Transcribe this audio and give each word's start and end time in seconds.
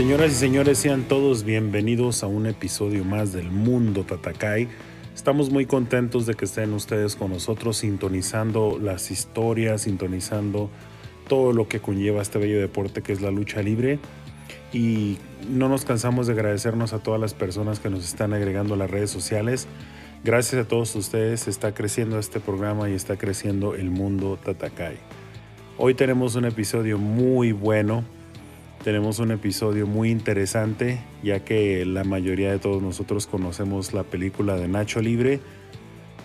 Señoras 0.00 0.32
y 0.32 0.34
señores, 0.36 0.78
sean 0.78 1.02
todos 1.02 1.44
bienvenidos 1.44 2.22
a 2.22 2.26
un 2.26 2.46
episodio 2.46 3.04
más 3.04 3.34
del 3.34 3.50
Mundo 3.50 4.02
Tatakai. 4.02 4.66
Estamos 5.14 5.50
muy 5.50 5.66
contentos 5.66 6.24
de 6.24 6.32
que 6.32 6.46
estén 6.46 6.72
ustedes 6.72 7.16
con 7.16 7.32
nosotros 7.32 7.76
sintonizando 7.76 8.78
las 8.80 9.10
historias, 9.10 9.82
sintonizando 9.82 10.70
todo 11.28 11.52
lo 11.52 11.68
que 11.68 11.80
conlleva 11.80 12.22
este 12.22 12.38
bello 12.38 12.58
deporte 12.62 13.02
que 13.02 13.12
es 13.12 13.20
la 13.20 13.30
lucha 13.30 13.60
libre. 13.60 13.98
Y 14.72 15.18
no 15.50 15.68
nos 15.68 15.84
cansamos 15.84 16.26
de 16.28 16.32
agradecernos 16.32 16.94
a 16.94 17.00
todas 17.00 17.20
las 17.20 17.34
personas 17.34 17.78
que 17.78 17.90
nos 17.90 18.02
están 18.02 18.32
agregando 18.32 18.72
a 18.72 18.78
las 18.78 18.90
redes 18.90 19.10
sociales. 19.10 19.68
Gracias 20.24 20.64
a 20.64 20.66
todos 20.66 20.96
ustedes 20.96 21.46
está 21.46 21.74
creciendo 21.74 22.18
este 22.18 22.40
programa 22.40 22.88
y 22.88 22.94
está 22.94 23.18
creciendo 23.18 23.74
el 23.74 23.90
mundo 23.90 24.38
Tatakai. 24.42 24.96
Hoy 25.76 25.92
tenemos 25.92 26.36
un 26.36 26.46
episodio 26.46 26.96
muy 26.96 27.52
bueno, 27.52 28.02
tenemos 28.82 29.18
un 29.18 29.30
episodio 29.30 29.86
muy 29.86 30.10
interesante, 30.10 31.00
ya 31.22 31.44
que 31.44 31.84
la 31.84 32.02
mayoría 32.04 32.50
de 32.50 32.58
todos 32.58 32.82
nosotros 32.82 33.26
conocemos 33.26 33.92
la 33.92 34.04
película 34.04 34.56
de 34.56 34.68
Nacho 34.68 35.00
Libre. 35.00 35.40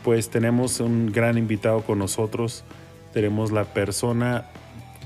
Pues 0.04 0.30
tenemos 0.30 0.80
un 0.80 1.12
gran 1.12 1.38
invitado 1.38 1.82
con 1.82 2.00
nosotros. 2.00 2.64
Tenemos 3.14 3.52
la 3.52 3.66
persona 3.66 4.46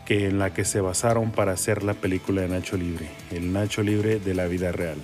que, 0.06 0.28
en 0.28 0.38
la 0.38 0.54
que 0.54 0.64
se 0.64 0.82
basaron 0.82 1.32
para 1.32 1.54
hacer 1.54 1.84
la 1.84 1.96
película 1.96 2.42
de 2.42 2.50
Nacho 2.50 2.78
Libre, 2.78 3.08
el 3.32 3.52
Nacho 3.52 3.82
Libre 3.82 4.20
de 4.20 4.36
la 4.36 4.46
vida 4.46 4.72
real. 4.72 5.00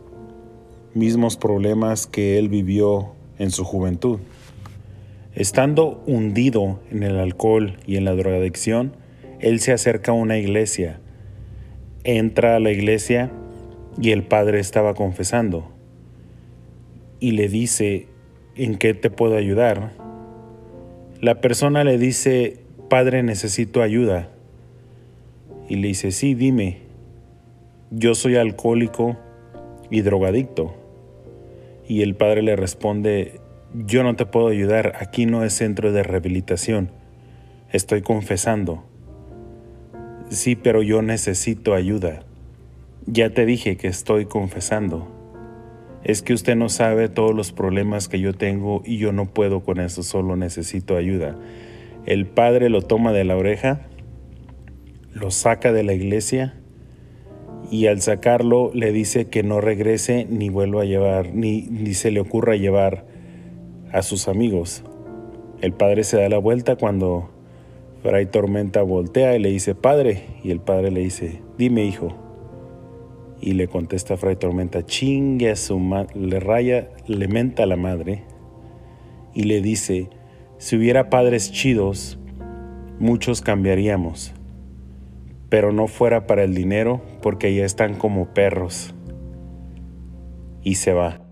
Mismos 0.92 1.36
problemas 1.36 2.08
que 2.08 2.40
él 2.40 2.48
vivió 2.48 3.12
en 3.38 3.52
su 3.52 3.62
juventud. 3.62 4.18
Estando 5.38 6.02
hundido 6.08 6.80
en 6.90 7.04
el 7.04 7.16
alcohol 7.16 7.76
y 7.86 7.94
en 7.94 8.04
la 8.04 8.16
drogadicción, 8.16 8.96
él 9.38 9.60
se 9.60 9.70
acerca 9.70 10.10
a 10.10 10.14
una 10.16 10.36
iglesia. 10.36 10.98
Entra 12.02 12.56
a 12.56 12.58
la 12.58 12.72
iglesia 12.72 13.30
y 14.02 14.10
el 14.10 14.24
padre 14.24 14.58
estaba 14.58 14.94
confesando. 14.94 15.70
Y 17.20 17.30
le 17.30 17.48
dice, 17.48 18.08
¿en 18.56 18.78
qué 18.78 18.94
te 18.94 19.10
puedo 19.10 19.36
ayudar? 19.36 19.92
La 21.20 21.40
persona 21.40 21.84
le 21.84 21.98
dice, 21.98 22.56
Padre, 22.88 23.22
necesito 23.22 23.80
ayuda. 23.80 24.30
Y 25.68 25.76
le 25.76 25.86
dice, 25.86 26.10
sí, 26.10 26.34
dime, 26.34 26.78
yo 27.92 28.16
soy 28.16 28.34
alcohólico 28.34 29.16
y 29.88 30.00
drogadicto. 30.00 30.74
Y 31.86 32.02
el 32.02 32.16
padre 32.16 32.42
le 32.42 32.56
responde, 32.56 33.38
yo 33.74 34.02
no 34.02 34.16
te 34.16 34.26
puedo 34.26 34.48
ayudar, 34.48 34.94
aquí 34.98 35.26
no 35.26 35.44
es 35.44 35.52
centro 35.52 35.92
de 35.92 36.02
rehabilitación. 36.02 36.90
Estoy 37.70 38.00
confesando. 38.00 38.84
Sí, 40.30 40.56
pero 40.56 40.82
yo 40.82 41.02
necesito 41.02 41.74
ayuda. 41.74 42.20
Ya 43.06 43.30
te 43.30 43.44
dije 43.46 43.76
que 43.76 43.88
estoy 43.88 44.26
confesando. 44.26 45.08
Es 46.02 46.22
que 46.22 46.32
usted 46.32 46.56
no 46.56 46.68
sabe 46.68 47.08
todos 47.08 47.34
los 47.34 47.52
problemas 47.52 48.08
que 48.08 48.20
yo 48.20 48.32
tengo 48.32 48.82
y 48.84 48.96
yo 48.98 49.12
no 49.12 49.26
puedo 49.26 49.60
con 49.60 49.80
eso, 49.80 50.02
solo 50.02 50.36
necesito 50.36 50.96
ayuda. 50.96 51.36
El 52.06 52.26
padre 52.26 52.70
lo 52.70 52.82
toma 52.82 53.12
de 53.12 53.24
la 53.24 53.36
oreja, 53.36 53.82
lo 55.12 55.30
saca 55.30 55.72
de 55.72 55.82
la 55.82 55.92
iglesia 55.92 56.54
y 57.70 57.86
al 57.86 58.00
sacarlo 58.00 58.70
le 58.72 58.92
dice 58.92 59.28
que 59.28 59.42
no 59.42 59.60
regrese 59.60 60.26
ni 60.30 60.48
vuelva 60.48 60.82
a 60.82 60.86
llevar, 60.86 61.34
ni, 61.34 61.62
ni 61.62 61.92
se 61.92 62.10
le 62.10 62.20
ocurra 62.20 62.56
llevar 62.56 63.17
a 63.92 64.02
sus 64.02 64.28
amigos. 64.28 64.82
El 65.60 65.72
padre 65.72 66.04
se 66.04 66.16
da 66.16 66.28
la 66.28 66.38
vuelta 66.38 66.76
cuando 66.76 67.30
Fray 68.02 68.26
Tormenta 68.26 68.82
voltea 68.82 69.36
y 69.36 69.40
le 69.40 69.50
dice, 69.50 69.74
Padre, 69.74 70.24
y 70.44 70.50
el 70.50 70.60
padre 70.60 70.90
le 70.90 71.00
dice, 71.00 71.42
dime 71.56 71.84
hijo. 71.84 72.14
Y 73.40 73.52
le 73.52 73.68
contesta 73.68 74.16
Fray 74.16 74.36
Tormenta, 74.36 74.84
chingue 74.84 75.50
a 75.50 75.56
su 75.56 75.78
madre, 75.78 76.18
le 76.18 76.40
raya, 76.40 76.90
le 77.06 77.28
menta 77.28 77.64
a 77.64 77.66
la 77.66 77.76
madre 77.76 78.24
y 79.34 79.44
le 79.44 79.60
dice, 79.60 80.10
si 80.58 80.76
hubiera 80.76 81.10
padres 81.10 81.52
chidos, 81.52 82.18
muchos 82.98 83.40
cambiaríamos, 83.40 84.32
pero 85.48 85.72
no 85.72 85.86
fuera 85.86 86.26
para 86.26 86.42
el 86.42 86.54
dinero 86.54 87.00
porque 87.22 87.54
ya 87.54 87.64
están 87.64 87.94
como 87.94 88.34
perros. 88.34 88.94
Y 90.62 90.74
se 90.74 90.92
va. 90.92 91.27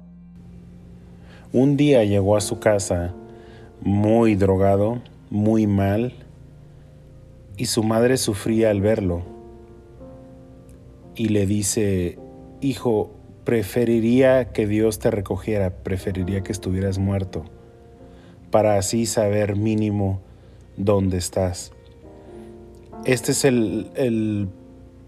Un 1.56 1.78
día 1.78 2.04
llegó 2.04 2.36
a 2.36 2.42
su 2.42 2.58
casa 2.58 3.14
muy 3.80 4.34
drogado, 4.34 5.00
muy 5.30 5.66
mal, 5.66 6.12
y 7.56 7.64
su 7.64 7.82
madre 7.82 8.18
sufría 8.18 8.68
al 8.68 8.82
verlo. 8.82 9.22
Y 11.14 11.30
le 11.30 11.46
dice, 11.46 12.18
hijo, 12.60 13.10
preferiría 13.44 14.52
que 14.52 14.66
Dios 14.66 14.98
te 14.98 15.10
recogiera, 15.10 15.70
preferiría 15.70 16.42
que 16.42 16.52
estuvieras 16.52 16.98
muerto, 16.98 17.46
para 18.50 18.76
así 18.76 19.06
saber 19.06 19.56
mínimo 19.56 20.20
dónde 20.76 21.16
estás. 21.16 21.72
Este 23.06 23.32
es 23.32 23.46
el, 23.46 23.90
el 23.94 24.50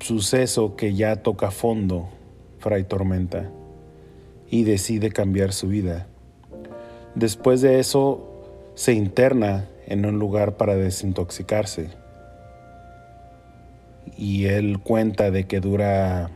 suceso 0.00 0.76
que 0.76 0.94
ya 0.94 1.16
toca 1.16 1.50
fondo 1.50 2.08
Fray 2.58 2.84
Tormenta 2.84 3.50
y 4.50 4.64
decide 4.64 5.10
cambiar 5.10 5.52
su 5.52 5.68
vida. 5.68 6.07
Después 7.14 7.60
de 7.60 7.78
eso 7.78 8.24
se 8.74 8.92
interna 8.92 9.68
en 9.86 10.06
un 10.06 10.18
lugar 10.18 10.56
para 10.56 10.76
desintoxicarse 10.76 11.90
y 14.16 14.46
él 14.46 14.78
cuenta 14.80 15.30
de 15.30 15.46
que 15.46 15.60
dura 15.60 16.30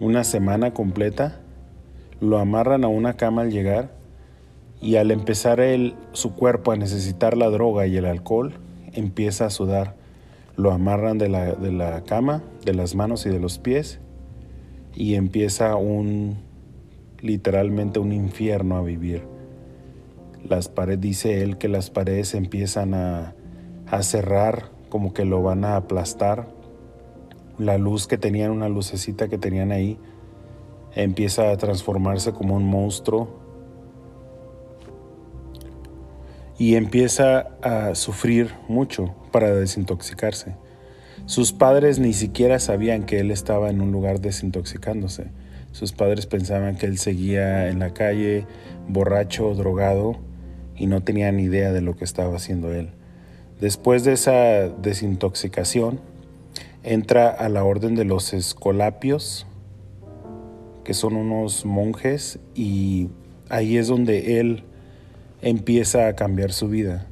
una 0.00 0.24
semana 0.24 0.72
completa, 0.72 1.40
lo 2.20 2.38
amarran 2.38 2.84
a 2.84 2.88
una 2.88 3.14
cama 3.14 3.42
al 3.42 3.50
llegar 3.50 3.90
y 4.80 4.96
al 4.96 5.10
empezar 5.10 5.60
él, 5.60 5.94
su 6.12 6.34
cuerpo 6.34 6.72
a 6.72 6.76
necesitar 6.76 7.36
la 7.36 7.50
droga 7.50 7.86
y 7.86 7.96
el 7.96 8.04
alcohol, 8.04 8.54
empieza 8.92 9.46
a 9.46 9.50
sudar. 9.50 9.94
Lo 10.56 10.72
amarran 10.72 11.18
de 11.18 11.28
la, 11.28 11.52
de 11.52 11.72
la 11.72 12.02
cama, 12.02 12.42
de 12.64 12.74
las 12.74 12.94
manos 12.94 13.26
y 13.26 13.30
de 13.30 13.38
los 13.38 13.58
pies 13.58 14.00
y 14.94 15.14
empieza 15.14 15.76
un, 15.76 16.36
literalmente 17.20 17.98
un 17.98 18.12
infierno 18.12 18.76
a 18.76 18.82
vivir. 18.82 19.31
Las 20.48 20.68
paredes, 20.68 21.00
dice 21.00 21.42
él 21.42 21.58
que 21.58 21.68
las 21.68 21.90
paredes 21.90 22.34
empiezan 22.34 22.94
a, 22.94 23.34
a 23.86 24.02
cerrar, 24.02 24.70
como 24.88 25.12
que 25.14 25.24
lo 25.24 25.42
van 25.42 25.64
a 25.64 25.76
aplastar. 25.76 26.48
La 27.58 27.78
luz 27.78 28.06
que 28.06 28.18
tenían, 28.18 28.50
una 28.50 28.68
lucecita 28.68 29.28
que 29.28 29.38
tenían 29.38 29.72
ahí, 29.72 29.98
empieza 30.94 31.50
a 31.50 31.56
transformarse 31.56 32.32
como 32.32 32.56
un 32.56 32.64
monstruo 32.64 33.40
y 36.58 36.76
empieza 36.76 37.48
a 37.62 37.94
sufrir 37.94 38.54
mucho 38.68 39.14
para 39.30 39.54
desintoxicarse. 39.54 40.56
Sus 41.26 41.52
padres 41.52 41.98
ni 41.98 42.12
siquiera 42.12 42.58
sabían 42.58 43.04
que 43.04 43.20
él 43.20 43.30
estaba 43.30 43.70
en 43.70 43.80
un 43.80 43.92
lugar 43.92 44.20
desintoxicándose. 44.20 45.30
Sus 45.70 45.92
padres 45.92 46.26
pensaban 46.26 46.76
que 46.76 46.86
él 46.86 46.98
seguía 46.98 47.68
en 47.68 47.78
la 47.78 47.94
calle, 47.94 48.46
borracho, 48.88 49.54
drogado, 49.54 50.18
y 50.76 50.86
no 50.86 51.02
tenían 51.02 51.40
idea 51.40 51.72
de 51.72 51.80
lo 51.80 51.96
que 51.96 52.04
estaba 52.04 52.36
haciendo 52.36 52.72
él. 52.72 52.90
Después 53.60 54.04
de 54.04 54.12
esa 54.12 54.68
desintoxicación, 54.68 56.00
entra 56.82 57.28
a 57.30 57.48
la 57.48 57.64
orden 57.64 57.94
de 57.94 58.04
los 58.04 58.34
escolapios, 58.34 59.46
que 60.84 60.94
son 60.94 61.14
unos 61.14 61.64
monjes, 61.64 62.40
y 62.54 63.08
ahí 63.48 63.76
es 63.76 63.86
donde 63.86 64.40
él 64.40 64.64
empieza 65.42 66.08
a 66.08 66.16
cambiar 66.16 66.52
su 66.52 66.68
vida. 66.68 67.06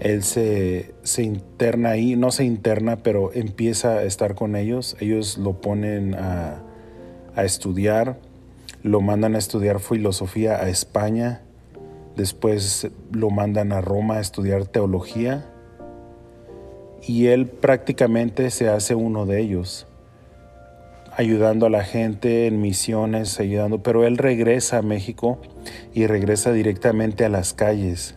Él 0.00 0.24
se, 0.24 0.94
interna 1.18 1.90
ahí, 1.90 2.16
no 2.16 2.32
se 2.32 2.44
interna, 2.44 2.96
pero 3.04 3.32
empieza 3.32 3.98
a 3.98 4.02
estar 4.02 4.34
con 4.34 4.56
ellos. 4.56 4.96
Ellos 4.98 5.38
lo 5.38 5.60
ponen 5.60 6.14
a, 6.16 6.60
a 7.36 7.44
estudiar, 7.44 8.18
lo 8.82 9.00
mandan 9.00 9.36
a 9.36 9.38
estudiar 9.38 9.78
filosofía 9.78 10.56
a 10.56 10.68
España, 10.68 11.42
después 12.16 12.90
lo 13.10 13.30
mandan 13.30 13.72
a 13.72 13.80
Roma 13.80 14.16
a 14.16 14.20
estudiar 14.20 14.66
teología 14.66 15.48
y 17.06 17.26
él 17.26 17.46
prácticamente 17.46 18.50
se 18.50 18.68
hace 18.68 18.94
uno 18.94 19.26
de 19.26 19.40
ellos, 19.40 19.86
ayudando 21.16 21.66
a 21.66 21.70
la 21.70 21.84
gente 21.84 22.46
en 22.46 22.60
misiones, 22.60 23.40
ayudando, 23.40 23.82
pero 23.82 24.04
él 24.06 24.18
regresa 24.18 24.78
a 24.78 24.82
México 24.82 25.38
y 25.92 26.06
regresa 26.06 26.52
directamente 26.52 27.24
a 27.24 27.28
las 27.28 27.54
calles 27.54 28.14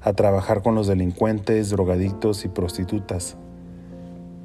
a 0.00 0.12
trabajar 0.14 0.62
con 0.62 0.74
los 0.74 0.86
delincuentes, 0.86 1.70
drogadictos 1.70 2.44
y 2.44 2.48
prostitutas, 2.48 3.36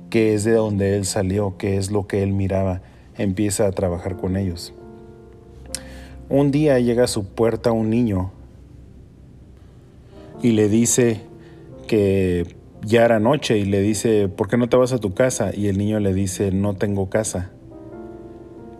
que 0.10 0.34
es 0.34 0.44
de 0.44 0.54
donde 0.54 0.98
él 0.98 1.06
salió, 1.06 1.58
que 1.58 1.78
es 1.78 1.90
lo 1.90 2.06
que 2.06 2.22
él 2.22 2.34
miraba, 2.34 2.82
empieza 3.18 3.66
a 3.66 3.72
trabajar 3.72 4.18
con 4.18 4.36
ellos. 4.36 4.74
Un 6.30 6.52
día 6.52 6.80
llega 6.80 7.06
a 7.06 7.08
su 7.08 7.26
puerta 7.26 7.72
un 7.72 7.90
niño 7.90 8.32
y 10.44 10.52
le 10.52 10.68
dice 10.68 11.22
que 11.88 12.46
ya 12.86 13.06
era 13.06 13.20
noche 13.20 13.58
y 13.58 13.64
le 13.64 13.80
dice, 13.80 14.28
¿por 14.28 14.50
qué 14.50 14.58
no 14.58 14.68
te 14.68 14.76
vas 14.76 14.92
a 14.92 15.00
tu 15.00 15.14
casa? 15.14 15.52
Y 15.56 15.68
el 15.68 15.78
niño 15.78 16.02
le 16.02 16.14
dice, 16.14 16.52
no 16.52 16.76
tengo 16.76 17.10
casa. 17.10 17.52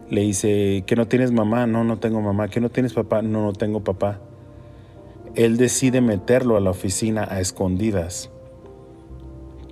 Le 0.10 0.22
dice, 0.22 0.84
¿que 0.86 0.98
no 0.98 1.08
tienes 1.08 1.32
mamá? 1.32 1.66
No, 1.66 1.86
no 1.86 2.00
tengo 2.00 2.22
mamá. 2.22 2.50
¿Que 2.50 2.60
no 2.60 2.70
tienes 2.70 2.94
papá? 2.94 3.22
No, 3.22 3.46
no 3.46 3.54
tengo 3.54 3.82
papá. 3.82 4.20
Él 5.36 5.56
decide 5.56 6.02
meterlo 6.02 6.58
a 6.58 6.60
la 6.60 6.70
oficina 6.70 7.26
a 7.32 7.40
escondidas 7.40 8.30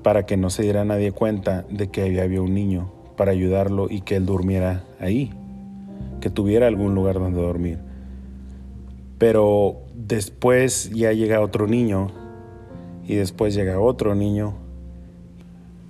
para 0.02 0.26
que 0.26 0.38
no 0.38 0.50
se 0.50 0.64
diera 0.64 0.86
nadie 0.86 1.12
cuenta 1.12 1.66
de 1.70 1.92
que 1.92 2.22
había 2.22 2.42
un 2.42 2.54
niño, 2.54 2.92
para 3.18 3.32
ayudarlo 3.32 3.88
y 3.90 4.02
que 4.02 4.16
él 4.16 4.26
durmiera 4.26 4.86
ahí, 5.00 5.32
que 6.22 6.30
tuviera 6.30 6.68
algún 6.68 6.96
lugar 6.96 7.16
donde 7.16 7.42
dormir. 7.42 7.91
Pero 9.22 9.84
después 9.94 10.90
ya 10.90 11.14
llega 11.14 11.42
otro 11.42 11.68
niño 11.68 12.12
y 13.08 13.14
después 13.14 13.54
llega 13.54 13.80
otro 13.80 14.16
niño. 14.16 14.56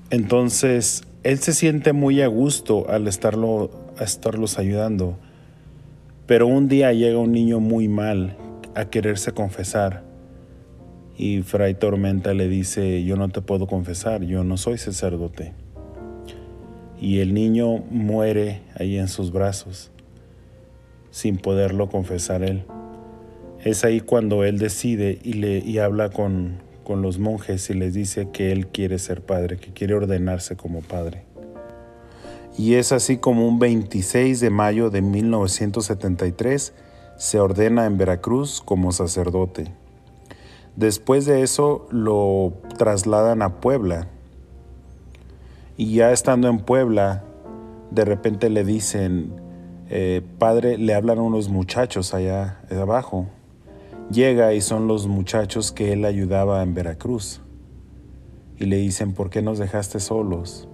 Entonces, 0.10 1.04
él 1.24 1.40
se 1.40 1.54
siente 1.54 1.94
muy 1.94 2.22
a 2.22 2.28
gusto 2.28 2.90
al 2.90 3.08
estarlo, 3.08 3.72
a 3.98 4.04
estarlos 4.04 4.60
ayudando. 4.60 5.18
Pero 6.26 6.46
un 6.46 6.68
día 6.68 6.92
llega 6.92 7.20
un 7.20 7.32
niño 7.32 7.62
muy 7.62 7.88
mal 7.88 8.36
a 8.76 8.90
quererse 8.90 9.32
confesar. 9.32 10.04
Y 11.18 11.42
Fray 11.42 11.76
Tormenta 11.76 12.34
le 12.34 12.50
dice, 12.50 13.02
yo 13.06 13.16
no 13.16 13.30
te 13.30 13.40
puedo 13.40 13.66
confesar, 13.66 14.24
yo 14.24 14.44
no 14.44 14.58
soy 14.58 14.78
sacerdote. 14.78 15.54
Y 17.00 17.20
el 17.20 17.34
niño 17.34 17.78
muere 17.92 18.60
ahí 18.78 18.98
en 18.98 19.08
sus 19.08 19.32
brazos, 19.32 19.90
sin 21.12 21.38
poderlo 21.38 21.88
confesar 21.88 22.44
él. 22.44 22.66
Es 23.64 23.84
ahí 23.84 24.00
cuando 24.00 24.44
él 24.44 24.58
decide 24.58 25.20
y, 25.22 25.34
le, 25.34 25.60
y 25.60 25.78
habla 25.78 26.10
con, 26.10 26.58
con 26.84 27.04
los 27.04 27.20
monjes 27.20 27.70
y 27.70 27.76
les 27.76 27.94
dice 27.94 28.30
que 28.32 28.52
él 28.52 28.68
quiere 28.68 28.98
ser 28.98 29.22
padre, 29.22 29.58
que 29.58 29.72
quiere 29.72 29.94
ordenarse 29.94 30.56
como 30.56 30.82
padre. 30.82 31.24
Y 32.58 32.74
es 32.74 32.92
así 32.92 33.18
como 33.18 33.48
un 33.48 33.60
26 33.60 34.40
de 34.40 34.50
mayo 34.50 34.90
de 34.90 35.02
1973 35.04 36.74
se 37.18 37.40
ordena 37.40 37.86
en 37.86 38.00
Veracruz 38.00 38.64
como 38.66 38.92
sacerdote. 38.92 39.72
Después 40.76 41.26
de 41.28 41.44
eso 41.44 41.88
lo 41.92 42.54
trasladan 42.80 43.44
a 43.44 43.62
Puebla. 43.62 44.08
Y 45.78 45.94
ya 45.94 46.12
estando 46.12 46.50
en 46.50 46.60
Puebla, 46.60 47.24
de 47.92 48.06
repente 48.06 48.50
le 48.50 48.64
dicen, 48.64 49.34
eh, 49.90 50.24
padre, 50.40 50.80
le 50.80 50.96
hablan 50.96 51.20
unos 51.20 51.48
muchachos 51.50 52.16
allá 52.16 52.60
abajo 52.72 53.28
Llega 54.12 54.54
y 54.54 54.60
son 54.60 54.88
los 54.88 55.08
muchachos 55.08 55.72
que 55.72 55.94
él 55.94 56.04
ayudaba 56.04 56.62
en 56.64 56.74
Veracruz. 56.74 57.42
Y 58.58 58.66
le 58.66 58.76
dicen, 58.76 59.14
¿por 59.14 59.30
qué 59.30 59.42
nos 59.42 59.58
dejaste 59.58 60.02
solos? 60.02 60.68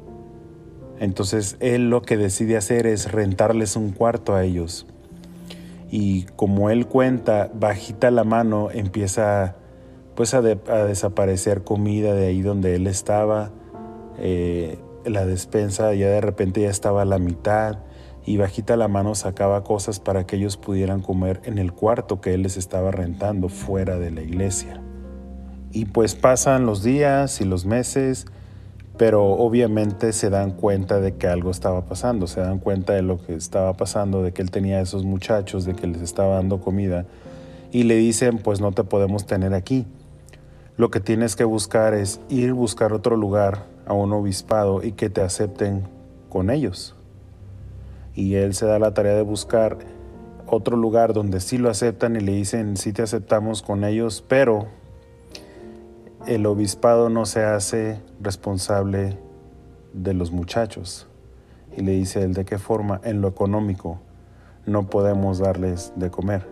Entonces 0.99 1.55
él 1.59 1.91
lo 1.91 2.01
que 2.01 2.17
decide 2.17 2.57
hacer 2.57 2.87
es 2.87 3.11
rentarles 3.11 3.75
un 3.75 3.91
cuarto 3.91 4.33
a 4.33 4.43
ellos. 4.43 4.87
Y 5.91 6.23
como 6.35 6.71
él 6.71 6.87
cuenta, 6.87 7.51
bajita 7.53 8.09
la 8.09 8.23
mano 8.23 8.71
empieza 8.71 9.55
pues 10.15 10.33
a, 10.33 10.41
desaparecer 10.41 11.63
comida 11.63 12.15
de 12.15 12.25
ahí 12.25 12.41
donde 12.41 12.75
él 12.75 12.87
estaba. 12.87 13.51
Eh, 14.17 14.79
la 15.05 15.25
despensa 15.27 15.93
ya 15.93 16.09
de 16.09 16.21
repente 16.21 16.61
ya 16.61 16.69
estaba 16.69 17.03
a 17.03 17.05
la 17.05 17.19
mitad 17.19 17.77
y 18.27 18.35
bajita 18.35 18.75
la 18.75 18.89
mano 18.89 19.15
sacaba 19.15 19.63
cosas 19.63 20.01
para 20.01 20.27
que 20.27 20.35
ellos 20.35 20.57
pudieran 20.57 21.01
comer 21.01 21.39
en 21.45 21.57
el 21.57 21.71
cuarto 21.71 22.19
que 22.19 22.33
él 22.33 22.43
les 22.43 22.57
estaba 22.57 22.91
rentando 22.91 23.47
fuera 23.47 23.97
de 23.97 24.11
la 24.11 24.21
iglesia. 24.21 24.81
Y 25.71 25.85
pues 25.85 26.13
pasan 26.13 26.65
los 26.65 26.83
días 26.83 27.39
y 27.39 27.45
los 27.45 27.65
meses, 27.65 28.25
pero 28.97 29.23
obviamente 29.23 30.11
se 30.11 30.29
dan 30.29 30.51
cuenta 30.51 30.99
de 30.99 31.15
que 31.15 31.27
algo 31.27 31.51
estaba 31.51 31.85
pasando, 31.85 32.27
se 32.27 32.41
dan 32.41 32.59
cuenta 32.59 32.91
de 32.91 33.01
lo 33.01 33.17
que 33.17 33.33
estaba 33.33 33.71
pasando, 33.77 34.21
de 34.21 34.33
que 34.33 34.41
él 34.41 34.51
tenía 34.51 34.79
a 34.79 34.81
esos 34.81 35.05
muchachos, 35.05 35.63
de 35.63 35.73
que 35.73 35.87
les 35.87 36.01
estaba 36.01 36.35
dando 36.35 36.59
comida, 36.59 37.05
y 37.71 37.83
le 37.83 37.95
dicen, 37.95 38.39
pues 38.39 38.59
no 38.59 38.73
te 38.73 38.83
podemos 38.83 39.25
tener 39.25 39.53
aquí. 39.53 39.85
Lo 40.75 40.91
que 40.91 40.99
tienes 40.99 41.37
que 41.37 41.45
buscar 41.45 41.93
es 41.93 42.19
ir 42.27 42.51
buscar 42.51 42.91
otro 42.91 43.15
lugar 43.15 43.67
a 43.85 43.93
un 43.93 44.11
obispado 44.11 44.83
y 44.83 44.91
que 44.91 45.09
te 45.09 45.21
acepten 45.21 45.87
con 46.27 46.49
ellos 46.49 46.96
y 48.17 48.33
él 48.33 48.55
se 48.55 48.65
da 48.65 48.79
la 48.79 48.95
tarea 48.95 49.13
de 49.13 49.21
buscar 49.21 49.77
otro 50.47 50.75
lugar 50.75 51.13
donde 51.13 51.39
sí 51.39 51.59
lo 51.59 51.69
aceptan 51.69 52.15
y 52.15 52.19
le 52.19 52.31
dicen 52.31 52.75
sí 52.75 52.91
te 52.91 53.03
aceptamos 53.03 53.61
con 53.61 53.83
ellos, 53.83 54.25
pero 54.27 54.65
el 56.25 56.47
obispado 56.47 57.09
no 57.09 57.27
se 57.27 57.43
hace 57.43 58.01
responsable 58.19 59.19
de 59.93 60.15
los 60.15 60.31
muchachos. 60.31 61.07
Y 61.77 61.81
le 61.81 61.91
dice 61.91 62.23
él 62.23 62.33
de 62.33 62.43
qué 62.43 62.57
forma, 62.57 62.99
en 63.03 63.21
lo 63.21 63.27
económico, 63.27 63.99
no 64.65 64.89
podemos 64.89 65.37
darles 65.37 65.93
de 65.95 66.09
comer. 66.09 66.47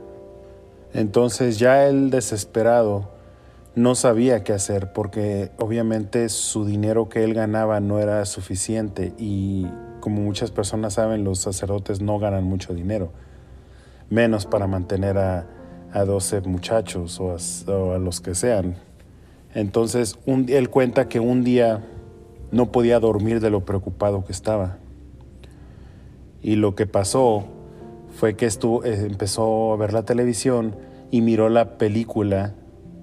Entonces 0.94 1.58
ya 1.58 1.88
el 1.88 2.12
desesperado 2.12 3.10
no 3.74 3.96
sabía 3.96 4.44
qué 4.44 4.54
hacer 4.54 4.94
porque 4.94 5.52
obviamente 5.58 6.30
su 6.30 6.64
dinero 6.64 7.10
que 7.10 7.24
él 7.24 7.34
ganaba 7.34 7.80
no 7.80 8.00
era 8.00 8.24
suficiente 8.26 9.14
y 9.18 9.66
como 10.06 10.22
muchas 10.22 10.52
personas 10.52 10.94
saben, 10.94 11.24
los 11.24 11.40
sacerdotes 11.40 12.00
no 12.00 12.20
ganan 12.20 12.44
mucho 12.44 12.76
dinero, 12.76 13.10
menos 14.12 14.46
para 14.46 14.68
mantener 14.68 15.18
a, 15.18 15.48
a 15.94 16.06
12 16.06 16.42
muchachos 16.42 17.20
o 17.20 17.36
a, 17.92 17.98
los 17.98 18.22
que 18.22 18.36
sean. 18.36 18.76
Entonces, 19.56 20.20
un, 20.28 20.46
él 20.48 20.70
cuenta 20.70 21.10
que 21.10 21.20
un 21.20 21.44
día 21.44 21.84
no 22.52 22.72
podía 22.72 23.00
dormir 23.00 23.40
de 23.40 23.50
lo 23.50 23.66
preocupado 23.66 24.24
que 24.24 24.32
estaba. 24.32 24.78
Y 26.44 26.56
lo 26.58 26.76
que 26.76 26.86
pasó 26.86 27.46
fue 28.16 28.36
que 28.36 28.46
estuvo, 28.46 28.84
eh, 28.84 29.08
empezó 29.10 29.74
a 29.74 29.78
ver 29.78 29.92
la 29.92 30.04
televisión 30.04 30.76
y 31.10 31.22
miró 31.22 31.50
la 31.50 31.80
película 31.80 32.54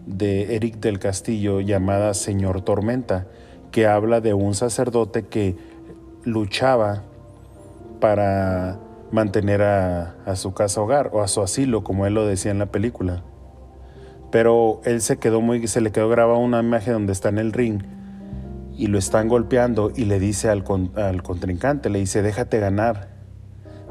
de 0.06 0.54
Eric 0.54 0.76
del 0.76 1.00
Castillo 1.00 1.60
llamada 1.60 2.14
Señor 2.14 2.62
Tormenta, 2.62 3.26
que 3.72 3.88
habla 3.88 4.20
de 4.20 4.34
un 4.34 4.54
sacerdote 4.54 5.24
que 5.24 5.71
luchaba 6.24 7.02
para 8.00 8.78
mantener 9.12 9.62
a, 9.62 10.34
su 10.34 10.54
casa 10.54 10.80
hogar 10.80 11.10
o 11.12 11.22
a 11.22 11.28
su 11.28 11.42
asilo, 11.42 11.84
como 11.84 12.06
él 12.06 12.14
lo 12.14 12.26
decía 12.26 12.50
en 12.50 12.58
la 12.58 12.66
película. 12.66 13.22
Pero 14.30 14.80
él 14.84 15.02
se 15.02 15.18
quedó 15.18 15.40
muy, 15.40 15.68
se 15.68 15.80
le 15.80 15.92
quedó 15.92 16.08
grabada 16.08 16.38
una 16.38 16.60
imagen 16.60 16.94
donde 16.94 17.12
está 17.12 17.28
en 17.28 17.38
el 17.38 17.52
ring 17.52 17.82
y 18.76 18.86
lo 18.86 18.98
están 18.98 19.28
golpeando 19.28 19.92
y 19.94 20.06
le 20.06 20.18
dice 20.18 20.48
al, 20.48 20.64
al 20.96 21.22
contrincante, 21.22 21.90
le 21.90 21.98
dice, 21.98 22.22
déjate 22.22 22.58
ganar, 22.58 23.10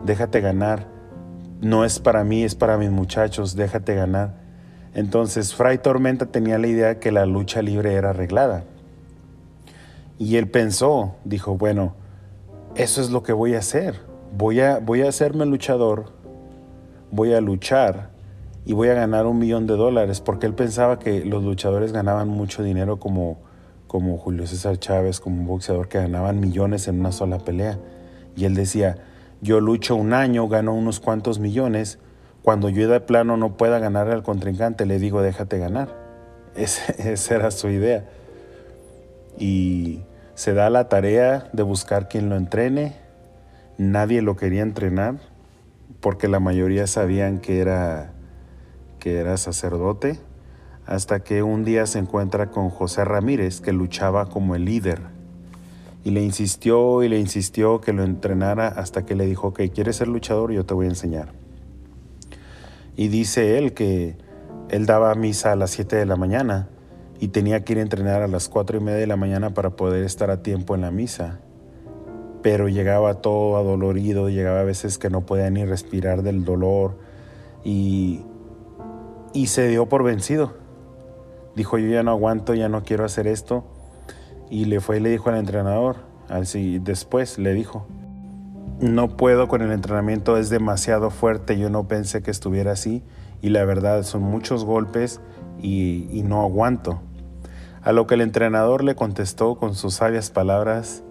déjate 0.03 0.41
ganar, 0.41 0.87
no 1.61 1.85
es 1.85 1.99
para 1.99 2.23
mí, 2.23 2.43
es 2.43 2.55
para 2.55 2.77
mis 2.77 2.89
muchachos, 2.89 3.55
déjate 3.55 3.93
ganar. 3.93 4.41
Entonces 4.95 5.53
Fray 5.53 5.77
Tormenta 5.77 6.25
tenía 6.25 6.57
la 6.57 6.67
idea 6.67 6.99
que 6.99 7.11
la 7.11 7.25
lucha 7.27 7.61
libre 7.61 7.93
era 7.93 8.09
arreglada. 8.09 8.63
Y 10.17 10.37
él 10.37 10.49
pensó, 10.49 11.15
dijo, 11.23 11.57
bueno, 11.57 11.95
eso 12.75 13.01
es 13.01 13.09
lo 13.11 13.23
que 13.23 13.33
voy 13.33 13.55
a 13.55 13.59
hacer 13.59 14.11
voy 14.35 14.61
a, 14.61 14.79
voy 14.79 15.01
a 15.01 15.09
hacerme 15.09 15.45
luchador, 15.45 16.05
voy 17.11 17.33
a 17.33 17.41
luchar 17.41 18.09
y 18.65 18.73
voy 18.73 18.89
a 18.89 18.93
ganar 18.93 19.25
un 19.25 19.39
millón 19.39 19.67
de 19.67 19.75
dólares, 19.75 20.21
porque 20.21 20.45
él 20.45 20.53
pensaba 20.53 20.99
que 20.99 21.25
los 21.25 21.43
luchadores 21.43 21.91
ganaban 21.91 22.29
mucho 22.29 22.63
dinero 22.63 22.99
como, 22.99 23.39
como 23.87 24.17
Julio 24.17 24.47
César 24.47 24.77
Chávez, 24.77 25.19
como 25.19 25.41
un 25.41 25.47
boxeador 25.47 25.87
que 25.87 25.97
ganaban 25.97 26.39
millones 26.39 26.87
en 26.87 26.99
una 26.99 27.11
sola 27.11 27.39
pelea. 27.39 27.79
Y 28.35 28.45
él 28.45 28.53
decía, 28.53 28.97
yo 29.41 29.59
lucho 29.59 29.95
un 29.95 30.13
año, 30.13 30.47
gano 30.47 30.73
unos 30.73 30.99
cuantos 30.99 31.39
millones, 31.39 31.99
cuando 32.43 32.69
yo 32.69 32.87
de 32.87 32.99
plano 33.01 33.35
no 33.35 33.57
pueda 33.57 33.79
ganar 33.79 34.09
al 34.09 34.23
contrincante, 34.23 34.85
le 34.85 34.99
digo, 34.99 35.21
déjate 35.21 35.57
ganar. 35.57 35.89
esa 36.55 37.35
era 37.35 37.51
su 37.51 37.69
idea. 37.69 38.05
Y 39.39 40.01
se 40.41 40.55
da 40.55 40.71
la 40.71 40.89
tarea 40.89 41.51
de 41.53 41.61
buscar 41.61 42.09
quien 42.09 42.27
lo 42.27 42.35
entrene, 42.35 42.95
nadie 43.77 44.23
lo 44.23 44.35
quería 44.35 44.63
entrenar 44.63 45.19
porque 45.99 46.27
la 46.27 46.39
mayoría 46.39 46.87
sabían 46.87 47.37
que 47.37 47.59
era, 47.59 48.13
que 48.97 49.19
era 49.19 49.37
sacerdote, 49.37 50.19
hasta 50.87 51.19
que 51.19 51.43
un 51.43 51.63
día 51.63 51.85
se 51.85 51.99
encuentra 51.99 52.49
con 52.49 52.71
José 52.71 53.05
Ramírez, 53.05 53.61
que 53.61 53.71
luchaba 53.71 54.29
como 54.29 54.55
el 54.55 54.65
líder, 54.65 55.01
y 56.03 56.09
le 56.09 56.23
insistió 56.23 57.03
y 57.03 57.09
le 57.09 57.19
insistió 57.19 57.79
que 57.79 57.93
lo 57.93 58.03
entrenara 58.03 58.67
hasta 58.67 59.05
que 59.05 59.13
le 59.13 59.27
dijo, 59.27 59.53
que 59.53 59.69
¿quieres 59.69 59.97
ser 59.97 60.07
luchador? 60.07 60.51
Yo 60.51 60.65
te 60.65 60.73
voy 60.73 60.87
a 60.87 60.89
enseñar. 60.89 61.33
Y 62.95 63.09
dice 63.09 63.59
él 63.59 63.75
que 63.75 64.15
él 64.69 64.87
daba 64.87 65.13
misa 65.13 65.51
a 65.51 65.55
las 65.55 65.69
7 65.69 65.97
de 65.97 66.07
la 66.07 66.15
mañana 66.15 66.67
y 67.21 67.29
tenía 67.29 67.63
que 67.63 67.71
ir 67.73 67.79
a 67.79 67.83
entrenar 67.83 68.21
a 68.21 68.27
las 68.27 68.49
4 68.49 68.77
y 68.77 68.81
media 68.81 68.99
de 68.99 69.07
la 69.07 69.15
mañana 69.15 69.53
para 69.53 69.69
poder 69.77 70.03
estar 70.03 70.29
a 70.29 70.43
tiempo 70.43 70.75
en 70.75 70.81
la 70.81 70.91
misa 70.91 71.39
pero 72.41 72.69
llegaba 72.69 73.15
todo 73.15 73.57
adolorido, 73.57 74.29
llegaba 74.29 74.61
a 74.61 74.63
veces 74.63 74.97
que 74.97 75.09
no 75.09 75.21
podía 75.21 75.49
ni 75.49 75.65
respirar 75.65 76.23
del 76.23 76.43
dolor 76.43 76.97
y, 77.63 78.21
y 79.33 79.47
se 79.47 79.67
dio 79.67 79.87
por 79.87 80.03
vencido. 80.03 80.53
Dijo, 81.55 81.77
yo 81.77 81.87
ya 81.89 82.03
no 82.03 82.11
aguanto, 82.11 82.53
ya 82.53 82.69
no 82.69 82.83
quiero 82.83 83.05
hacer 83.05 83.27
esto. 83.27 83.65
Y 84.49 84.65
le 84.65 84.79
fue 84.79 84.97
y 84.97 84.99
le 84.99 85.09
dijo 85.09 85.29
al 85.29 85.37
entrenador, 85.37 85.97
así 86.29 86.79
después 86.79 87.37
le 87.37 87.53
dijo, 87.53 87.85
no 88.79 89.15
puedo 89.15 89.47
con 89.47 89.61
el 89.61 89.71
entrenamiento, 89.71 90.37
es 90.37 90.49
demasiado 90.49 91.09
fuerte, 91.09 91.57
yo 91.57 91.69
no 91.69 91.87
pensé 91.87 92.21
que 92.21 92.31
estuviera 92.31 92.71
así 92.71 93.03
y 93.41 93.49
la 93.49 93.63
verdad 93.63 94.03
son 94.03 94.23
muchos 94.23 94.65
golpes 94.65 95.21
y, 95.61 96.07
y 96.11 96.23
no 96.23 96.41
aguanto. 96.41 97.01
A 97.83 97.91
lo 97.91 98.07
que 98.07 98.15
el 98.15 98.21
entrenador 98.21 98.83
le 98.83 98.95
contestó 98.95 99.55
con 99.55 99.75
sus 99.75 99.95
sabias 99.95 100.29
palabras, 100.29 101.03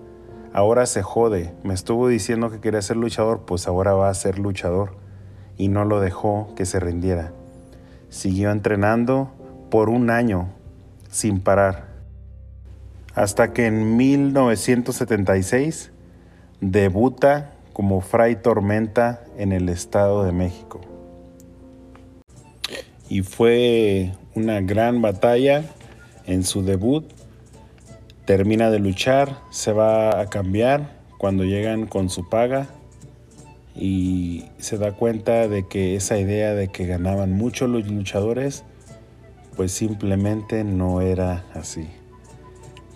Ahora 0.53 0.87
se 0.87 1.03
jode. 1.03 1.53
Me 1.62 1.75
estuvo 1.75 2.09
diciendo 2.09 2.50
que 2.50 2.59
quería 2.59 2.83
ser 2.83 2.97
luchador, 2.97 3.43
pues 3.47 3.69
ahora 3.69 3.93
va 3.93 4.09
a 4.09 4.15
ser 4.15 4.41
luchador. 4.41 4.97
Y 5.57 5.69
no 5.69 5.85
lo 5.85 6.00
dejó 6.00 6.53
que 6.57 6.67
se 6.67 6.81
rindiera. 6.81 7.33
Siguió 8.09 8.50
entrenando 8.50 9.31
por 9.71 9.89
un 9.89 10.11
año 10.11 10.49
sin 11.09 11.41
parar. 11.41 11.91
Hasta 13.15 13.53
que 13.53 13.67
en 13.67 13.97
1976 13.97 15.93
debuta 16.61 17.53
como 17.73 18.00
Fray 18.00 18.37
Tormenta 18.37 19.23
en 19.37 19.53
el 19.53 19.69
Estado 19.69 20.25
de 20.25 20.33
México. 20.33 20.81
Y 23.09 23.23
fue 23.23 24.15
una 24.35 24.61
gran 24.61 25.00
batalla 25.00 25.65
en 26.30 26.44
su 26.44 26.62
debut 26.62 27.04
termina 28.25 28.70
de 28.70 28.78
luchar, 28.78 29.40
se 29.50 29.72
va 29.72 30.20
a 30.20 30.26
cambiar 30.26 31.00
cuando 31.18 31.44
llegan 31.44 31.87
con 31.87 32.08
su 32.08 32.28
paga 32.28 32.68
y 33.75 34.44
se 34.58 34.78
da 34.78 34.92
cuenta 34.92 35.49
de 35.49 35.66
que 35.66 35.96
esa 35.96 36.18
idea 36.18 36.54
de 36.54 36.68
que 36.68 36.87
ganaban 36.87 37.32
mucho 37.32 37.66
los 37.66 37.88
luchadores, 37.88 38.62
pues 39.56 39.72
simplemente 39.72 40.62
no 40.62 41.00
era 41.00 41.44
así. 41.52 41.88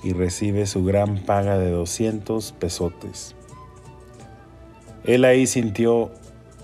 Y 0.04 0.12
recibe 0.12 0.66
su 0.66 0.84
gran 0.84 1.18
paga 1.18 1.58
de 1.58 1.70
200 1.70 2.52
pesotes. 2.52 3.34
Él 5.04 5.24
ahí 5.24 5.48
sintió 5.48 6.12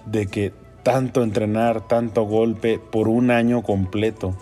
de 0.07 0.29
que 0.29 0.53
tanto 0.85 1.25
entrenar, 1.25 1.89
tanto 1.89 2.23
golpe 2.23 2.79
por 2.79 3.09
un 3.09 3.33
año 3.33 3.63
completo 3.63 4.37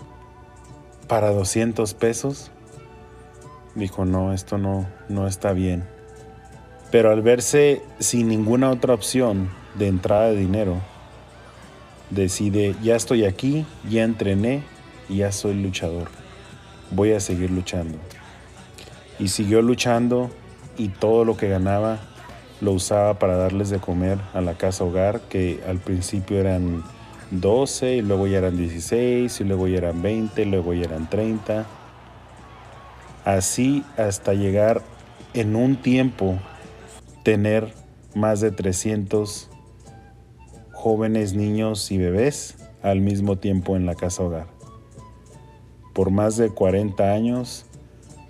para 1.09 1.31
200 1.31 1.93
pesos, 1.95 2.51
dijo, 3.75 4.05
no, 4.05 4.31
esto 4.31 4.57
no, 4.57 4.87
no 5.09 5.27
está 5.27 5.51
bien. 5.51 5.83
Pero 6.91 7.11
al 7.11 7.21
verse 7.21 7.81
sin 7.99 8.29
ninguna 8.29 8.69
otra 8.69 8.93
opción 8.93 9.49
de 9.75 9.87
entrada 9.87 10.29
de 10.29 10.37
dinero, 10.37 10.77
decide, 12.09 12.75
ya 12.81 12.95
estoy 12.95 13.25
aquí, 13.25 13.65
ya 13.89 14.03
entrené 14.03 14.63
ya 15.09 15.31
soy 15.31 15.55
luchador. 15.55 16.09
Voy 16.91 17.13
a 17.13 17.19
seguir 17.19 17.51
luchando. 17.51 17.97
Y 19.17 19.29
siguió 19.29 19.61
luchando 19.61 20.29
y 20.77 20.89
todo 20.89 21.25
lo 21.25 21.35
que 21.35 21.49
ganaba 21.49 21.99
lo 22.61 22.71
usaba 22.71 23.19
para 23.19 23.35
darles 23.35 23.69
de 23.69 23.79
comer 23.79 24.19
a 24.33 24.41
la 24.41 24.55
casa 24.55 24.83
hogar, 24.83 25.21
que 25.21 25.61
al 25.67 25.79
principio 25.79 26.39
eran 26.39 26.83
12 27.31 27.97
y 27.97 28.01
luego 28.01 28.27
ya 28.27 28.39
eran 28.39 28.57
16 28.57 29.39
y 29.39 29.43
luego 29.43 29.67
ya 29.67 29.77
eran 29.77 30.01
20 30.01 30.41
y 30.41 30.45
luego 30.45 30.73
ya 30.73 30.85
eran 30.85 31.09
30 31.09 31.65
así 33.25 33.83
hasta 33.97 34.33
llegar 34.33 34.81
en 35.33 35.55
un 35.55 35.75
tiempo 35.75 36.39
tener 37.23 37.73
más 38.15 38.41
de 38.41 38.51
300 38.51 39.49
jóvenes, 40.71 41.33
niños 41.33 41.91
y 41.91 41.97
bebés 41.97 42.55
al 42.81 43.01
mismo 43.01 43.37
tiempo 43.37 43.75
en 43.75 43.85
la 43.85 43.95
casa 43.95 44.23
hogar. 44.23 44.47
Por 45.93 46.09
más 46.11 46.37
de 46.37 46.49
40 46.49 47.13
años 47.13 47.65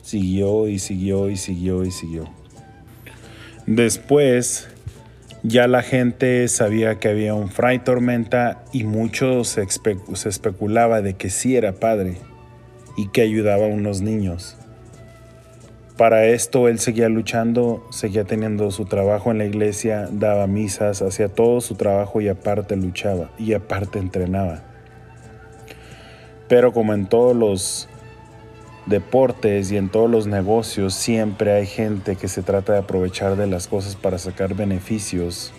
siguió 0.02 0.68
y 0.68 0.80
siguió 0.80 1.30
y 1.30 1.38
siguió 1.38 1.86
y 1.86 1.92
siguió. 1.92 2.26
Después 3.68 4.68
ya 5.44 5.68
la 5.68 5.82
gente 5.82 6.48
sabía 6.48 7.00
que 7.00 7.08
había 7.08 7.34
un 7.34 7.50
fray 7.50 7.80
tormenta 7.80 8.64
y 8.74 8.84
mucho 8.84 9.44
se, 9.44 9.66
se 10.14 10.30
especulaba 10.30 11.02
de 11.02 11.14
que 11.14 11.30
sí 11.30 11.56
era 11.56 11.74
padre 11.74 12.18
y 12.98 13.08
que 13.10 13.22
ayudaba 13.22 13.66
a 13.66 13.70
unos 13.70 14.02
niños. 14.02 14.58
Para 16.00 16.26
esto 16.26 16.70
él 16.70 16.80
seguía 16.80 17.10
luchando, 17.10 17.86
seguía 17.92 18.24
teniendo 18.24 18.72
su 18.72 18.86
trabajo 18.86 19.32
en 19.32 19.38
la 19.38 19.46
iglesia, 19.46 20.08
daba 20.12 20.48
misas, 20.48 21.02
hacía 21.02 21.28
todo 21.28 21.60
su 21.60 21.76
trabajo 21.76 22.22
y 22.22 22.30
aparte 22.30 22.78
luchaba 22.78 23.32
y 23.38 23.54
aparte 23.54 24.00
entrenaba. 24.00 24.64
Pero 26.48 26.72
como 26.72 26.94
en 26.94 27.06
todos 27.06 27.36
los 27.36 27.90
deportes 28.90 29.72
y 29.72 29.78
en 29.78 29.90
todos 29.90 30.10
los 30.10 30.28
negocios 30.28 30.96
siempre 30.96 31.54
hay 31.54 31.68
gente 31.68 32.16
que 32.16 32.28
se 32.28 32.42
trata 32.42 32.74
de 32.74 32.80
aprovechar 32.80 33.36
de 33.36 33.48
las 33.48 33.68
cosas 33.68 33.96
para 33.96 34.18
sacar 34.18 34.56
beneficios, 34.56 35.54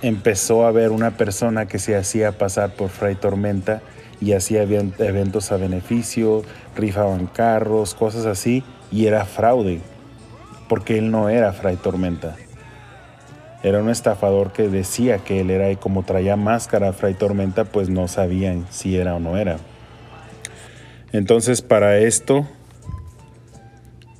empezó 0.00 0.64
a 0.64 0.70
ver 0.70 0.90
una 0.90 1.16
persona 1.16 1.66
que 1.66 1.78
se 1.78 1.96
hacía 1.96 2.38
pasar 2.38 2.74
por 2.74 2.88
Fray 2.88 3.16
Tormenta 3.16 3.82
y 4.20 4.32
hacía 4.32 4.62
eventos 4.62 5.50
a 5.50 5.56
beneficio, 5.56 6.42
rifaban 6.76 7.26
carros, 7.26 7.94
cosas 7.94 8.26
así, 8.26 8.62
y 8.92 9.06
era 9.06 9.24
fraude, 9.24 9.80
porque 10.68 10.98
él 10.98 11.10
no 11.10 11.28
era 11.28 11.52
Fray 11.52 11.76
Tormenta. 11.76 12.36
Era 13.62 13.80
un 13.80 13.90
estafador 13.90 14.52
que 14.52 14.68
decía 14.68 15.18
que 15.18 15.40
él 15.40 15.50
era 15.50 15.70
y 15.70 15.76
como 15.76 16.04
traía 16.04 16.36
máscara 16.36 16.92
Fray 16.92 17.14
Tormenta, 17.14 17.64
pues 17.64 17.88
no 17.88 18.06
sabían 18.06 18.66
si 18.70 18.96
era 18.96 19.16
o 19.16 19.20
no 19.20 19.36
era. 19.36 19.56
Entonces 21.14 21.62
para 21.62 21.98
esto, 21.98 22.44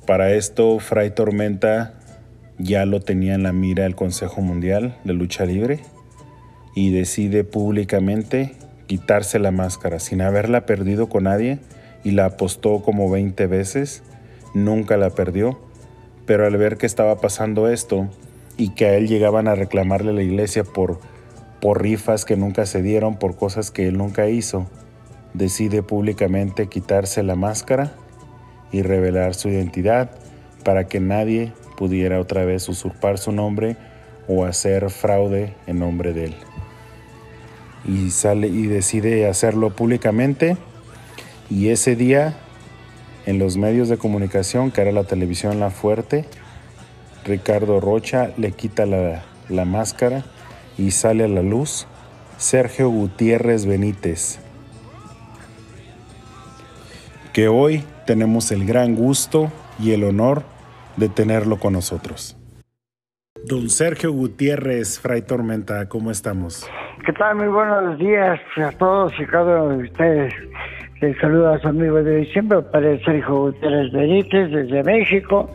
para 0.07 0.31
esto 0.31 0.79
Fray 0.79 1.11
Tormenta 1.11 1.95
ya 2.57 2.85
lo 2.85 3.01
tenía 3.01 3.35
en 3.35 3.43
la 3.43 3.51
mira 3.51 3.85
el 3.85 3.95
Consejo 3.95 4.39
Mundial 4.39 4.97
de 5.03 5.11
Lucha 5.11 5.45
Libre 5.45 5.81
y 6.73 6.93
decide 6.93 7.43
públicamente 7.43 8.53
quitarse 8.87 9.39
la 9.39 9.51
máscara 9.51 9.99
sin 9.99 10.21
haberla 10.21 10.65
perdido 10.65 11.09
con 11.09 11.25
nadie 11.25 11.59
y 12.05 12.11
la 12.11 12.27
apostó 12.27 12.81
como 12.81 13.11
20 13.11 13.45
veces, 13.47 14.01
nunca 14.53 14.95
la 14.95 15.09
perdió, 15.09 15.59
pero 16.25 16.45
al 16.45 16.55
ver 16.55 16.77
que 16.77 16.85
estaba 16.85 17.19
pasando 17.19 17.67
esto 17.67 18.07
y 18.55 18.69
que 18.69 18.85
a 18.85 18.95
él 18.95 19.09
llegaban 19.09 19.49
a 19.49 19.55
reclamarle 19.55 20.13
la 20.13 20.23
iglesia 20.23 20.63
por, 20.63 21.01
por 21.59 21.81
rifas 21.81 22.23
que 22.23 22.37
nunca 22.37 22.65
se 22.65 22.81
dieron, 22.81 23.19
por 23.19 23.35
cosas 23.35 23.69
que 23.69 23.85
él 23.85 23.97
nunca 23.97 24.29
hizo, 24.29 24.69
decide 25.37 25.83
públicamente 25.83 26.67
quitarse 26.67 27.23
la 27.23 27.35
máscara 27.35 27.93
y 28.71 28.81
revelar 28.81 29.35
su 29.35 29.49
identidad 29.49 30.11
para 30.63 30.87
que 30.87 30.99
nadie 30.99 31.53
pudiera 31.77 32.19
otra 32.19 32.45
vez 32.45 32.67
usurpar 32.69 33.17
su 33.17 33.31
nombre 33.31 33.77
o 34.27 34.45
hacer 34.45 34.89
fraude 34.89 35.53
en 35.67 35.79
nombre 35.79 36.13
de 36.13 36.25
él. 36.25 36.35
Y 37.85 38.09
sale 38.11 38.47
y 38.47 38.65
decide 38.65 39.27
hacerlo 39.27 39.75
públicamente. 39.75 40.57
Y 41.49 41.69
ese 41.69 41.95
día 41.95 42.33
en 43.25 43.37
los 43.37 43.57
medios 43.57 43.89
de 43.89 43.97
comunicación 43.97 44.71
que 44.71 44.81
era 44.81 44.91
la 44.91 45.03
televisión 45.03 45.59
La 45.59 45.69
Fuerte 45.69 46.25
Ricardo 47.23 47.79
Rocha 47.79 48.31
le 48.37 48.51
quita 48.51 48.85
la, 48.85 49.23
la 49.49 49.65
máscara 49.65 50.25
y 50.77 50.91
sale 50.91 51.23
a 51.23 51.27
la 51.27 51.41
luz 51.41 51.87
Sergio 52.37 52.89
Gutiérrez 52.89 53.65
Benítez 53.65 54.39
que 57.35 57.49
hoy 57.49 57.83
tenemos 58.05 58.49
el 58.53 58.65
gran 58.65 58.95
gusto 58.95 59.51
y 59.77 59.91
el 59.91 60.05
honor 60.05 60.43
de 60.95 61.09
tenerlo 61.09 61.59
con 61.59 61.73
nosotros. 61.73 62.37
Don 63.43 63.69
Sergio 63.69 64.13
Gutiérrez, 64.13 65.01
Fray 65.01 65.21
Tormenta, 65.21 65.89
¿cómo 65.89 66.11
estamos? 66.11 66.65
¿Qué 67.05 67.11
tal? 67.11 67.35
Muy 67.35 67.49
buenos 67.49 67.99
días 67.99 68.39
a 68.55 68.71
todos 68.77 69.11
y 69.19 69.25
cada 69.25 69.63
uno 69.63 69.79
de 69.79 69.83
ustedes. 69.83 70.33
Les 71.01 71.17
saluda 71.17 71.55
a 71.55 71.59
su 71.59 71.67
amigo 71.67 72.01
de 72.01 72.19
diciembre, 72.19 72.61
Padre 72.71 73.03
Sergio 73.03 73.35
Gutiérrez 73.35 73.91
Benítez, 73.91 74.51
desde 74.51 74.81
México. 74.83 75.51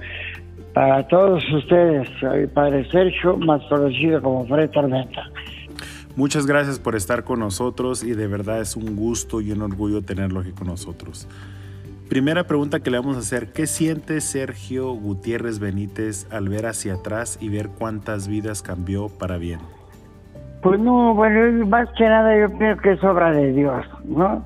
Para 0.75 1.09
todos 1.09 1.43
ustedes, 1.51 2.07
soy 2.21 2.47
Padre 2.49 2.87
Sergio, 2.91 3.39
más 3.39 3.63
conocido 3.71 4.21
como 4.21 4.47
Fray 4.47 4.69
Tormenta. 4.69 5.31
Muchas 6.15 6.45
gracias 6.45 6.79
por 6.79 6.95
estar 6.95 7.25
con 7.25 7.41
nosotros 7.41 8.03
y 8.03 8.13
de 8.13 8.27
verdad 8.27 8.61
es 8.61 8.77
un 8.77 8.97
gusto 8.97 9.41
y 9.41 9.53
un 9.53 9.63
orgullo 9.63 10.03
tenerlo 10.03 10.41
aquí 10.41 10.53
con 10.53 10.67
nosotros. 10.67 11.27
Primera 12.11 12.43
pregunta 12.43 12.81
que 12.81 12.91
le 12.91 12.99
vamos 12.99 13.15
a 13.15 13.21
hacer, 13.21 13.53
¿qué 13.53 13.69
siente 13.69 14.21
Sergio 14.21 14.93
Gutiérrez 14.95 15.61
Benítez 15.61 16.27
al 16.33 16.49
ver 16.49 16.67
hacia 16.67 16.95
atrás 16.95 17.39
y 17.41 17.49
ver 17.51 17.69
cuántas 17.69 18.27
vidas 18.27 18.63
cambió 18.63 19.09
para 19.09 19.39
bien? 19.39 19.61
Pues 20.61 20.81
no, 20.81 21.15
bueno, 21.15 21.65
más 21.69 21.89
que 21.97 22.03
nada 22.09 22.37
yo 22.37 22.49
pienso 22.59 22.83
que 22.83 22.93
es 22.95 23.05
obra 23.05 23.31
de 23.31 23.53
Dios, 23.53 23.87
¿no? 24.03 24.43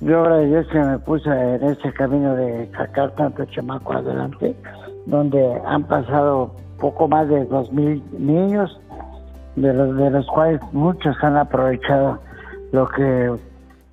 De 0.00 0.16
obra 0.16 0.38
de 0.38 0.46
Dios 0.46 0.66
que 0.72 0.78
me 0.78 0.98
puse 0.98 1.28
en 1.28 1.64
ese 1.64 1.92
camino 1.92 2.36
de 2.36 2.70
sacar 2.72 3.14
tanto 3.16 3.44
chamaco 3.44 3.92
adelante, 3.92 4.56
donde 5.04 5.60
han 5.66 5.84
pasado 5.84 6.56
poco 6.80 7.06
más 7.06 7.28
de 7.28 7.44
dos 7.44 7.70
mil 7.70 8.02
niños, 8.18 8.80
de 9.56 9.74
los, 9.74 9.94
de 9.94 10.08
los 10.08 10.26
cuales 10.28 10.58
muchos 10.72 11.14
han 11.22 11.36
aprovechado 11.36 12.18
lo 12.72 12.88
que 12.88 13.30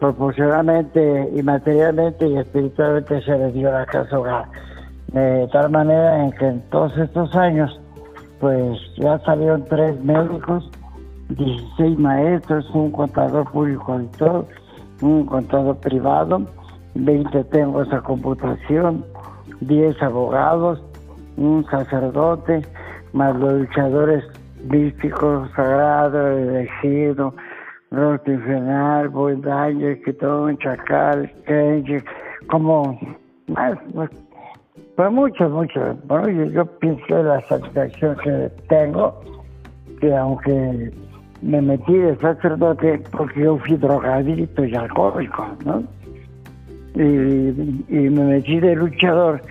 proporcionalmente 0.01 1.29
y 1.35 1.43
materialmente 1.43 2.27
y 2.27 2.35
espiritualmente 2.35 3.21
se 3.21 3.37
les 3.37 3.53
dio 3.53 3.71
la 3.71 3.85
casa 3.85 4.17
hogar. 4.17 4.45
De 5.13 5.47
tal 5.53 5.69
manera 5.69 6.23
en 6.23 6.31
que 6.31 6.47
en 6.47 6.61
todos 6.71 6.97
estos 6.97 7.35
años, 7.35 7.79
pues 8.39 8.79
ya 8.97 9.19
salieron 9.19 9.63
tres 9.65 10.03
médicos, 10.03 10.71
16 11.29 11.99
maestros, 11.99 12.67
un 12.73 12.91
contador 12.91 13.49
público 13.51 14.01
todo, 14.17 14.47
un 15.03 15.27
contador 15.27 15.77
privado, 15.77 16.41
20 16.95 17.43
tengo 17.45 17.83
esa 17.83 18.01
computación, 18.01 19.05
10 19.59 20.01
abogados, 20.01 20.81
un 21.37 21.63
sacerdote, 21.69 22.63
más 23.13 23.35
los 23.35 23.53
luchadores 23.53 24.23
místicos, 24.63 25.47
sagrados, 25.55 26.39
elegidos, 26.39 27.35
Boy 27.91 29.36
Dyer, 29.36 30.01
Kitón, 30.04 30.58
Chacal, 30.60 31.30
Kenji, 31.45 31.97
como 32.47 32.97
más, 33.47 33.77
pues 34.95 35.12
muchos, 35.12 35.51
muchos. 35.51 36.08
Bueno, 36.08 36.30
yo, 36.30 36.45
yo 36.45 36.65
pienso 36.80 37.21
la 37.21 37.41
satisfacción 37.41 38.15
que 38.23 38.49
tengo, 38.69 39.19
que 39.99 40.15
aunque 40.15 40.91
me 41.41 41.62
metí 41.62 41.93
de 41.93 42.15
sacerdote 42.17 43.01
porque 43.12 43.41
yo 43.41 43.58
fui 43.58 43.75
drogadito 43.75 44.63
y 44.63 44.73
alcohólico, 44.73 45.47
¿no? 45.65 45.84
Y, 46.95 46.99
me 47.89 48.23
metí 48.23 48.60
de 48.60 48.75
luchador 48.75 49.41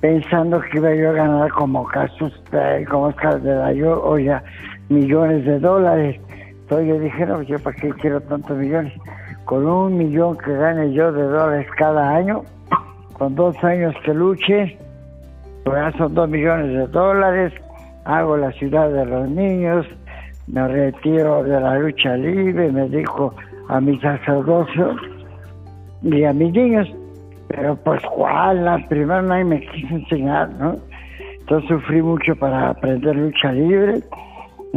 pensando 0.00 0.60
que 0.60 0.78
iba 0.78 0.94
yo 0.94 1.10
a 1.10 1.14
ganar 1.14 1.50
como 1.52 1.86
Casus 1.86 2.42
como 2.90 3.04
Oscar 3.04 3.40
de 3.40 3.54
la 3.54 3.72
Yo, 3.72 4.18
ya 4.18 4.42
millones 4.88 5.44
de 5.44 5.58
dólares 5.58 6.20
entonces 6.66 6.88
yo 6.88 6.98
dije, 6.98 7.26
no, 7.26 7.42
yo 7.42 7.60
para 7.60 7.76
qué 7.76 7.90
quiero 7.90 8.20
tantos 8.22 8.56
millones. 8.56 8.92
Con 9.44 9.68
un 9.68 9.96
millón 9.96 10.36
que 10.36 10.52
gane 10.52 10.92
yo 10.92 11.12
de 11.12 11.22
dólares 11.22 11.68
cada 11.78 12.16
año, 12.16 12.42
con 13.12 13.36
dos 13.36 13.54
años 13.62 13.94
que 14.04 14.12
luche, 14.12 14.76
pues 15.64 15.94
son 15.96 16.12
dos 16.14 16.28
millones 16.28 16.76
de 16.76 16.88
dólares, 16.88 17.52
hago 18.04 18.36
la 18.36 18.50
ciudad 18.50 18.90
de 18.90 19.06
los 19.06 19.28
niños, 19.28 19.86
me 20.48 20.66
retiro 20.66 21.44
de 21.44 21.60
la 21.60 21.78
lucha 21.78 22.16
libre, 22.16 22.72
me 22.72 22.88
dijo 22.88 23.32
a 23.68 23.80
mi 23.80 24.00
sacerdocio 24.00 24.96
y 26.02 26.24
a 26.24 26.32
mis 26.32 26.52
niños, 26.52 26.88
pero 27.46 27.76
pues 27.76 28.02
cuál, 28.12 28.64
la 28.64 28.78
primera 28.88 29.22
nadie 29.22 29.44
me 29.44 29.60
quiso 29.60 29.94
enseñar, 29.94 30.50
¿no? 30.54 30.74
Entonces 31.38 31.68
sufrí 31.68 32.02
mucho 32.02 32.34
para 32.34 32.70
aprender 32.70 33.14
lucha 33.14 33.52
libre 33.52 34.02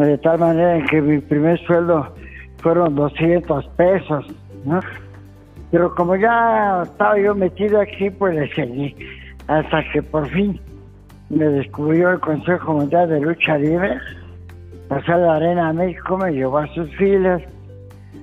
de 0.06 0.18
tal 0.18 0.40
manera 0.40 0.86
que 0.86 1.02
mi 1.02 1.20
primer 1.20 1.60
sueldo 1.66 2.14
fueron 2.58 2.96
200 2.96 3.68
pesos, 3.70 4.26
¿no? 4.66 4.80
Pero 5.72 5.94
como 5.96 6.16
ya 6.16 6.82
estaba 6.84 7.20
yo 7.20 7.36
metido 7.36 7.80
aquí, 7.80 8.10
pues 8.10 8.36
le 8.36 8.54
seguí, 8.54 8.96
hasta 9.48 9.84
que 9.92 10.02
por 10.02 10.28
fin 10.30 10.60
me 11.30 11.46
descubrió 11.46 12.12
el 12.12 12.20
Consejo 12.20 12.74
Mundial 12.74 13.10
de 13.10 13.20
Lucha 13.20 13.58
Libre, 13.58 13.98
pasé 14.88 15.12
a 15.12 15.18
la 15.18 15.36
Arena 15.36 15.74
México, 15.74 16.18
me 16.18 16.32
llevó 16.32 16.58
a 16.58 16.68
sus 16.74 16.90
filas, 16.96 17.42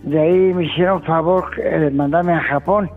de 0.02 0.20
ahí 0.20 0.54
me 0.54 0.64
hicieron 0.64 1.02
favor 1.04 1.54
de 1.56 1.90
mandarme 1.90 2.32
a 2.32 2.40
Japón, 2.40 2.90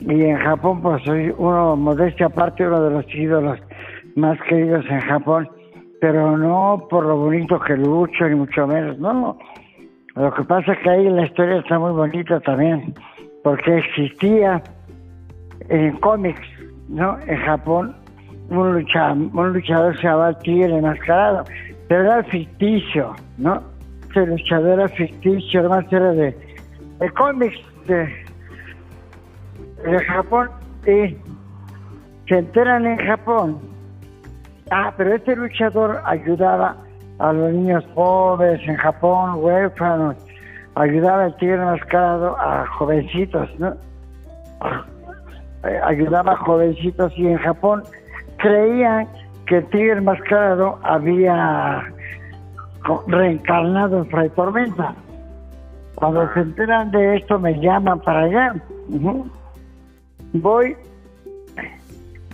y 0.00 0.22
en 0.22 0.38
Japón 0.38 0.80
pues 0.82 1.02
soy 1.04 1.34
uno, 1.36 1.74
modestia 1.76 2.26
aparte, 2.26 2.66
uno 2.66 2.82
de 2.82 2.90
los 2.90 3.14
ídolos 3.14 3.58
más 4.14 4.38
queridos 4.42 4.84
en 4.88 5.00
Japón, 5.00 5.48
pero 6.04 6.36
no 6.36 6.86
por 6.90 7.06
lo 7.06 7.16
bonito 7.16 7.58
que 7.60 7.78
lucho, 7.78 8.28
ni 8.28 8.34
mucho 8.34 8.66
menos, 8.66 8.98
no. 8.98 9.38
Lo 10.14 10.34
que 10.34 10.42
pasa 10.42 10.74
es 10.74 10.78
que 10.80 10.90
ahí 10.90 11.08
la 11.08 11.24
historia 11.24 11.60
está 11.60 11.78
muy 11.78 11.92
bonita 11.92 12.40
también, 12.40 12.92
porque 13.42 13.78
existía 13.78 14.62
en 15.70 15.96
cómics, 16.00 16.46
¿no? 16.90 17.18
En 17.26 17.38
Japón, 17.38 17.96
un 18.50 18.74
luchador, 18.74 19.16
un 19.16 19.52
luchador 19.54 19.96
se 19.96 20.02
llamaba 20.02 20.38
Tigre 20.40 20.76
Enmascarado, 20.76 21.44
pero 21.88 22.02
era 22.02 22.22
ficticio, 22.24 23.14
¿no? 23.38 23.62
Ese 24.10 24.26
luchador 24.26 24.80
era 24.80 24.88
ficticio, 24.90 25.60
además 25.60 25.86
era 25.90 26.12
de, 26.12 26.36
de 27.00 27.10
cómics 27.12 27.60
de, 27.86 28.14
de 29.90 30.04
Japón, 30.04 30.50
y 30.82 31.16
se 32.28 32.38
enteran 32.40 32.84
en 32.84 32.98
Japón 32.98 33.73
Ah, 34.70 34.92
pero 34.96 35.14
este 35.14 35.36
luchador 35.36 36.00
ayudaba 36.04 36.76
a 37.18 37.32
los 37.32 37.52
niños 37.52 37.84
pobres 37.94 38.60
en 38.66 38.76
Japón, 38.76 39.34
huérfanos, 39.36 40.16
ayudaba 40.74 41.24
al 41.24 41.36
tigre 41.36 41.56
enmascarado 41.56 42.36
a 42.40 42.66
jovencitos, 42.66 43.48
¿no? 43.58 43.74
Eh, 45.64 45.80
ayudaba 45.84 46.32
a 46.32 46.36
jovencitos 46.36 47.12
y 47.16 47.28
en 47.28 47.38
Japón 47.38 47.82
creían 48.38 49.08
que 49.46 49.58
el 49.58 49.66
tigre 49.66 49.98
enmascarado 49.98 50.78
había 50.82 51.82
reencarnado 53.06 53.98
en 53.98 54.06
Fray 54.06 54.28
Tormenta. 54.30 54.94
Cuando 55.94 56.32
se 56.34 56.40
enteran 56.40 56.90
de 56.90 57.16
esto 57.16 57.38
me 57.38 57.58
llaman 57.60 58.00
para 58.00 58.20
allá. 58.22 58.54
Voy 60.32 60.76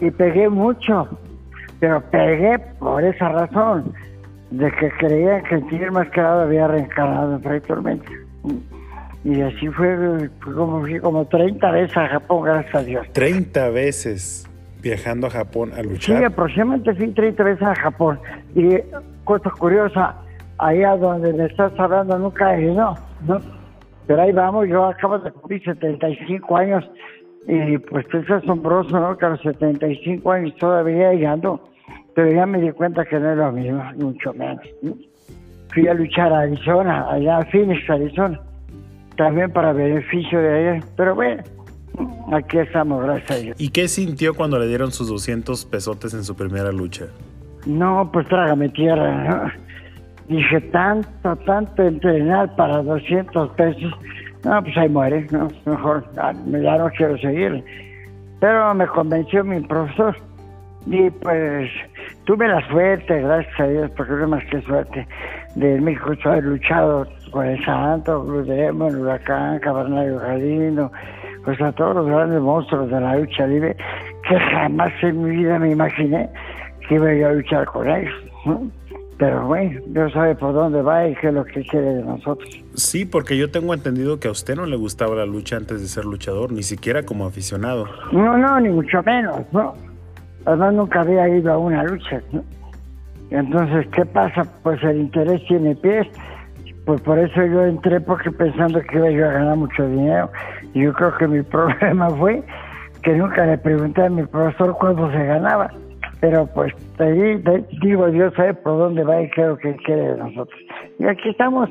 y 0.00 0.10
pegué 0.10 0.48
mucho, 0.48 1.08
pero 1.80 2.00
pegué 2.10 2.58
por 2.78 3.02
esa 3.02 3.28
razón, 3.30 3.92
de 4.50 4.70
que 4.72 4.90
creía 4.98 5.42
que 5.42 5.56
el 5.56 5.66
tigre 5.68 5.90
mascarado 5.90 6.42
había 6.42 6.66
reencarnado 6.68 7.34
en 7.36 7.42
Fray 7.42 7.60
Tormenta. 7.60 8.10
Y 9.24 9.40
así 9.42 9.68
fue, 9.68 10.28
fue 10.40 10.54
como, 10.54 10.80
fui 10.80 10.98
como 10.98 11.24
30 11.26 11.70
veces 11.72 11.96
a 11.96 12.08
Japón, 12.08 12.44
gracias 12.44 12.74
a 12.74 12.82
Dios. 12.82 13.06
30 13.12 13.68
veces 13.70 14.48
viajando 14.82 15.26
a 15.26 15.30
Japón 15.30 15.72
a 15.74 15.82
Sí, 15.82 15.88
luchar. 15.88 16.24
aproximadamente 16.24 16.94
fui 16.94 17.08
30 17.08 17.44
veces 17.44 17.62
a 17.62 17.74
Japón. 17.74 18.18
Y 18.54 18.78
cosa 19.24 19.50
curiosa, 19.50 20.16
allá 20.58 20.96
donde 20.96 21.32
me 21.34 21.44
estás 21.46 21.72
hablando 21.78 22.18
nunca 22.18 22.56
he 22.56 22.62
ido, 22.64 22.94
¿no? 23.26 23.38
Pero 24.06 24.22
ahí 24.22 24.32
vamos, 24.32 24.66
yo 24.68 24.86
acabo 24.86 25.18
de 25.18 25.30
cumplir 25.30 25.62
75 25.64 26.56
años 26.56 26.90
y 27.46 27.78
pues 27.78 28.06
es 28.12 28.28
asombroso, 28.30 28.98
¿no? 28.98 29.16
Que 29.16 29.26
a 29.26 29.28
los 29.30 29.40
75 29.42 30.32
años 30.32 30.54
todavía 30.58 31.10
ahí 31.10 31.24
ando. 31.24 31.69
Pero 32.14 32.32
ya 32.32 32.46
me 32.46 32.60
di 32.60 32.70
cuenta 32.72 33.04
que 33.04 33.18
no 33.18 33.32
es 33.32 33.38
lo 33.38 33.52
mismo, 33.52 33.82
mucho 33.96 34.32
menos. 34.34 34.64
¿no? 34.82 34.94
Fui 35.72 35.86
a 35.86 35.94
luchar 35.94 36.32
a 36.32 36.40
Arizona, 36.40 37.08
allá 37.10 37.38
a 37.38 37.44
Phoenix, 37.46 37.88
Arizona. 37.88 38.40
También 39.16 39.52
para 39.52 39.72
beneficio 39.72 40.40
de 40.40 40.70
allá. 40.70 40.84
Pero 40.96 41.14
bueno, 41.14 41.42
aquí 42.32 42.58
estamos, 42.58 43.04
gracias 43.04 43.30
a 43.30 43.34
Dios. 43.36 43.56
¿Y 43.60 43.68
qué 43.68 43.86
sintió 43.88 44.34
cuando 44.34 44.58
le 44.58 44.66
dieron 44.66 44.90
sus 44.92 45.08
200 45.08 45.64
pesotes 45.66 46.14
en 46.14 46.24
su 46.24 46.34
primera 46.34 46.72
lucha? 46.72 47.06
No, 47.66 48.10
pues 48.12 48.26
trágame 48.28 48.68
tierra, 48.70 49.24
¿no? 49.24 49.70
Dije, 50.28 50.60
tanto, 50.60 51.36
tanto 51.44 51.82
entrenar 51.82 52.54
para 52.56 52.82
200 52.82 53.50
pesos. 53.50 53.92
No, 54.44 54.62
pues 54.62 54.76
ahí 54.76 54.88
muere, 54.88 55.26
¿no? 55.30 55.48
Mejor, 55.66 56.04
ah, 56.16 56.32
ya 56.46 56.78
no 56.78 56.88
quiero 56.90 57.18
seguir. 57.18 57.64
Pero 58.40 58.74
me 58.74 58.86
convenció 58.86 59.44
mi 59.44 59.60
profesor. 59.60 60.16
Y 60.86 61.10
pues 61.10 61.68
tuve 62.30 62.46
la 62.46 62.64
suerte, 62.68 63.22
gracias 63.22 63.58
a 63.58 63.66
Dios, 63.66 63.90
porque 63.96 64.12
no 64.12 64.28
más 64.28 64.44
que 64.44 64.62
suerte, 64.62 65.04
de 65.56 65.80
México 65.80 66.12
haber 66.26 66.44
luchado 66.44 67.04
con 67.32 67.44
el 67.44 67.64
Santo, 67.64 68.24
Cruz 68.24 68.46
de 68.46 68.66
Emo, 68.66 68.86
el 68.86 68.98
Huracán, 68.98 69.58
Cabernario 69.58 70.16
Jardino, 70.20 70.92
pues 71.44 71.60
a 71.60 71.72
todos 71.72 71.96
los 71.96 72.06
grandes 72.06 72.40
monstruos 72.40 72.88
de 72.88 73.00
la 73.00 73.16
lucha 73.16 73.48
libre, 73.48 73.76
que 74.28 74.38
jamás 74.38 74.92
en 75.02 75.24
mi 75.24 75.38
vida 75.38 75.58
me 75.58 75.72
imaginé 75.72 76.30
que 76.88 76.94
iba 76.94 77.12
yo 77.12 77.30
a 77.30 77.32
luchar 77.32 77.66
con 77.66 77.90
ellos. 77.90 78.14
¿no? 78.46 78.70
Pero 79.18 79.48
bueno, 79.48 79.80
Dios 79.88 80.12
sabe 80.12 80.36
por 80.36 80.54
dónde 80.54 80.82
va 80.82 81.08
y 81.08 81.16
qué 81.16 81.28
es 81.28 81.34
lo 81.34 81.44
que 81.44 81.64
quiere 81.64 81.94
de 81.94 82.04
nosotros. 82.04 82.48
Sí, 82.74 83.06
porque 83.06 83.36
yo 83.36 83.50
tengo 83.50 83.74
entendido 83.74 84.20
que 84.20 84.28
a 84.28 84.30
usted 84.30 84.54
no 84.54 84.66
le 84.66 84.76
gustaba 84.76 85.16
la 85.16 85.26
lucha 85.26 85.56
antes 85.56 85.80
de 85.80 85.88
ser 85.88 86.04
luchador, 86.04 86.52
ni 86.52 86.62
siquiera 86.62 87.02
como 87.02 87.26
aficionado. 87.26 87.86
No, 88.12 88.38
no, 88.38 88.60
ni 88.60 88.68
mucho 88.68 89.02
menos, 89.02 89.40
¿no? 89.50 89.89
Además 90.46 90.74
nunca 90.74 91.00
había 91.02 91.28
ido 91.28 91.52
a 91.52 91.58
una 91.58 91.84
lucha, 91.84 92.20
¿no? 92.32 92.42
Entonces, 93.30 93.86
¿qué 93.94 94.04
pasa? 94.04 94.42
Pues 94.62 94.82
el 94.82 95.02
interés 95.02 95.40
tiene 95.46 95.76
pies. 95.76 96.06
Pues 96.84 97.00
por 97.02 97.18
eso 97.18 97.44
yo 97.46 97.64
entré 97.64 98.00
porque 98.00 98.30
pensando 98.30 98.80
que 98.80 98.96
iba 98.96 99.10
yo 99.10 99.28
a 99.28 99.32
ganar 99.32 99.56
mucho 99.56 99.86
dinero. 99.86 100.30
Y 100.74 100.82
yo 100.82 100.92
creo 100.92 101.16
que 101.16 101.28
mi 101.28 101.42
problema 101.44 102.10
fue 102.10 102.42
que 103.02 103.12
nunca 103.12 103.46
le 103.46 103.58
pregunté 103.58 104.02
a 104.02 104.10
mi 104.10 104.24
profesor 104.26 104.76
cuánto 104.78 105.10
se 105.12 105.24
ganaba. 105.24 105.70
Pero 106.20 106.46
pues 106.46 106.74
te, 106.98 107.38
te 107.38 107.64
digo, 107.82 108.10
Dios 108.10 108.34
sabe 108.36 108.52
por 108.54 108.78
dónde 108.78 109.04
va 109.04 109.22
y 109.22 109.30
lo 109.36 109.56
que 109.56 109.74
quiere 109.76 110.02
de 110.12 110.16
nosotros. 110.18 110.60
Y 110.98 111.04
aquí 111.04 111.30
estamos. 111.30 111.70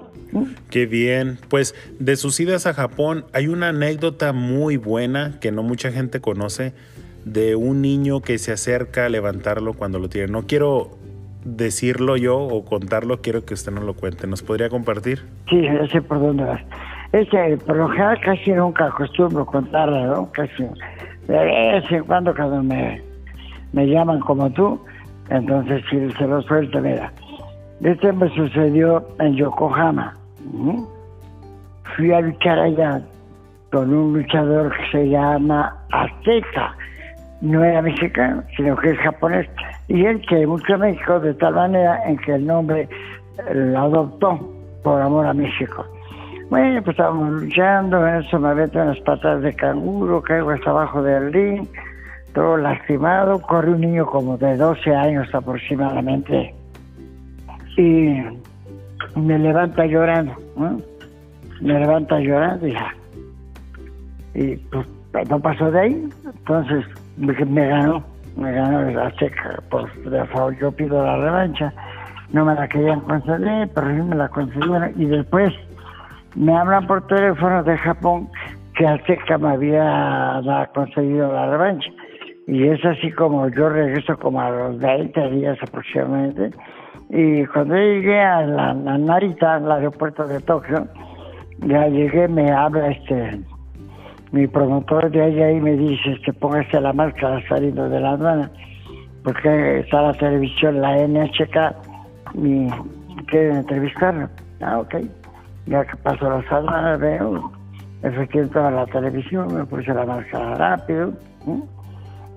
Qué 0.71 0.85
bien. 0.85 1.37
Pues 1.49 1.75
de 1.99 2.15
sus 2.15 2.39
idas 2.39 2.65
a 2.65 2.73
Japón 2.73 3.25
hay 3.33 3.47
una 3.47 3.69
anécdota 3.69 4.33
muy 4.33 4.77
buena 4.77 5.37
que 5.39 5.51
no 5.51 5.61
mucha 5.61 5.91
gente 5.91 6.19
conoce 6.19 6.73
de 7.25 7.55
un 7.55 7.81
niño 7.81 8.21
que 8.21 8.37
se 8.37 8.51
acerca 8.51 9.05
a 9.05 9.09
levantarlo 9.09 9.73
cuando 9.73 9.99
lo 9.99 10.09
tiene. 10.09 10.31
No 10.31 10.43
quiero 10.43 10.91
decirlo 11.43 12.17
yo 12.17 12.37
o 12.37 12.65
contarlo, 12.65 13.21
quiero 13.21 13.45
que 13.45 13.53
usted 13.53 13.71
nos 13.71 13.83
lo 13.83 13.93
cuente. 13.93 14.27
¿Nos 14.27 14.41
podría 14.41 14.69
compartir? 14.69 15.25
Sí, 15.49 15.61
ya 15.61 15.87
sé 15.87 16.01
por 16.01 16.19
dónde 16.19 16.43
vas. 16.43 16.61
Es 17.11 17.27
que 17.29 17.57
por 17.65 17.75
lo 17.75 17.89
casi 18.23 18.51
nunca 18.51 18.85
acostumbro 18.85 19.45
contarla, 19.45 20.05
¿no? 20.05 20.31
Casi 20.31 20.63
de 21.27 21.45
vez 21.45 21.91
en 21.91 22.03
cuando 22.05 22.35
cuando 22.35 22.63
me, 22.63 23.01
me 23.73 23.85
llaman 23.87 24.19
como 24.19 24.49
tú, 24.51 24.79
entonces 25.29 25.83
si 25.89 26.11
se 26.11 26.27
lo 26.27 26.41
suelto, 26.41 26.81
mira. 26.81 27.11
Este 27.81 28.11
me 28.11 28.29
sucedió 28.35 29.07
en 29.19 29.35
Yokohama. 29.35 30.15
Fui 31.95 32.11
a 32.11 32.21
luchar 32.21 32.59
allá 32.59 33.01
con 33.71 33.93
un 33.93 34.13
luchador 34.13 34.75
que 34.75 34.91
se 34.91 35.09
llama 35.09 35.77
Azteca. 35.91 36.75
No 37.41 37.63
era 37.63 37.81
mexicano, 37.81 38.43
sino 38.55 38.75
que 38.75 38.91
es 38.91 38.97
japonés. 38.99 39.47
Y 39.87 40.05
él 40.05 40.21
que 40.27 40.45
mucho 40.45 40.73
a 40.75 40.77
México 40.77 41.19
de 41.19 41.33
tal 41.35 41.55
manera 41.55 42.01
en 42.05 42.17
que 42.17 42.33
el 42.35 42.45
nombre 42.45 42.81
eh, 42.81 43.53
lo 43.53 43.79
adoptó 43.79 44.53
por 44.83 45.01
amor 45.01 45.25
a 45.25 45.33
México. 45.33 45.85
Bueno, 46.49 46.81
pues 46.81 46.95
estábamos 46.95 47.43
luchando, 47.43 48.07
en 48.07 48.15
eso 48.15 48.39
me 48.39 48.55
meto 48.55 48.81
unas 48.81 48.99
patas 49.01 49.41
de 49.41 49.53
canguro, 49.53 50.21
caigo 50.21 50.49
hasta 50.49 50.71
abajo 50.71 51.03
del 51.03 51.31
ring, 51.31 51.67
todo 52.33 52.57
lastimado, 52.57 53.39
corre 53.41 53.71
un 53.71 53.81
niño 53.81 54.05
como 54.05 54.35
de 54.37 54.57
12 54.57 54.95
años 54.95 55.33
aproximadamente 55.33 56.53
y 57.77 58.21
me 59.15 59.39
levanta 59.39 59.85
llorando, 59.85 60.33
me 61.61 61.79
levanta 61.79 62.19
llorando 62.19 62.67
y 62.67 62.73
ya. 62.73 62.95
Y 64.33 64.55
pues 64.57 65.29
no 65.29 65.39
pasó 65.39 65.71
de 65.71 65.79
ahí, 65.79 66.09
entonces 66.25 66.85
me, 67.19 67.67
ganó, 67.67 68.03
me 68.37 68.51
ganó 68.51 68.81
la 68.89 69.11
checa, 69.15 69.61
por 69.69 69.91
de 70.09 70.25
favor 70.27 70.57
yo 70.57 70.71
pido 70.71 71.03
la 71.03 71.17
revancha, 71.17 71.73
no 72.31 72.45
me 72.45 72.55
la 72.55 72.67
querían 72.67 73.01
conceder, 73.01 73.69
pero 73.73 73.87
sí 73.87 74.01
me 74.01 74.15
la 74.15 74.29
concedieron 74.29 74.93
y 74.95 75.05
después 75.05 75.53
me 76.35 76.55
hablan 76.55 76.87
por 76.87 77.05
teléfono 77.07 77.63
de 77.63 77.77
Japón 77.77 78.29
que 78.75 78.87
Azteca 78.87 79.37
me 79.37 79.49
había 79.49 80.41
concedido 80.73 81.33
la 81.33 81.49
revancha. 81.49 81.89
Y 82.47 82.63
es 82.67 82.83
así 82.83 83.11
como 83.11 83.47
yo 83.49 83.69
regreso 83.69 84.17
como 84.17 84.41
a 84.41 84.49
los 84.49 84.79
20 84.79 85.29
días 85.31 85.57
aproximadamente. 85.61 86.51
Y 87.09 87.45
cuando 87.47 87.75
llegué 87.75 88.19
a, 88.21 88.41
la, 88.41 88.69
a 88.69 88.73
Narita, 88.73 89.55
al 89.55 89.71
aeropuerto 89.71 90.25
de 90.27 90.39
Tokio, 90.39 90.87
ya 91.67 91.87
llegué, 91.87 92.27
me 92.27 92.51
habla 92.51 92.87
este 92.89 93.39
mi 94.31 94.47
promotor 94.47 95.09
de 95.11 95.21
allá 95.21 95.51
y 95.51 95.59
me 95.59 95.75
dice 95.75 96.19
que 96.23 96.33
póngase 96.33 96.79
la 96.79 96.93
máscara 96.93 97.41
saliendo 97.47 97.89
de 97.89 97.99
la 97.99 98.11
aduana, 98.11 98.51
porque 99.23 99.79
está 99.79 100.01
la 100.01 100.13
televisión, 100.13 100.81
la 100.81 100.95
NHK, 101.07 101.75
y 102.35 102.67
quieren 103.27 103.57
entrevistarlo. 103.57 104.29
Ah, 104.61 104.79
ok. 104.79 104.95
Ya 105.65 105.85
que 105.85 105.95
pasó 105.97 106.29
las 106.29 106.51
aduanas, 106.51 106.99
veo, 106.99 107.51
efectivamente 108.03 108.53
toda 108.53 108.71
la 108.71 108.85
televisión, 108.87 109.53
me 109.53 109.65
puse 109.65 109.93
la 109.93 110.05
máscara 110.05 110.55
rápido, 110.55 111.13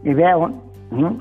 y 0.05 0.15
veo, 0.15 0.53
¿no? 0.91 1.19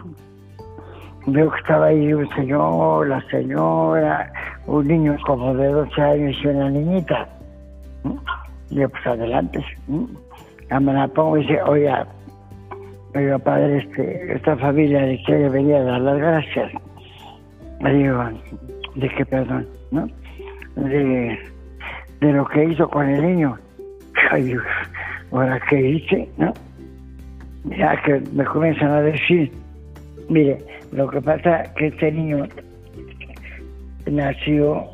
veo 1.28 1.52
que 1.52 1.60
estaba 1.60 1.88
ahí 1.88 2.14
un 2.14 2.28
señor, 2.30 3.08
la 3.08 3.22
señora, 3.30 4.32
un 4.66 4.88
niño 4.88 5.18
como 5.26 5.54
de 5.54 5.68
12 5.68 6.02
años 6.02 6.36
y 6.44 6.48
una 6.48 6.70
niñita. 6.70 7.28
Y 8.70 8.76
yo, 8.76 8.90
pues 8.90 9.06
adelante. 9.06 9.64
Ya 10.72 10.80
me 10.80 10.94
la 10.94 11.08
pongo 11.10 11.38
y 11.38 11.42
dice, 11.42 11.62
oiga, 11.64 12.08
oiga 13.14 13.38
padre, 13.40 13.80
este, 13.80 14.34
esta 14.36 14.56
familia 14.58 15.02
le 15.02 15.22
quiere 15.24 15.50
venir 15.50 15.76
a 15.76 15.84
dar 15.84 16.02
las 16.02 16.18
gracias. 16.18 16.72
Le 17.82 17.94
digo, 17.94 18.24
¿de 18.96 19.10
qué 19.10 19.26
perdón? 19.26 19.68
¿No? 19.92 20.08
De, 20.78 21.38
de 22.22 22.32
lo 22.34 22.46
que 22.48 22.64
hizo 22.66 22.90
con 22.90 23.10
el 23.10 23.22
niño. 23.22 23.58
Ay, 24.32 24.54
ahora 25.32 25.60
qué 25.70 25.90
hice, 25.90 26.30
¿no? 26.38 26.54
Ya 27.78 28.02
que 28.04 28.22
me 28.34 28.46
comienzan 28.46 28.92
a 28.92 29.02
decir, 29.02 29.52
mire, 30.30 30.58
lo 30.94 31.10
que 31.10 31.22
pasa 31.22 31.64
que 31.76 31.88
este 31.88 32.12
niño 32.14 32.48
nació 34.10 34.86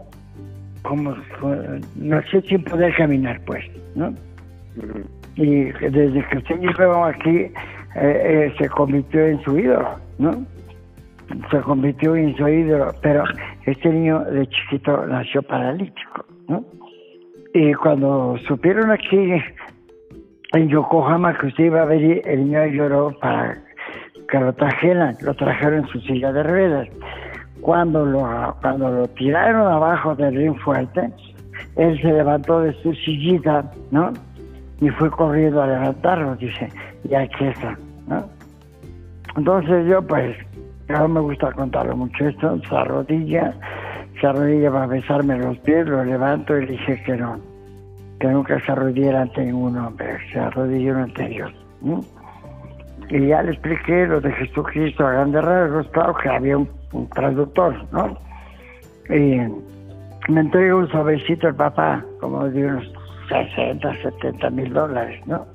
como, 0.82 1.16
como- 1.40 1.56
nació 1.96 2.42
sin 2.42 2.64
poder 2.64 2.96
caminar, 2.96 3.40
pues, 3.46 3.64
¿no? 3.96 4.14
Y 5.38 5.66
desde 5.66 6.26
que 6.28 6.38
usted 6.38 6.60
llegó 6.60 7.06
aquí, 7.06 7.38
eh, 7.40 7.52
eh, 7.96 8.54
se 8.58 8.68
convirtió 8.70 9.26
en 9.26 9.42
su 9.44 9.58
ídolo, 9.58 9.90
¿no? 10.18 10.46
Se 11.52 11.60
convirtió 11.62 12.16
en 12.16 12.36
su 12.36 12.48
ídolo, 12.48 12.92
pero 13.02 13.24
este 13.66 13.90
niño 13.90 14.22
de 14.26 14.48
chiquito 14.48 15.06
nació 15.06 15.44
paralítico, 15.44 16.26
¿no? 16.48 16.64
Y 17.54 17.74
cuando 17.74 18.38
supieron 18.48 18.92
aquí 18.92 19.34
en 20.54 20.70
Yokohama 20.70 21.38
que 21.38 21.48
usted 21.48 21.66
iba 21.66 21.82
a 21.82 21.86
venir, 21.86 22.22
el 22.26 22.46
niño 22.46 22.66
lloró 22.68 23.12
para 23.20 23.58
que 24.30 24.40
lo 24.40 24.54
trajeran, 24.54 25.16
lo 25.22 25.34
trajeron 25.34 25.80
en 25.80 25.88
su 25.88 26.00
silla 26.02 26.32
de 26.32 26.44
ruedas. 26.44 26.88
Cuando 27.62 28.06
lo, 28.06 28.56
cuando 28.62 28.90
lo 28.90 29.08
tiraron 29.10 29.72
abajo 29.72 30.16
del 30.16 30.36
ring 30.36 30.56
fuerte, 30.60 31.10
él 31.76 32.00
se 32.02 32.14
levantó 32.14 32.62
de 32.62 32.74
su 32.82 32.94
sillita, 32.94 33.72
¿no? 33.92 34.14
Y 34.80 34.90
fue 34.90 35.10
corriendo 35.10 35.62
a 35.62 35.68
levantarlo, 35.68 36.36
dice, 36.36 36.70
y 37.04 37.16
aquí 37.16 37.46
está, 37.46 37.78
¿no? 38.08 38.30
Entonces 39.36 39.88
yo 39.88 40.02
pues, 40.02 40.36
no 40.90 41.08
me 41.08 41.20
gusta 41.20 41.52
contarlo 41.52 41.96
mucho 41.96 42.28
esto, 42.28 42.60
se 42.68 42.76
arrodilla, 42.76 43.54
se 44.20 44.28
arrodilla 44.28 44.72
para 44.72 44.88
besarme 44.88 45.38
los 45.38 45.58
pies, 45.60 45.88
lo 45.88 46.04
levanto 46.04 46.58
y 46.58 46.66
le 46.66 46.72
dije 46.74 47.02
que 47.04 47.18
no, 47.18 47.40
que 48.20 48.28
nunca 48.28 48.60
se 48.66 48.72
arrodillara 48.72 49.22
ante 49.22 49.46
ningún 49.46 49.78
hombre, 49.78 50.18
se 50.32 50.40
arrodilló 50.40 50.98
ante 50.98 51.28
Dios. 51.28 51.54
Y 53.10 53.28
ya 53.28 53.44
le 53.44 53.52
expliqué 53.52 54.08
lo 54.08 54.20
de 54.20 54.32
Jesucristo 54.34 55.06
a 55.06 55.12
grandes 55.12 55.44
rasgos, 55.44 55.88
claro 55.90 56.16
que 56.16 56.30
había 56.30 56.58
un, 56.58 56.70
traductor, 57.14 57.76
¿no? 57.92 58.18
Y 59.10 59.40
me 60.32 60.42
entregó 60.42 60.80
un 60.80 60.90
sobrecito 60.90 61.48
el 61.48 61.56
papá, 61.56 62.04
como 62.20 62.50
de 62.50 62.66
unos 62.66 62.92
60, 63.28 64.02
70 64.02 64.50
mil 64.52 64.74
dólares, 64.74 65.22
¿no? 65.26 65.46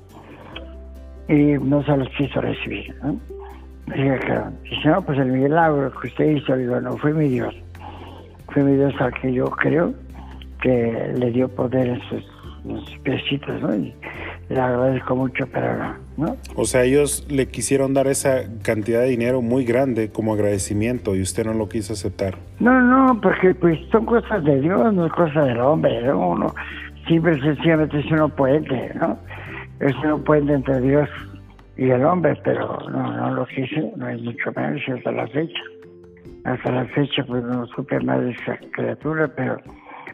Y 1.27 1.57
no 1.59 1.83
se 1.83 1.97
los 1.97 2.09
quiso 2.09 2.41
recibir, 2.41 2.95
¿no? 3.03 3.19
Dije 3.87 4.19
que, 4.19 4.69
dice, 4.69 4.89
no, 4.89 5.01
pues 5.01 5.19
el 5.19 5.31
milagro 5.31 5.91
que 5.99 6.07
usted 6.07 6.25
hizo, 6.31 6.55
digo, 6.55 6.79
no, 6.79 6.97
fue 6.97 7.13
mi 7.13 7.29
Dios. 7.29 7.53
Fue 8.53 8.63
mi 8.63 8.75
Dios 8.75 8.93
al 8.99 9.13
que 9.13 9.33
yo 9.33 9.45
creo 9.45 9.93
que 10.61 11.13
le 11.17 11.31
dio 11.31 11.49
poder 11.49 11.87
en 11.87 12.01
sus, 12.01 12.23
en 12.65 12.79
sus 12.85 12.97
piecitos, 12.99 13.61
¿no? 13.61 13.75
Y, 13.75 13.93
le 14.49 14.59
agradezco 14.59 15.15
mucho, 15.15 15.47
pero 15.51 15.95
no, 16.17 16.37
O 16.55 16.65
sea, 16.65 16.83
ellos 16.83 17.25
le 17.29 17.47
quisieron 17.47 17.93
dar 17.93 18.07
esa 18.07 18.43
cantidad 18.61 19.01
de 19.01 19.07
dinero 19.07 19.41
muy 19.41 19.63
grande 19.65 20.11
como 20.11 20.33
agradecimiento 20.33 21.15
y 21.15 21.21
usted 21.21 21.45
no 21.45 21.53
lo 21.53 21.69
quiso 21.69 21.93
aceptar. 21.93 22.37
No, 22.59 22.81
no, 22.81 23.19
porque 23.21 23.55
pues 23.55 23.79
son 23.91 24.05
cosas 24.05 24.43
de 24.43 24.61
Dios, 24.61 24.93
no 24.93 25.05
es 25.05 25.13
cosa 25.13 25.43
del 25.43 25.59
hombre, 25.59 26.01
¿no? 26.03 26.29
Uno 26.29 26.53
simple 27.07 27.37
y 27.37 27.41
sencillamente 27.41 27.99
es 27.99 28.11
un 28.11 28.29
puente, 28.31 28.91
¿no? 28.95 29.17
Es 29.79 29.95
un 30.03 30.23
puente 30.23 30.53
entre 30.53 30.81
Dios 30.81 31.09
y 31.77 31.89
el 31.89 32.05
hombre, 32.05 32.37
pero 32.43 32.79
no, 32.89 33.17
no 33.17 33.33
lo 33.33 33.45
quise, 33.47 33.91
no 33.95 34.07
es 34.07 34.21
mucho 34.21 34.51
menos 34.55 34.81
hasta 34.87 35.11
la 35.11 35.27
fecha. 35.27 35.61
Hasta 36.45 36.71
la 36.71 36.85
fecha 36.85 37.23
pues 37.25 37.43
no 37.43 37.65
supe 37.67 37.99
más 38.01 38.21
de 38.21 38.31
esa 38.31 38.57
criatura, 38.71 39.27
pero, 39.35 39.57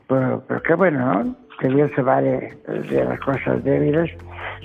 pero, 0.08 0.44
pero 0.48 0.62
qué 0.64 0.74
bueno, 0.76 1.24
¿no? 1.24 1.36
que 1.60 1.68
Dios 1.68 1.92
se 1.94 2.02
vale 2.02 2.58
de 2.68 3.04
las 3.04 3.20
cosas 3.20 3.64
débiles 3.64 4.10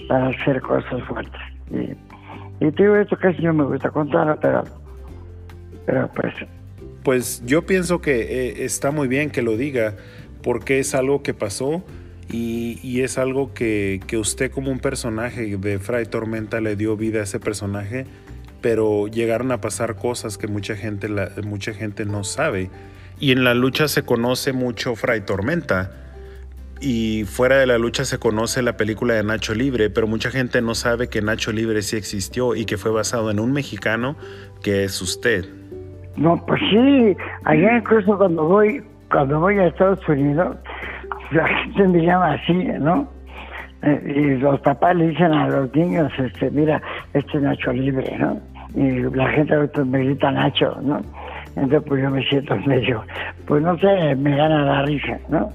para 0.08 0.28
hacer 0.28 0.60
cosas 0.62 1.02
fuertes. 1.04 1.40
Y, 1.70 2.64
y 2.64 2.70
te 2.70 2.82
digo 2.84 2.96
esto 2.96 3.16
casi 3.16 3.42
no 3.42 3.52
me 3.52 3.64
gusta 3.64 3.90
contar, 3.90 4.38
pero, 4.40 4.62
pero 5.87 6.08
pues... 6.14 6.34
Pues 7.02 7.44
yo 7.44 7.66
pienso 7.66 8.00
que 8.00 8.20
eh, 8.20 8.64
está 8.64 8.90
muy 8.90 9.08
bien 9.08 9.30
que 9.30 9.42
lo 9.42 9.56
diga, 9.56 9.96
porque 10.42 10.78
es 10.78 10.94
algo 10.94 11.22
que 11.22 11.34
pasó 11.34 11.84
y, 12.30 13.00
es 13.02 13.18
algo 13.18 13.52
que, 13.52 14.00
que, 14.06 14.16
usted 14.16 14.50
como 14.50 14.70
un 14.70 14.78
personaje 14.78 15.56
de 15.56 15.78
Fray 15.78 16.06
Tormenta 16.06 16.60
le 16.60 16.76
dio 16.76 16.96
vida 16.96 17.20
a 17.20 17.22
ese 17.24 17.38
personaje, 17.38 18.06
pero 18.60 19.08
llegaron 19.08 19.52
a 19.52 19.60
pasar 19.60 19.96
cosas 19.96 20.38
que 20.38 20.46
mucha 20.46 20.74
gente, 20.74 21.08
mucha 21.44 21.74
gente 21.74 22.04
no 22.04 22.24
sabe. 22.24 22.70
Y 23.20 23.32
en 23.32 23.44
la 23.44 23.54
lucha 23.54 23.88
se 23.88 24.02
conoce 24.02 24.52
mucho 24.52 24.96
Fray 24.96 25.20
Tormenta 25.20 25.92
y 26.80 27.24
fuera 27.24 27.56
de 27.56 27.66
la 27.66 27.78
lucha 27.78 28.04
se 28.04 28.18
conoce 28.18 28.62
la 28.62 28.76
película 28.76 29.14
de 29.14 29.22
Nacho 29.22 29.54
Libre, 29.54 29.90
pero 29.90 30.06
mucha 30.06 30.30
gente 30.30 30.60
no 30.60 30.74
sabe 30.74 31.08
que 31.08 31.22
Nacho 31.22 31.52
Libre 31.52 31.82
sí 31.82 31.96
existió 31.96 32.54
y 32.54 32.66
que 32.66 32.76
fue 32.76 32.90
basado 32.90 33.30
en 33.30 33.40
un 33.40 33.52
mexicano 33.52 34.16
que 34.62 34.84
es 34.84 35.00
usted. 35.00 35.46
No, 36.16 36.44
pues 36.46 36.60
sí, 36.70 37.16
allá 37.44 37.78
incluso 37.78 38.16
cuando 38.18 38.44
voy, 38.44 38.82
cuando 39.10 39.40
voy 39.40 39.58
a 39.58 39.66
Estados 39.68 40.06
Unidos, 40.08 40.56
la 41.35 41.47
gente 41.47 41.88
me 41.88 42.03
llama 42.03 42.33
así, 42.33 42.55
¿no? 42.81 43.09
Eh, 43.83 44.14
y 44.16 44.38
los 44.38 44.61
papás 44.61 44.97
le 44.97 45.09
dicen 45.09 45.33
a 45.33 45.49
los 45.49 45.75
niños, 45.75 46.11
este, 46.18 46.51
mira, 46.51 46.81
este 47.12 47.37
es 47.37 47.42
Nacho 47.42 47.73
Libre, 47.73 48.16
¿no? 48.18 48.40
Y 48.75 49.03
la 49.14 49.29
gente 49.29 49.85
me 49.85 49.99
grita 49.99 50.31
Nacho, 50.31 50.77
¿no? 50.83 51.01
Entonces 51.57 51.83
pues 51.87 52.03
yo 52.03 52.11
me 52.11 52.23
siento 52.25 52.57
medio, 52.66 53.05
pues 53.47 53.62
no 53.62 53.79
sé, 53.79 54.14
me 54.16 54.37
gana 54.37 54.64
la 54.64 54.83
risa, 54.83 55.18
¿no? 55.29 55.51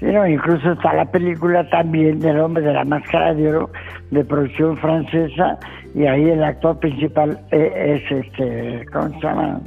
Incluso 0.00 0.72
está 0.72 0.94
la 0.94 1.04
película 1.06 1.68
también 1.70 2.20
del 2.20 2.38
hombre 2.38 2.62
de 2.62 2.72
la 2.72 2.84
máscara 2.84 3.34
de 3.34 3.48
oro 3.48 3.70
de 4.12 4.24
producción 4.24 4.76
francesa 4.76 5.58
y 5.94 6.06
ahí 6.06 6.28
el 6.30 6.44
actor 6.44 6.78
principal 6.78 7.38
es, 7.50 8.02
este, 8.10 8.84
¿cómo 8.92 9.08
se 9.08 9.20
llama? 9.20 9.60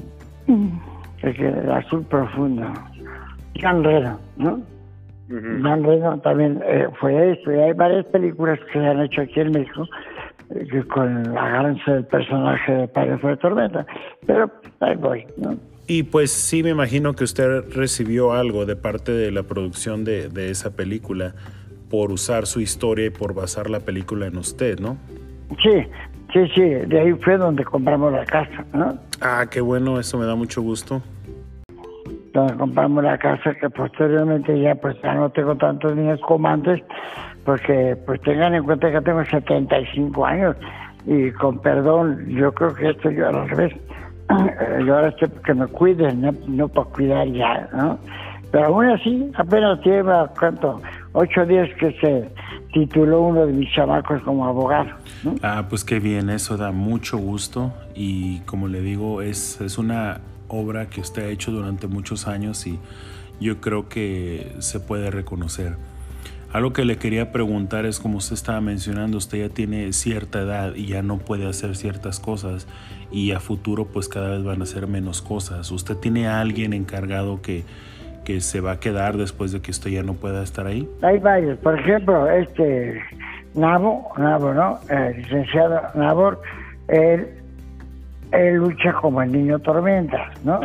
El, 1.21 1.71
azul 1.71 2.05
profundo. 2.05 2.65
Jean 3.55 3.83
Reno, 3.83 4.17
¿no? 4.37 4.61
Reno 5.31 6.19
también 6.19 6.61
eh, 6.65 6.87
fue 6.99 7.33
esto 7.33 7.51
y 7.51 7.55
hay 7.55 7.73
varias 7.73 8.05
películas 8.07 8.59
que 8.59 8.79
se 8.79 8.85
han 8.85 9.01
hecho 9.01 9.21
aquí 9.21 9.39
en 9.39 9.51
México 9.51 9.87
eh, 10.49 10.83
con 10.93 11.33
la 11.33 11.49
ganancia 11.49 11.93
del 11.93 12.05
personaje 12.05 12.71
de 12.71 12.87
Padre 12.87 13.17
Fue 13.17 13.37
Tormenta. 13.37 13.85
Pero 14.25 14.51
ahí 14.81 14.95
voy, 14.95 15.25
¿no? 15.37 15.57
Y 15.87 16.03
pues 16.03 16.31
sí, 16.31 16.63
me 16.63 16.69
imagino 16.69 17.13
que 17.13 17.23
usted 17.23 17.65
recibió 17.73 18.33
algo 18.33 18.65
de 18.65 18.75
parte 18.75 19.11
de 19.11 19.31
la 19.31 19.43
producción 19.43 20.05
de, 20.05 20.29
esa 20.49 20.75
película 20.75 21.33
por 21.89 22.11
usar 22.11 22.45
su 22.45 22.61
historia 22.61 23.07
y 23.07 23.09
por 23.09 23.33
basar 23.33 23.69
la 23.69 23.81
película 23.81 24.27
en 24.27 24.37
usted, 24.37 24.79
¿no? 24.79 24.97
Sí, 25.61 25.85
sí, 26.31 26.47
sí, 26.55 26.61
de 26.61 26.99
ahí 26.99 27.13
fue 27.15 27.37
donde 27.37 27.65
compramos 27.65 28.13
la 28.13 28.25
casa, 28.25 28.65
¿no? 28.73 28.97
Ah, 29.19 29.45
qué 29.51 29.59
bueno, 29.59 29.99
eso 29.99 30.17
me 30.17 30.25
da 30.25 30.35
mucho 30.35 30.61
gusto. 30.61 31.01
Donde 32.33 32.55
compramos 32.55 33.03
la 33.03 33.17
casa 33.17 33.53
que 33.55 33.69
posteriormente 33.69 34.59
ya 34.59 34.75
pues 34.75 34.95
ya 35.01 35.13
no 35.13 35.29
tengo 35.29 35.55
tantos 35.55 35.95
niños 35.95 36.19
como 36.21 36.47
antes, 36.47 36.81
porque 37.45 37.97
pues 38.05 38.21
tengan 38.21 38.55
en 38.55 38.63
cuenta 38.63 38.91
que 38.91 39.01
tengo 39.01 39.23
75 39.25 40.25
años 40.25 40.55
y 41.05 41.31
con 41.31 41.59
perdón, 41.59 42.25
yo 42.29 42.53
creo 42.53 42.73
que 42.73 42.89
esto 42.91 43.09
yo 43.09 43.27
al 43.27 43.49
revés 43.49 43.73
yo 44.85 44.95
ahora 44.95 45.09
estoy 45.09 45.29
que 45.45 45.53
me 45.53 45.67
cuiden, 45.67 46.21
no, 46.47 46.67
para 46.67 46.89
cuidar 46.89 47.27
ya, 47.27 47.69
¿no? 47.73 47.99
Pero 48.51 48.65
aún 48.65 48.85
así, 48.87 49.31
apenas 49.35 49.79
lleva, 49.81 50.29
¿cuánto? 50.37 50.81
Ocho 51.13 51.45
días 51.45 51.69
que 51.79 51.93
se 52.01 52.29
tituló 52.73 53.21
uno 53.21 53.45
de 53.45 53.53
mis 53.53 53.71
chamacos 53.73 54.21
como 54.23 54.45
abogado. 54.45 54.89
Ah, 55.41 55.65
pues 55.69 55.85
qué 55.85 55.99
bien, 55.99 56.29
eso 56.29 56.57
da 56.57 56.71
mucho 56.71 57.17
gusto 57.17 57.71
y 57.95 58.39
como 58.41 58.67
le 58.67 58.81
digo, 58.81 59.21
es, 59.21 59.61
es 59.61 59.77
una 59.77 60.19
obra 60.51 60.87
que 60.87 61.01
usted 61.01 61.23
ha 61.23 61.29
hecho 61.29 61.51
durante 61.51 61.87
muchos 61.87 62.27
años 62.27 62.67
y 62.67 62.79
yo 63.39 63.59
creo 63.59 63.89
que 63.89 64.53
se 64.59 64.79
puede 64.79 65.09
reconocer. 65.09 65.75
Algo 66.53 66.73
que 66.73 66.83
le 66.83 66.97
quería 66.97 67.31
preguntar 67.31 67.85
es, 67.85 67.99
como 67.99 68.17
usted 68.17 68.33
estaba 68.33 68.59
mencionando, 68.59 69.17
usted 69.17 69.47
ya 69.47 69.53
tiene 69.53 69.93
cierta 69.93 70.41
edad 70.41 70.75
y 70.75 70.87
ya 70.87 71.01
no 71.01 71.17
puede 71.17 71.47
hacer 71.47 71.77
ciertas 71.77 72.19
cosas 72.19 72.67
y 73.09 73.31
a 73.31 73.39
futuro 73.39 73.85
pues 73.85 74.09
cada 74.09 74.31
vez 74.31 74.43
van 74.43 74.59
a 74.59 74.63
hacer 74.63 74.85
menos 74.85 75.21
cosas. 75.21 75.71
¿Usted 75.71 75.95
tiene 75.95 76.27
a 76.27 76.41
alguien 76.41 76.73
encargado 76.73 77.41
que, 77.41 77.63
que 78.25 78.41
se 78.41 78.59
va 78.59 78.73
a 78.73 78.79
quedar 78.81 79.15
después 79.15 79.53
de 79.53 79.61
que 79.61 79.71
usted 79.71 79.91
ya 79.91 80.03
no 80.03 80.15
pueda 80.15 80.43
estar 80.43 80.67
ahí? 80.67 80.89
Hay 81.01 81.19
varios, 81.19 81.57
por 81.59 81.79
ejemplo, 81.79 82.29
este 82.29 83.01
Nabo, 83.55 84.11
Nabo, 84.17 84.53
¿no? 84.53 84.79
El 84.89 85.21
licenciado 85.21 85.81
Nabor, 85.95 86.41
él, 86.89 87.29
él 88.31 88.55
lucha 88.55 88.93
como 88.93 89.21
el 89.21 89.31
niño 89.31 89.59
tormenta, 89.59 90.31
¿no? 90.43 90.59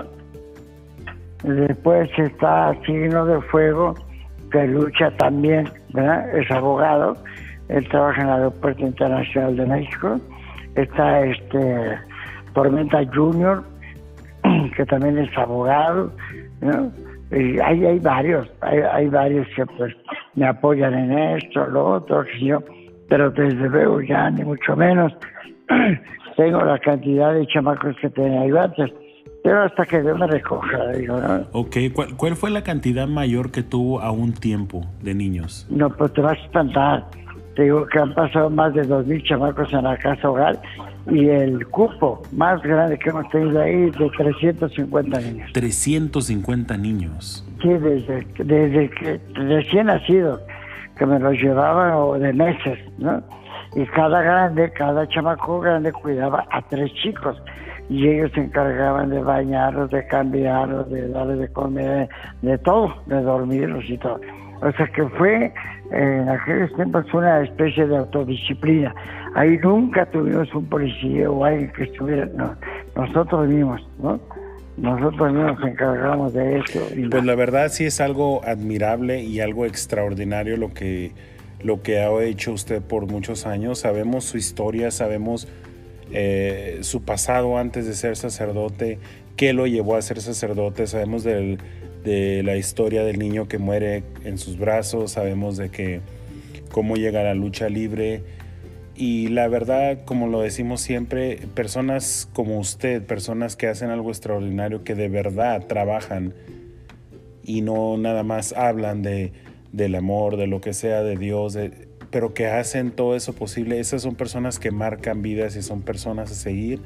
Después 1.42 2.10
está 2.18 2.74
Signo 2.84 3.26
de 3.26 3.40
Fuego, 3.42 3.94
que 4.50 4.66
lucha 4.66 5.10
también, 5.12 5.68
¿verdad? 5.92 6.36
Es 6.36 6.50
abogado, 6.50 7.16
él 7.68 7.88
trabaja 7.88 8.22
en 8.22 8.28
el 8.28 8.34
Aeropuerto 8.34 8.82
Internacional 8.82 9.56
de 9.56 9.66
México. 9.66 10.20
Está 10.74 11.24
este 11.24 11.98
Tormenta 12.54 13.00
Junior, 13.14 13.62
que 14.76 14.86
también 14.86 15.18
es 15.18 15.36
abogado, 15.36 16.12
¿no? 16.60 16.90
Y 17.30 17.58
hay, 17.58 17.84
hay 17.84 17.98
varios, 17.98 18.48
hay, 18.60 19.08
varios 19.08 19.48
que 19.56 19.66
pues 19.66 19.92
me 20.34 20.46
apoyan 20.46 20.94
en 20.94 21.18
esto, 21.36 21.66
lo 21.66 21.94
otro, 21.94 22.24
yo, 22.40 22.62
pero 23.08 23.30
desde 23.30 23.68
luego 23.68 24.00
ya 24.00 24.30
ni 24.30 24.44
mucho 24.44 24.76
menos 24.76 25.12
tengo 26.36 26.62
la 26.64 26.78
cantidad 26.78 27.32
de 27.34 27.46
chamacos 27.46 27.96
que 28.00 28.10
tenía 28.10 28.42
antes 28.62 28.92
pero 29.46 29.62
hasta 29.62 29.86
que 29.86 30.02
Dios 30.02 30.18
me 30.18 30.26
recoja, 30.26 30.88
digo, 30.88 31.20
¿no? 31.20 31.46
Ok, 31.52 31.76
¿Cuál, 31.92 32.16
¿cuál 32.16 32.34
fue 32.34 32.50
la 32.50 32.64
cantidad 32.64 33.06
mayor 33.06 33.52
que 33.52 33.62
tuvo 33.62 34.00
a 34.00 34.10
un 34.10 34.32
tiempo 34.32 34.84
de 35.02 35.14
niños? 35.14 35.68
No, 35.70 35.88
pues 35.88 36.12
te 36.14 36.20
vas 36.20 36.36
a 36.36 36.42
espantar. 36.42 37.04
Te 37.54 37.62
digo 37.62 37.86
que 37.86 38.00
han 38.00 38.12
pasado 38.12 38.50
más 38.50 38.74
de 38.74 38.82
2.000 38.82 39.22
chamacos 39.22 39.72
en 39.72 39.84
la 39.84 39.96
casa 39.98 40.28
hogar 40.28 40.60
y 41.08 41.28
el 41.28 41.64
cupo 41.68 42.22
más 42.32 42.60
grande 42.60 42.98
que 42.98 43.10
hemos 43.10 43.28
tenido 43.30 43.62
ahí 43.62 43.88
de 43.90 44.10
350 44.16 45.20
niños. 45.20 45.52
350 45.52 46.76
niños. 46.76 47.46
Sí, 47.62 47.68
desde, 47.68 48.26
desde 48.42 48.90
que 48.90 49.20
recién 49.34 49.86
nacido, 49.86 50.40
que 50.98 51.06
me 51.06 51.20
los 51.20 51.34
llevaban 51.34 51.92
o 51.94 52.18
de 52.18 52.32
meses, 52.32 52.80
¿no? 52.98 53.22
Y 53.76 53.84
cada 53.88 54.22
grande, 54.22 54.72
cada 54.72 55.06
chamaco 55.06 55.60
grande 55.60 55.92
cuidaba 55.92 56.46
a 56.50 56.62
tres 56.62 56.90
chicos 56.94 57.36
y 57.90 58.08
ellos 58.08 58.32
se 58.34 58.40
encargaban 58.40 59.10
de 59.10 59.20
bañarlos, 59.20 59.90
de 59.90 60.06
cambiarlos, 60.06 60.90
de 60.90 61.08
darles 61.08 61.40
de 61.40 61.48
comer, 61.52 62.08
de 62.40 62.56
todo, 62.56 62.94
de 63.04 63.20
dormirlos 63.20 63.84
y 63.88 63.98
todo. 63.98 64.18
O 64.62 64.72
sea 64.72 64.86
que 64.86 65.06
fue 65.10 65.52
en 65.92 66.26
aquellos 66.26 66.74
tiempos 66.74 67.04
una 67.12 67.42
especie 67.42 67.86
de 67.86 67.98
autodisciplina. 67.98 68.94
Ahí 69.34 69.58
nunca 69.58 70.06
tuvimos 70.06 70.52
un 70.54 70.64
policía 70.70 71.30
o 71.30 71.44
alguien 71.44 71.70
que 71.72 71.82
estuviera, 71.84 72.26
no, 72.34 72.56
nosotros 72.96 73.46
mismos, 73.46 73.86
¿no? 73.98 74.18
Nosotros 74.78 75.32
mismos 75.34 75.60
nos 75.60 75.68
encargamos 75.68 76.32
de 76.32 76.60
eso. 76.60 76.80
pues 77.10 77.24
la 77.24 77.34
verdad 77.34 77.68
sí 77.68 77.84
es 77.84 78.00
algo 78.00 78.42
admirable 78.42 79.22
y 79.22 79.40
algo 79.40 79.66
extraordinario 79.66 80.56
lo 80.56 80.72
que, 80.72 81.12
lo 81.66 81.82
que 81.82 81.98
ha 81.98 82.22
hecho 82.22 82.52
usted 82.52 82.80
por 82.80 83.06
muchos 83.06 83.44
años. 83.44 83.80
Sabemos 83.80 84.24
su 84.24 84.38
historia, 84.38 84.92
sabemos 84.92 85.48
eh, 86.12 86.78
su 86.82 87.02
pasado 87.02 87.58
antes 87.58 87.86
de 87.86 87.94
ser 87.94 88.16
sacerdote, 88.16 89.00
qué 89.36 89.52
lo 89.52 89.66
llevó 89.66 89.96
a 89.96 90.02
ser 90.02 90.20
sacerdote, 90.20 90.86
sabemos 90.86 91.24
de 91.24 91.58
la 92.44 92.56
historia 92.56 93.02
del 93.02 93.18
niño 93.18 93.48
que 93.48 93.58
muere 93.58 94.04
en 94.24 94.38
sus 94.38 94.58
brazos, 94.58 95.10
sabemos 95.10 95.56
de 95.56 95.70
que 95.70 96.00
cómo 96.70 96.94
llega 96.94 97.22
a 97.22 97.24
la 97.24 97.34
lucha 97.34 97.68
libre 97.68 98.22
y 98.94 99.26
la 99.28 99.48
verdad, 99.48 100.04
como 100.04 100.28
lo 100.28 100.40
decimos 100.40 100.80
siempre, 100.80 101.40
personas 101.54 102.28
como 102.32 102.60
usted, 102.60 103.02
personas 103.02 103.56
que 103.56 103.66
hacen 103.66 103.90
algo 103.90 104.10
extraordinario, 104.10 104.84
que 104.84 104.94
de 104.94 105.08
verdad 105.08 105.66
trabajan 105.66 106.32
y 107.42 107.60
no 107.62 107.96
nada 107.98 108.22
más 108.22 108.52
hablan 108.52 109.02
de, 109.02 109.32
del 109.76 109.94
amor, 109.94 110.36
de 110.36 110.46
lo 110.46 110.60
que 110.60 110.72
sea, 110.72 111.02
de 111.02 111.16
Dios, 111.16 111.58
pero 112.10 112.32
que 112.32 112.48
hacen 112.48 112.90
todo 112.90 113.14
eso 113.14 113.34
posible, 113.34 113.78
esas 113.78 114.02
son 114.02 114.14
personas 114.14 114.58
que 114.58 114.70
marcan 114.70 115.20
vidas 115.20 115.54
y 115.56 115.62
son 115.62 115.82
personas 115.82 116.32
a 116.32 116.34
seguir 116.34 116.80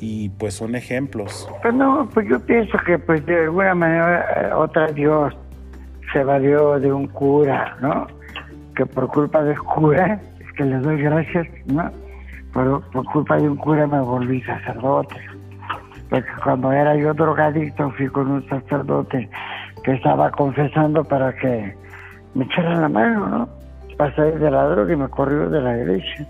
y 0.00 0.30
pues 0.30 0.54
son 0.54 0.74
ejemplos. 0.74 1.48
Pues 1.62 1.72
no, 1.72 2.08
pues 2.12 2.28
yo 2.28 2.40
pienso 2.40 2.76
que 2.84 2.98
pues 2.98 3.24
de 3.26 3.44
alguna 3.44 3.74
manera 3.76 4.26
eh, 4.36 4.52
otra 4.52 4.88
Dios 4.88 5.32
se 6.12 6.24
valió 6.24 6.80
de 6.80 6.92
un 6.92 7.06
cura, 7.06 7.76
¿no? 7.80 8.08
Que 8.74 8.84
por 8.84 9.06
culpa 9.06 9.44
del 9.44 9.58
cura, 9.58 10.20
es 10.40 10.52
que 10.54 10.64
le 10.64 10.78
doy 10.78 11.00
gracias, 11.00 11.46
¿no? 11.66 11.90
Por, 12.52 12.82
por 12.90 13.04
culpa 13.06 13.36
de 13.36 13.48
un 13.48 13.56
cura 13.56 13.86
me 13.86 14.00
volví 14.00 14.42
sacerdote. 14.42 15.14
Porque 16.10 16.28
cuando 16.42 16.72
era 16.72 16.96
yo 16.96 17.14
drogadicto 17.14 17.90
fui 17.92 18.08
con 18.08 18.30
un 18.30 18.48
sacerdote 18.48 19.30
que 19.84 19.92
estaba 19.92 20.30
confesando 20.32 21.04
para 21.04 21.32
que 21.36 21.81
me 22.34 22.44
echaran 22.44 22.80
la 22.80 22.88
mano, 22.88 23.28
¿no? 23.28 23.48
Para 23.96 24.14
salir 24.14 24.38
de 24.38 24.50
la 24.50 24.64
droga 24.64 24.92
y 24.92 24.96
me 24.96 25.08
corrió 25.08 25.48
de 25.50 25.60
la 25.60 25.78
iglesia. 25.78 26.26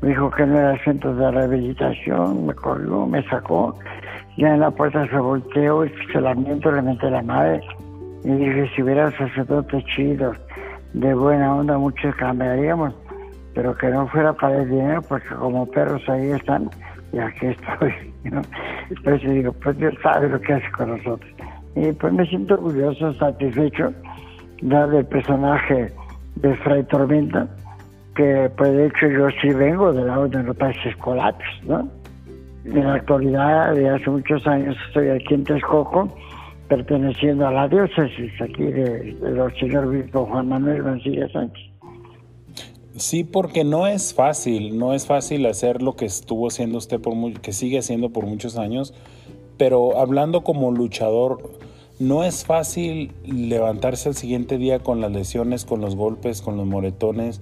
Me 0.00 0.08
dijo 0.08 0.30
que 0.30 0.46
no 0.46 0.58
era 0.58 0.72
el 0.72 0.80
centro 0.80 1.14
de 1.14 1.30
rehabilitación, 1.30 2.46
me 2.46 2.54
corrió, 2.54 3.06
me 3.06 3.22
sacó. 3.28 3.78
Ya 4.36 4.54
en 4.54 4.60
la 4.60 4.70
puerta 4.70 5.06
se 5.08 5.16
volteó 5.16 5.84
y 5.84 5.92
se 6.12 6.20
lamento, 6.20 6.72
le 6.72 6.82
metí 6.82 7.08
la 7.08 7.22
madre. 7.22 7.60
Y 8.24 8.30
dije, 8.30 8.70
si 8.74 8.82
hubiera 8.82 9.10
sacerdotes 9.12 9.84
chidos, 9.86 10.36
de 10.94 11.14
buena 11.14 11.54
onda, 11.54 11.78
muchos 11.78 12.14
cambiaríamos. 12.16 12.94
Pero 13.54 13.76
que 13.76 13.88
no 13.88 14.08
fuera 14.08 14.32
para 14.32 14.62
el 14.62 14.70
dinero, 14.70 15.02
porque 15.02 15.28
como 15.34 15.66
perros 15.66 16.02
ahí 16.08 16.30
están, 16.30 16.70
y 17.12 17.18
aquí 17.18 17.46
estoy. 17.46 17.92
¿no? 18.24 18.42
Eso 19.04 19.28
digo, 19.28 19.52
pues 19.52 19.76
Dios 19.76 19.94
sabe 20.02 20.28
lo 20.28 20.40
que 20.40 20.54
hace 20.54 20.70
con 20.72 20.96
nosotros. 20.96 21.30
Y 21.74 21.92
pues 21.92 22.12
me 22.12 22.26
siento 22.26 22.54
orgulloso, 22.54 23.12
satisfecho, 23.14 23.92
de 24.62 24.98
el 24.98 25.06
personaje 25.06 25.92
de 26.36 26.56
Fray 26.56 26.84
Tormenta 26.84 27.48
que 28.14 28.50
pues 28.56 28.72
de 28.72 28.86
hecho 28.86 29.08
yo 29.08 29.28
sí 29.40 29.48
vengo 29.48 29.92
de 29.92 30.04
la 30.04 30.20
Orden 30.20 30.42
de 30.42 30.48
los 30.48 30.56
Países 30.56 30.96
Colates, 30.96 31.46
¿no? 31.64 31.88
En 32.64 32.86
la 32.86 32.94
actualidad, 32.94 33.74
de 33.74 33.88
hace 33.88 34.08
muchos 34.08 34.46
años, 34.46 34.76
estoy 34.86 35.08
aquí 35.08 35.34
en 35.34 35.44
Texcoco, 35.44 36.08
perteneciendo 36.68 37.46
a 37.46 37.50
la 37.50 37.68
diócesis 37.68 38.32
aquí 38.40 38.62
de, 38.62 39.16
los 39.20 39.52
señor 39.58 39.86
obispo 39.86 40.26
Juan 40.26 40.48
Manuel 40.48 40.82
Mancilla 40.82 41.28
Sánchez. 41.32 41.70
Sí, 42.96 43.24
porque 43.24 43.64
no 43.64 43.86
es 43.86 44.14
fácil, 44.14 44.78
no 44.78 44.92
es 44.92 45.06
fácil 45.06 45.46
hacer 45.46 45.82
lo 45.82 45.96
que 45.96 46.04
estuvo 46.04 46.46
haciendo 46.46 46.78
usted 46.78 47.00
por 47.00 47.14
que 47.40 47.52
sigue 47.52 47.78
haciendo 47.78 48.10
por 48.10 48.26
muchos 48.26 48.58
años, 48.58 48.94
pero 49.56 49.98
hablando 49.98 50.42
como 50.44 50.70
luchador, 50.70 51.40
no 52.02 52.24
es 52.24 52.44
fácil 52.44 53.12
levantarse 53.24 54.08
al 54.08 54.16
siguiente 54.16 54.58
día 54.58 54.80
con 54.80 55.00
las 55.00 55.12
lesiones, 55.12 55.64
con 55.64 55.80
los 55.80 55.94
golpes, 55.94 56.42
con 56.42 56.56
los 56.56 56.66
moretones, 56.66 57.40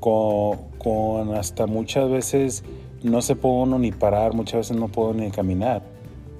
con, 0.00 1.34
hasta 1.34 1.66
muchas 1.66 2.10
veces 2.10 2.64
no 3.02 3.22
se 3.22 3.36
puede 3.36 3.62
uno 3.62 3.78
ni 3.78 3.90
parar, 3.90 4.34
muchas 4.34 4.68
veces 4.68 4.76
no 4.76 4.88
puedo 4.88 5.14
ni 5.14 5.30
caminar. 5.30 5.82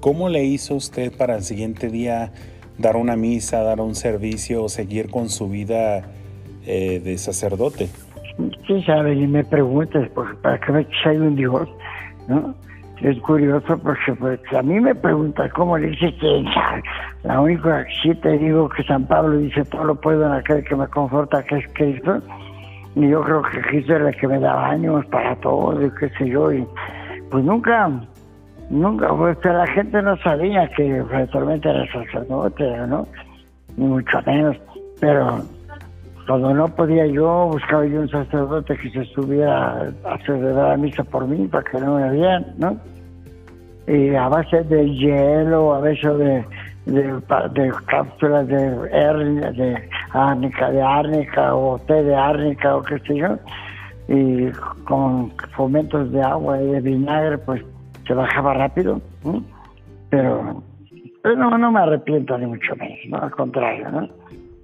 ¿Cómo 0.01 0.29
le 0.29 0.45
hizo 0.45 0.75
usted 0.75 1.17
para 1.17 1.35
el 1.35 1.43
siguiente 1.45 1.89
día 1.89 2.33
dar 2.77 2.97
una 2.97 3.17
misa, 3.17 3.63
dar 3.63 3.81
un 3.81 3.95
servicio 3.95 4.69
seguir 4.69 5.11
con 5.11 5.31
su 5.31 5.49
vida 5.49 6.03
eh, 6.67 7.01
de 7.03 7.17
sacerdote? 7.17 7.89
Sí, 8.67 8.83
sabe, 8.83 9.15
y 9.15 9.27
me 9.27 9.45
preguntas, 9.45 10.11
porque 10.15 10.35
para 10.43 10.61
que 10.61 10.73
me 10.73 10.87
un 11.19 11.37
Dios, 11.37 11.69
¿no? 12.29 12.55
Es 13.03 13.19
curioso 13.21 13.79
porque 13.79 14.13
pues, 14.15 14.41
a 14.57 14.63
mí 14.63 14.79
me 14.79 14.95
pregunta 14.95 15.49
cómo 15.51 15.77
le 15.77 15.89
dice 15.89 16.15
que 16.17 16.45
la 17.25 17.41
única 17.41 17.85
sí 18.03 18.15
te 18.15 18.39
digo 18.39 18.69
que 18.69 18.85
San 18.85 19.07
Pablo 19.07 19.39
dice 19.39 19.65
todo 19.65 19.85
lo 19.85 19.95
puedo 19.97 20.25
en 20.25 20.33
aquel 20.33 20.65
que 20.65 20.77
me 20.77 20.87
conforta, 20.87 21.43
que 21.43 21.59
es 21.59 21.67
Cristo 21.75 22.23
y 22.95 23.09
yo 23.09 23.23
creo 23.23 23.43
que 23.43 23.61
Cristo 23.63 23.97
era 23.97 24.09
el 24.09 24.17
que 24.17 24.29
me 24.29 24.39
daba 24.39 24.71
ánimos 24.71 25.05
para 25.07 25.35
todo, 25.37 25.85
y 25.85 25.91
qué 25.99 26.11
sé 26.11 26.29
yo, 26.29 26.53
y 26.53 26.67
pues 27.31 27.45
nunca, 27.45 27.91
nunca, 28.71 29.09
pues 29.17 29.39
la 29.45 29.67
gente 29.69 30.03
no 30.03 30.17
sabía 30.19 30.69
que 30.69 31.03
realmente 31.03 31.71
era 31.71 31.91
sacerdote, 31.91 32.65
¿no? 32.89 33.07
Ni 33.77 33.87
mucho 33.87 34.19
menos, 34.27 34.57
pero 35.01 35.43
cuando 36.27 36.55
no 36.55 36.69
podía 36.69 37.07
yo, 37.07 37.49
buscaba 37.51 37.85
yo 37.87 38.01
un 38.01 38.09
sacerdote 38.09 38.77
que 38.77 38.91
se 38.91 39.01
estuviera 39.01 39.93
a 40.05 40.19
celebrar 40.25 40.71
la 40.71 40.77
misa 40.77 41.03
por 41.05 41.27
mí, 41.27 41.49
para 41.49 41.65
que 41.65 41.79
no 41.81 41.97
me 41.97 42.11
vean, 42.11 42.47
¿no? 42.59 42.77
Y 43.87 44.15
a 44.15 44.29
base 44.29 44.63
de 44.63 44.89
hielo, 44.95 45.75
a 45.75 45.81
veces 45.81 46.17
de 46.87 47.73
cápsulas 47.87 48.47
de 48.47 49.79
árnica, 50.13 50.71
de 50.71 50.83
árnica 50.83 51.55
o 51.55 51.79
té 51.79 52.03
de 52.03 52.15
árnica 52.15 52.77
o 52.77 52.83
qué 52.83 52.99
sé 53.01 53.17
yo, 53.17 53.37
y 54.09 54.51
con 54.85 55.31
fomentos 55.57 56.13
de 56.13 56.23
agua 56.23 56.61
y 56.61 56.67
de 56.67 56.81
vinagre, 56.81 57.39
pues 57.39 57.63
se 58.07 58.15
bajaba 58.15 58.55
rápido, 58.55 59.01
pero, 60.11 60.63
no, 61.25 61.59
no 61.59 61.73
me 61.73 61.81
arrepiento 61.81 62.39
ni 62.39 62.47
mucho 62.47 62.77
menos, 62.77 63.23
al 63.23 63.31
contrario, 63.31 63.91
¿no? 63.91 64.22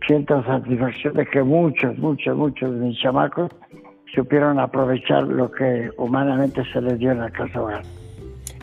Siento 0.09 0.43
satisfacción 0.43 1.15
de 1.15 1.27
que 1.27 1.43
muchos, 1.43 1.97
muchos, 1.99 2.37
muchos 2.37 2.75
de 2.75 2.87
mis 2.87 2.99
chamacos 2.99 3.51
supieron 4.15 4.59
aprovechar 4.59 5.23
lo 5.23 5.51
que 5.51 5.91
humanamente 5.99 6.63
se 6.73 6.81
les 6.81 6.99
dio 6.99 7.13
en 7.13 7.21
la 7.21 7.31
casa 7.31 7.63
hogar. 7.63 7.83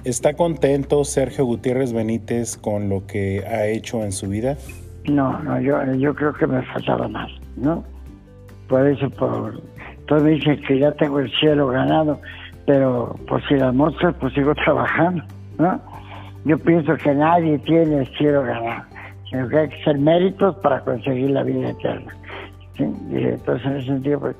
¿Está 0.04 0.34
contento 0.34 1.04
Sergio 1.04 1.46
Gutiérrez 1.46 1.94
Benítez 1.94 2.58
con 2.58 2.90
lo 2.90 3.06
que 3.06 3.44
ha 3.46 3.68
hecho 3.68 4.04
en 4.04 4.12
su 4.12 4.28
vida? 4.28 4.58
No, 5.06 5.40
no, 5.44 5.62
yo, 5.62 5.84
yo 5.94 6.16
creo 6.16 6.34
que 6.34 6.48
me 6.48 6.62
faltaba 6.64 7.08
más, 7.08 7.32
¿no? 7.56 7.84
Por 8.68 8.88
eso, 8.88 9.10
por, 9.12 9.62
todos 10.08 10.24
me 10.24 10.32
dicen 10.32 10.60
que 10.68 10.80
ya 10.80 10.92
tengo 10.94 11.20
el 11.20 11.32
cielo 11.40 11.68
ganado, 11.68 12.20
pero 12.66 13.16
por 13.28 13.48
si 13.48 13.56
las 13.56 13.74
moscas, 13.74 14.16
pues 14.20 14.34
sigo 14.34 14.54
trabajando, 14.66 15.24
¿no? 15.60 15.80
Yo 16.46 16.58
pienso 16.60 16.96
que 16.98 17.14
nadie 17.14 17.60
tiene 17.60 18.00
el 18.00 18.08
cielo 18.18 18.44
ganado, 18.44 18.84
sino 19.36 19.50
que 19.50 19.58
hay 19.58 19.70
que 19.70 19.82
hacer 19.82 19.98
méritos 19.98 20.56
para 20.58 20.80
conseguir 20.82 21.30
la 21.32 21.44
vida 21.44 21.70
eterna. 21.70 22.16
¿sí? 22.78 22.84
Entonces, 23.12 23.66
en 23.66 23.78
ese 23.78 23.88
sentido, 23.88 24.20
pues, 24.20 24.36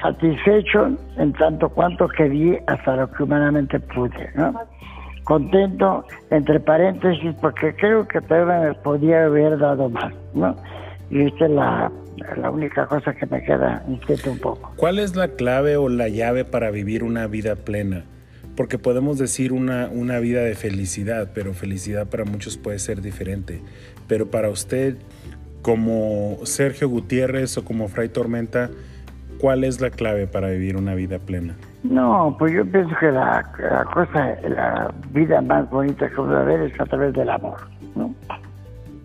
satisfecho 0.00 0.90
en 1.16 1.32
tanto 1.34 1.68
cuanto 1.68 2.08
que 2.08 2.28
vi 2.28 2.56
hasta 2.66 2.96
lo 2.96 3.10
que 3.10 3.22
humanamente 3.24 3.80
pude, 3.80 4.30
¿no? 4.34 4.54
Contento, 5.24 6.04
entre 6.30 6.58
paréntesis, 6.60 7.34
porque 7.40 7.74
creo 7.74 8.06
que 8.08 8.20
todavía 8.22 8.68
me 8.68 8.74
podía 8.74 9.24
haber 9.24 9.58
dado 9.58 9.90
más, 9.90 10.14
¿no? 10.32 10.56
Y 11.10 11.22
esta 11.22 11.44
es 11.44 11.50
la, 11.50 11.92
la 12.36 12.50
única 12.50 12.86
cosa 12.86 13.12
que 13.14 13.26
me 13.26 13.42
queda 13.42 13.82
inquieto 13.88 14.30
un 14.30 14.38
poco. 14.38 14.72
¿Cuál 14.76 14.98
es 14.98 15.16
la 15.16 15.28
clave 15.28 15.76
o 15.76 15.88
la 15.88 16.08
llave 16.08 16.44
para 16.44 16.70
vivir 16.70 17.04
una 17.04 17.26
vida 17.26 17.56
plena? 17.56 18.04
Porque 18.58 18.76
podemos 18.78 19.16
decir 19.18 19.54
una, 19.54 19.88
una 19.88 20.18
vida 20.18 20.42
de 20.42 20.54
felicidad, 20.54 21.30
pero 21.32 21.54
felicidad 21.54 22.06
para 22.10 22.26
muchos 22.26 22.58
puede 22.58 22.78
ser 22.78 23.00
diferente. 23.00 23.62
Pero 24.06 24.30
para 24.30 24.50
usted, 24.50 24.98
como 25.62 26.36
Sergio 26.44 26.90
Gutiérrez 26.90 27.56
o 27.56 27.64
como 27.64 27.88
Fray 27.88 28.10
Tormenta, 28.10 28.68
¿Cuál 29.38 29.62
es 29.62 29.80
la 29.80 29.90
clave 29.90 30.26
para 30.26 30.48
vivir 30.48 30.76
una 30.76 30.94
vida 30.94 31.18
plena? 31.20 31.54
No, 31.84 32.34
pues 32.38 32.52
yo 32.52 32.66
pienso 32.66 32.94
que 32.98 33.12
la, 33.12 33.44
cosa, 33.94 34.36
la 34.48 34.92
vida 35.12 35.40
más 35.40 35.70
bonita 35.70 36.08
que 36.08 36.16
puedo 36.16 36.36
haber 36.36 36.62
es 36.62 36.80
a 36.80 36.86
través 36.86 37.12
del 37.14 37.30
amor, 37.30 37.56
¿no? 37.94 38.12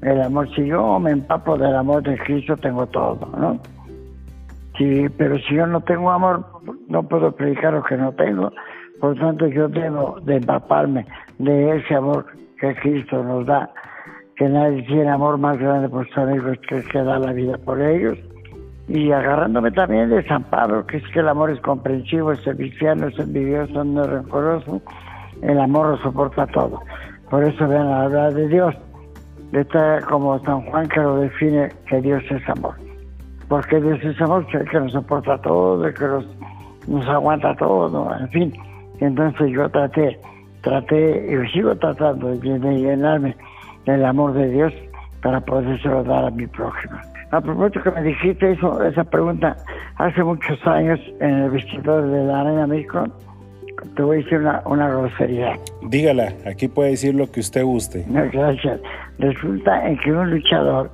El 0.01 0.22
amor, 0.22 0.49
si 0.56 0.66
yo 0.66 0.99
me 0.99 1.12
empapo 1.12 1.56
del 1.58 1.76
amor 1.76 2.01
de 2.04 2.18
Cristo, 2.18 2.58
tengo 2.58 2.88
todo, 2.88 3.30
¿no? 3.38 3.60
Pero 5.18 5.38
si 5.47 5.56
yo 5.56 5.68
no 5.68 5.82
tengo 5.82 6.10
amor, 6.10 6.43
no 6.88 7.04
puedo 7.04 7.32
predicar 7.32 7.74
lo 7.74 7.84
que 7.84 7.95
no 7.95 8.12
tengo. 8.14 8.51
Por 9.04 9.20
tanto, 9.20 9.47
yo 9.47 9.68
debo 9.68 10.18
de 10.22 10.38
empaparme 10.38 11.06
de 11.38 11.76
ese 11.76 11.93
amor 11.93 12.26
que 12.58 12.74
Cristo 12.76 13.22
nos 13.22 13.45
da, 13.45 13.70
que 14.38 14.47
nadie 14.47 14.82
tiene 14.84 15.10
amor 15.10 15.38
más 15.38 15.58
grande 15.58 15.89
por 15.89 16.08
sus 16.08 16.20
amigos 16.20 16.58
que 16.70 16.78
el 16.78 16.88
que 16.88 17.04
da 17.04 17.20
la 17.20 17.34
vida 17.34 17.58
por 17.58 17.82
ellos. 17.82 18.18
Y 18.88 19.12
agarrándome 19.12 19.72
también 19.72 20.10
de 20.10 20.26
San 20.26 20.43
Pablo, 20.43 20.88
que 20.88 20.95
es 20.95 21.04
que 21.10 21.20
el 21.20 21.28
amor 21.28 21.51
es 21.51 21.60
comprensivo, 21.60 22.32
es 22.32 22.39
servicial, 22.43 23.04
es 23.04 23.20
envidioso, 23.20 23.84
no 23.84 24.06
es 24.06 24.10
rencoroso. 24.10 24.82
El 25.41 25.60
amor 25.60 25.88
lo 25.88 25.97
soporta 25.97 26.47
todo. 26.47 26.80
Por 27.30 27.43
eso 27.43 27.68
ven 27.68 27.82
a 27.82 28.04
hablar 28.04 28.34
de 28.34 28.47
Dios. 28.47 28.74
Está 29.51 29.99
como 30.04 30.39
San 30.45 30.62
Juan 30.62 30.88
que 30.88 31.01
lo 31.01 31.18
define, 31.18 31.74
que 31.89 31.99
Dios 31.99 32.24
es 32.30 32.47
amor. 32.47 32.76
Porque 33.49 33.82
Dios 33.82 34.01
es 34.01 34.22
amor, 34.22 34.47
que, 34.47 34.80
nos 34.80 34.93
soporta 34.93 35.38
todo, 35.39 35.84
que 35.93 36.08
nos 36.88 37.06
aguanta 37.10 37.54
todo, 37.58 38.10
en 38.18 38.30
fin. 38.30 38.54
Entonces 39.04 39.51
yo 39.51 39.70
traté, 39.70 40.18
traté 40.62 41.28
y 41.28 41.51
sigo 41.51 41.76
tratando 41.76 42.30
de 42.30 42.58
llenarme 42.58 43.36
del 43.86 44.06
amor 44.06 44.34
de 44.34 44.49
Dios 44.49 44.74
para 45.22 45.41
podérselo 45.41 46.04
dar 46.06 46.26
a 46.26 46.32
mi 46.32 46.47
prójimo. 46.47 46.95
A 47.32 47.41
propósito 47.41 47.84
que 47.84 47.91
me 47.91 48.04
dijiste 48.04 48.51
eso, 48.51 48.82
esa 48.84 49.04
pregunta 49.04 49.58
hace 49.97 50.24
muchos 50.24 50.58
años 50.66 50.99
en 51.20 51.32
el 51.32 51.51
vestidor 51.51 52.08
de 52.08 52.24
la 52.24 52.41
Arena 52.41 52.66
México, 52.66 53.04
te 53.95 54.04
voy 54.04 54.18
a 54.18 54.24
decir 54.24 54.38
una, 54.39 54.62
una 54.66 54.88
grosería. 54.88 55.60
Dígala, 55.89 56.34
aquí 56.45 56.70
puede 56.70 56.91
decir 56.91 57.14
lo 57.14 57.30
que 57.30 57.41
usted 57.41 57.64
guste. 57.64 58.06
No, 58.08 58.22
gracias. 58.32 58.80
Resulta 59.20 59.86
en 59.86 59.97
que 59.99 60.14
un 60.14 60.32
luchador 60.32 60.91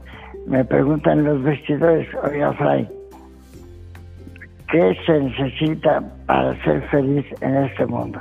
me 0.47 0.65
pregunta 0.65 1.11
en 1.11 1.25
los 1.25 1.43
vestidores, 1.43 2.07
oiga, 2.23 2.53
Fray, 2.53 2.89
¿qué 4.71 4.97
se 5.05 5.19
necesita 5.19 6.01
para 6.29 6.55
ser 6.63 6.79
feliz 6.89 7.25
en 7.41 7.55
este 7.55 7.87
mundo? 7.87 8.19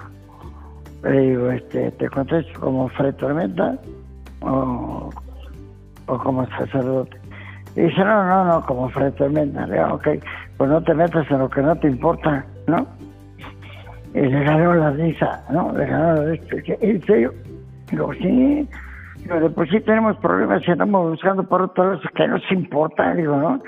Le 1.03 1.21
digo, 1.21 1.51
este, 1.51 1.91
te 1.91 2.09
contesto 2.09 2.59
como 2.59 2.89
Fray 2.89 3.13
Tormenta 3.13 3.77
o, 4.41 5.11
o 6.07 6.19
como 6.19 6.47
sacerdote. 6.47 7.19
Y 7.77 7.83
dice, 7.83 8.03
no, 8.03 8.25
no, 8.25 8.45
no, 8.47 8.65
como 8.65 8.89
Fray 8.89 9.13
Tormenta. 9.13 9.67
Le 9.67 9.75
digo, 9.75 9.97
ok, 9.97 10.09
pues 10.57 10.71
no 10.71 10.83
te 10.83 10.95
metas 10.95 11.31
en 11.31 11.39
lo 11.39 11.51
que 11.51 11.61
no 11.61 11.77
te 11.77 11.89
importa, 11.89 12.47
¿no? 12.67 12.87
Y 14.15 14.23
le 14.23 14.43
ganó 14.43 14.73
la 14.73 14.91
risa, 14.93 15.45
¿no? 15.51 15.71
Le 15.77 15.85
ganó 15.85 16.15
la 16.15 16.31
risa. 16.31 16.57
¿En 16.81 17.05
serio? 17.05 17.35
Digo, 17.91 18.15
sí. 18.15 18.67
Digo, 19.19 19.51
por 19.51 19.69
sí 19.69 19.81
tenemos 19.81 20.17
problemas 20.17 20.67
y 20.67 20.71
andamos 20.71 21.11
buscando 21.11 21.43
por 21.43 21.61
otro 21.61 21.93
lado 21.93 22.01
que 22.15 22.27
nos 22.27 22.51
importa, 22.53 23.13
digo, 23.13 23.37
¿no? 23.37 23.61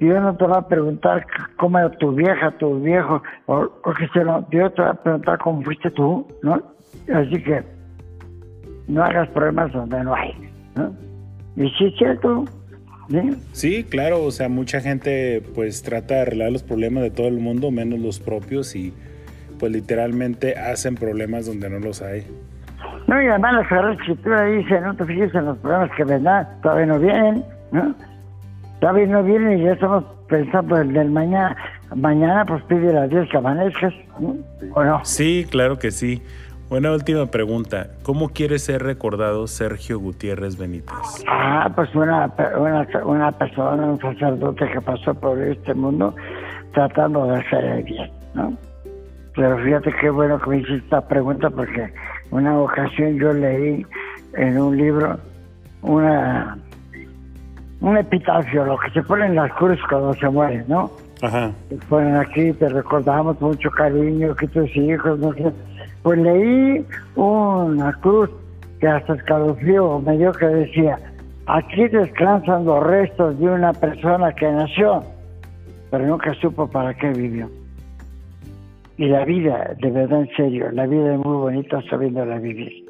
Yo 0.00 0.20
no 0.20 0.36
te 0.36 0.44
voy 0.44 0.56
a 0.56 0.68
preguntar 0.68 1.26
cómo 1.56 1.78
era 1.78 1.90
tu 1.90 2.12
vieja, 2.12 2.50
tu 2.58 2.80
viejo, 2.80 3.22
o, 3.46 3.70
o 3.82 3.94
que 3.94 4.08
se 4.08 4.24
lo, 4.24 4.46
yo 4.50 4.70
te 4.70 4.82
voy 4.82 4.90
a 4.90 4.94
preguntar 4.94 5.38
cómo 5.38 5.62
fuiste 5.62 5.90
tú, 5.90 6.26
¿no? 6.42 6.62
Así 7.12 7.42
que 7.42 7.62
no 8.88 9.02
hagas 9.02 9.28
problemas 9.30 9.72
donde 9.72 10.02
no 10.04 10.14
hay, 10.14 10.32
¿no? 10.74 10.94
Y 11.56 11.70
sí 11.70 11.86
es 11.86 11.96
cierto, 11.96 12.44
¿sí? 13.08 13.36
Sí, 13.52 13.84
claro, 13.84 14.22
o 14.22 14.30
sea, 14.30 14.48
mucha 14.48 14.80
gente 14.80 15.42
pues 15.54 15.82
trata 15.82 16.14
de 16.14 16.20
arreglar 16.20 16.52
los 16.52 16.62
problemas 16.62 17.02
de 17.02 17.10
todo 17.10 17.28
el 17.28 17.38
mundo, 17.38 17.70
menos 17.70 17.98
los 17.98 18.20
propios, 18.20 18.76
y 18.76 18.92
pues 19.58 19.72
literalmente 19.72 20.56
hacen 20.58 20.96
problemas 20.96 21.46
donde 21.46 21.70
no 21.70 21.78
los 21.78 22.02
hay. 22.02 22.26
No, 23.06 23.22
y 23.22 23.26
además 23.28 23.54
la 23.54 23.68
Sagrada 23.68 23.94
Escritura 23.94 24.44
dice, 24.44 24.80
no 24.80 24.94
te 24.94 25.04
fijes 25.04 25.34
en 25.34 25.46
los 25.46 25.58
problemas 25.58 25.90
que 25.96 26.04
vendrán, 26.04 26.46
todavía 26.62 26.86
no 26.86 26.98
vienen, 26.98 27.44
¿no? 27.72 27.94
Todavía 28.80 29.06
no 29.06 29.22
vienen 29.22 29.58
y 29.58 29.64
ya 29.64 29.72
estamos 29.72 30.04
pensando 30.28 30.78
en 30.78 30.96
el 30.96 31.10
mañana. 31.10 31.56
Mañana 31.94 32.44
pues 32.44 32.62
pide 32.64 32.96
a 32.96 33.06
Dios 33.06 33.28
que 33.30 33.36
amanezcas. 33.36 33.94
¿o 34.74 34.84
no? 34.84 35.04
Sí, 35.04 35.46
claro 35.50 35.78
que 35.78 35.90
sí. 35.90 36.22
Una 36.68 36.90
última 36.90 37.26
pregunta. 37.26 37.90
¿Cómo 38.02 38.30
quiere 38.30 38.58
ser 38.58 38.82
recordado 38.82 39.46
Sergio 39.46 40.00
Gutiérrez 40.00 40.58
Benítez? 40.58 41.24
Ah, 41.28 41.70
pues 41.74 41.94
una, 41.94 42.32
una, 42.58 42.86
una 43.04 43.32
persona, 43.32 43.86
un 43.86 44.00
sacerdote 44.00 44.68
que 44.72 44.80
pasó 44.80 45.14
por 45.14 45.40
este 45.40 45.74
mundo 45.74 46.14
tratando 46.74 47.26
de 47.26 47.36
hacer 47.36 47.64
el 47.64 47.82
bien, 47.84 48.10
¿no? 48.34 48.52
Pero 49.36 49.58
fíjate 49.58 49.92
qué 50.00 50.10
bueno 50.10 50.40
que 50.40 50.50
me 50.50 50.56
hiciste 50.56 50.76
esta 50.78 51.06
pregunta 51.06 51.50
porque 51.50 51.92
una 52.32 52.58
ocasión 52.58 53.16
yo 53.16 53.32
leí 53.32 53.86
en 54.34 54.58
un 54.58 54.76
libro 54.76 55.18
una 55.82 56.58
un 57.80 57.96
epitafio, 57.96 58.64
lo 58.64 58.78
que 58.78 58.90
se 58.90 59.02
pone 59.02 59.26
en 59.26 59.34
las 59.34 59.52
cruces 59.52 59.84
cuando 59.88 60.14
se 60.14 60.28
mueren, 60.28 60.64
¿no? 60.68 60.90
Ajá. 61.22 61.50
Ponen 61.88 62.16
aquí, 62.16 62.52
te 62.52 62.68
recordamos 62.68 63.40
mucho 63.40 63.70
cariño, 63.70 64.34
que 64.34 64.48
tus 64.48 64.74
hijos, 64.76 65.18
no 65.18 65.32
sé. 65.34 65.52
Pues 66.02 66.18
leí 66.18 66.84
una 67.16 67.92
cruz 67.94 68.30
que 68.80 68.86
hasta 68.86 69.14
escalofrío 69.14 70.00
me 70.00 70.18
dio 70.18 70.32
que 70.32 70.46
decía, 70.46 70.98
aquí 71.46 71.88
descansan 71.88 72.64
los 72.64 72.82
restos 72.82 73.38
de 73.38 73.46
una 73.46 73.72
persona 73.72 74.32
que 74.32 74.50
nació, 74.50 75.02
pero 75.90 76.06
nunca 76.06 76.34
supo 76.34 76.66
para 76.68 76.94
qué 76.94 77.10
vivió. 77.10 77.48
Y 78.98 79.06
la 79.06 79.24
vida, 79.24 79.74
de 79.78 79.90
verdad, 79.90 80.20
en 80.20 80.36
serio, 80.36 80.70
la 80.72 80.86
vida 80.86 81.14
es 81.14 81.18
muy 81.18 81.36
bonita 81.36 81.82
sabiéndola 81.90 82.38
vivir. 82.38 82.85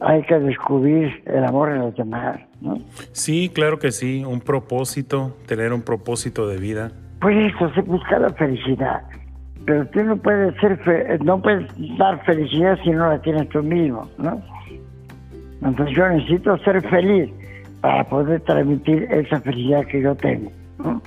Hay 0.00 0.22
que 0.22 0.38
descubrir 0.38 1.22
el 1.26 1.44
amor 1.44 1.70
en 1.70 1.78
los 1.80 1.94
demás, 1.94 2.40
¿no? 2.60 2.78
Sí, 3.12 3.50
claro 3.54 3.78
que 3.78 3.92
sí. 3.92 4.24
Un 4.24 4.40
propósito, 4.40 5.36
tener 5.46 5.72
un 5.72 5.82
propósito 5.82 6.48
de 6.48 6.56
vida. 6.56 6.90
Pues 7.20 7.52
eso, 7.54 7.70
se 7.74 7.82
busca 7.82 8.18
la 8.18 8.30
felicidad. 8.30 9.02
Pero 9.66 9.86
tú 9.88 10.02
no 10.02 10.16
puedes 10.16 10.54
ser, 10.60 10.78
fe- 10.78 11.18
no 11.22 11.40
puedes 11.42 11.66
dar 11.98 12.24
felicidad 12.24 12.78
si 12.82 12.90
no 12.90 13.10
la 13.10 13.20
tienes 13.20 13.48
tú 13.50 13.62
mismo, 13.62 14.08
¿no? 14.16 14.40
Entonces 15.62 15.94
yo 15.94 16.08
necesito 16.08 16.56
ser 16.58 16.80
feliz 16.88 17.30
para 17.82 18.04
poder 18.04 18.40
transmitir 18.40 19.02
esa 19.10 19.38
felicidad 19.40 19.84
que 19.86 20.00
yo 20.00 20.14
tengo, 20.14 20.50
¿no? 20.78 21.02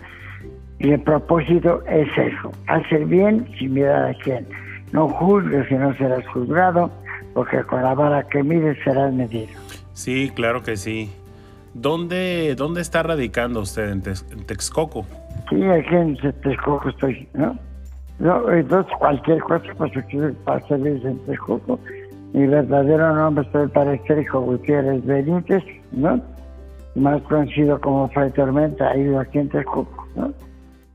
Y 0.79 0.91
el 0.91 1.01
propósito 1.01 1.81
es 1.87 2.07
eso, 2.15 2.51
hacer 2.67 3.05
bien 3.05 3.47
sin 3.57 3.73
mirar 3.73 4.11
a 4.11 4.13
quién. 4.23 4.45
No 4.91 5.09
juzgues 5.09 5.67
si 5.67 5.73
no 5.75 5.95
serás 5.95 6.25
juzgado, 6.27 6.91
porque 7.33 7.63
con 7.63 7.81
la 7.83 7.93
vara 7.93 8.23
que 8.27 8.43
mides 8.43 8.77
serás 8.83 9.13
medido. 9.13 9.47
Sí, 9.93 10.31
claro 10.35 10.63
que 10.63 10.77
sí. 10.77 11.11
¿Dónde, 11.73 12.53
dónde 12.55 12.81
está 12.81 13.01
radicando 13.03 13.61
usted? 13.61 13.89
¿En, 13.91 14.03
Tex- 14.03 14.25
en 14.31 14.45
Texcoco? 14.45 15.05
Sí, 15.49 15.63
aquí 15.63 15.95
en 15.95 16.15
Texcoco 16.41 16.89
estoy, 16.89 17.27
¿no? 17.33 17.57
No, 18.19 18.51
entonces 18.51 18.91
cualquier 18.99 19.39
cosa, 19.41 19.65
pues 19.77 19.91
para 20.43 20.59
servir 20.67 21.01
en 21.05 21.17
Texcoco. 21.25 21.79
Mi 22.33 22.47
verdadero 22.47 23.15
nombre 23.15 23.45
es 23.53 23.69
padre 23.71 24.01
Sergio 24.07 24.41
Gutiérrez 24.41 25.03
Benítez, 25.05 25.63
¿no? 25.91 26.21
Más 26.95 27.21
conocido 27.23 27.79
como 27.81 28.07
Fray 28.09 28.31
Tormenta, 28.31 28.89
ha 28.89 28.97
ido 28.97 29.19
aquí 29.19 29.39
en 29.39 29.49
Texcoco, 29.49 30.07
¿no? 30.15 30.31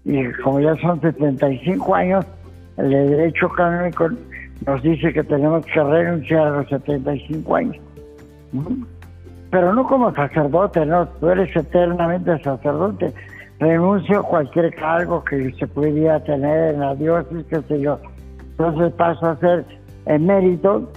Y 0.05 0.33
como 0.43 0.61
ya 0.61 0.77
son 0.77 1.01
75 1.01 1.95
años, 1.95 2.25
el 2.77 2.91
derecho 2.91 3.49
canónico 3.51 4.09
nos 4.67 4.83
dice 4.83 5.13
que 5.13 5.25
tenemos 5.25 5.65
que 5.67 5.83
renunciar 5.83 6.47
a 6.49 6.51
los 6.51 6.69
75 6.69 7.57
años. 7.57 7.77
Pero 9.51 9.73
no 9.73 9.87
como 9.87 10.15
sacerdote, 10.15 10.85
no, 10.85 11.07
tú 11.09 11.29
eres 11.29 11.55
eternamente 11.55 12.39
sacerdote. 12.43 13.13
Renuncio 13.59 14.21
a 14.21 14.23
cualquier 14.23 14.75
cargo 14.75 15.25
que 15.25 15.53
se 15.53 15.67
pudiera 15.67 16.23
tener 16.23 16.75
en 16.75 16.81
la 16.81 16.95
diócesis, 16.95 17.47
qué 17.49 17.63
sé 17.63 17.81
yo. 17.81 17.99
Entonces 18.51 18.93
paso 18.95 19.27
a 19.27 19.37
ser 19.37 19.65
emérito 20.07 20.91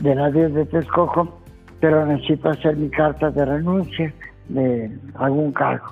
de 0.00 0.14
la 0.14 0.30
diócesis 0.30 0.54
de 0.54 0.66
Texcoco, 0.66 1.40
pero 1.80 2.06
necesito 2.06 2.50
hacer 2.50 2.76
mi 2.76 2.88
carta 2.88 3.30
de 3.30 3.44
renuncia 3.44 4.12
de 4.48 4.90
algún 5.14 5.52
cargo. 5.52 5.86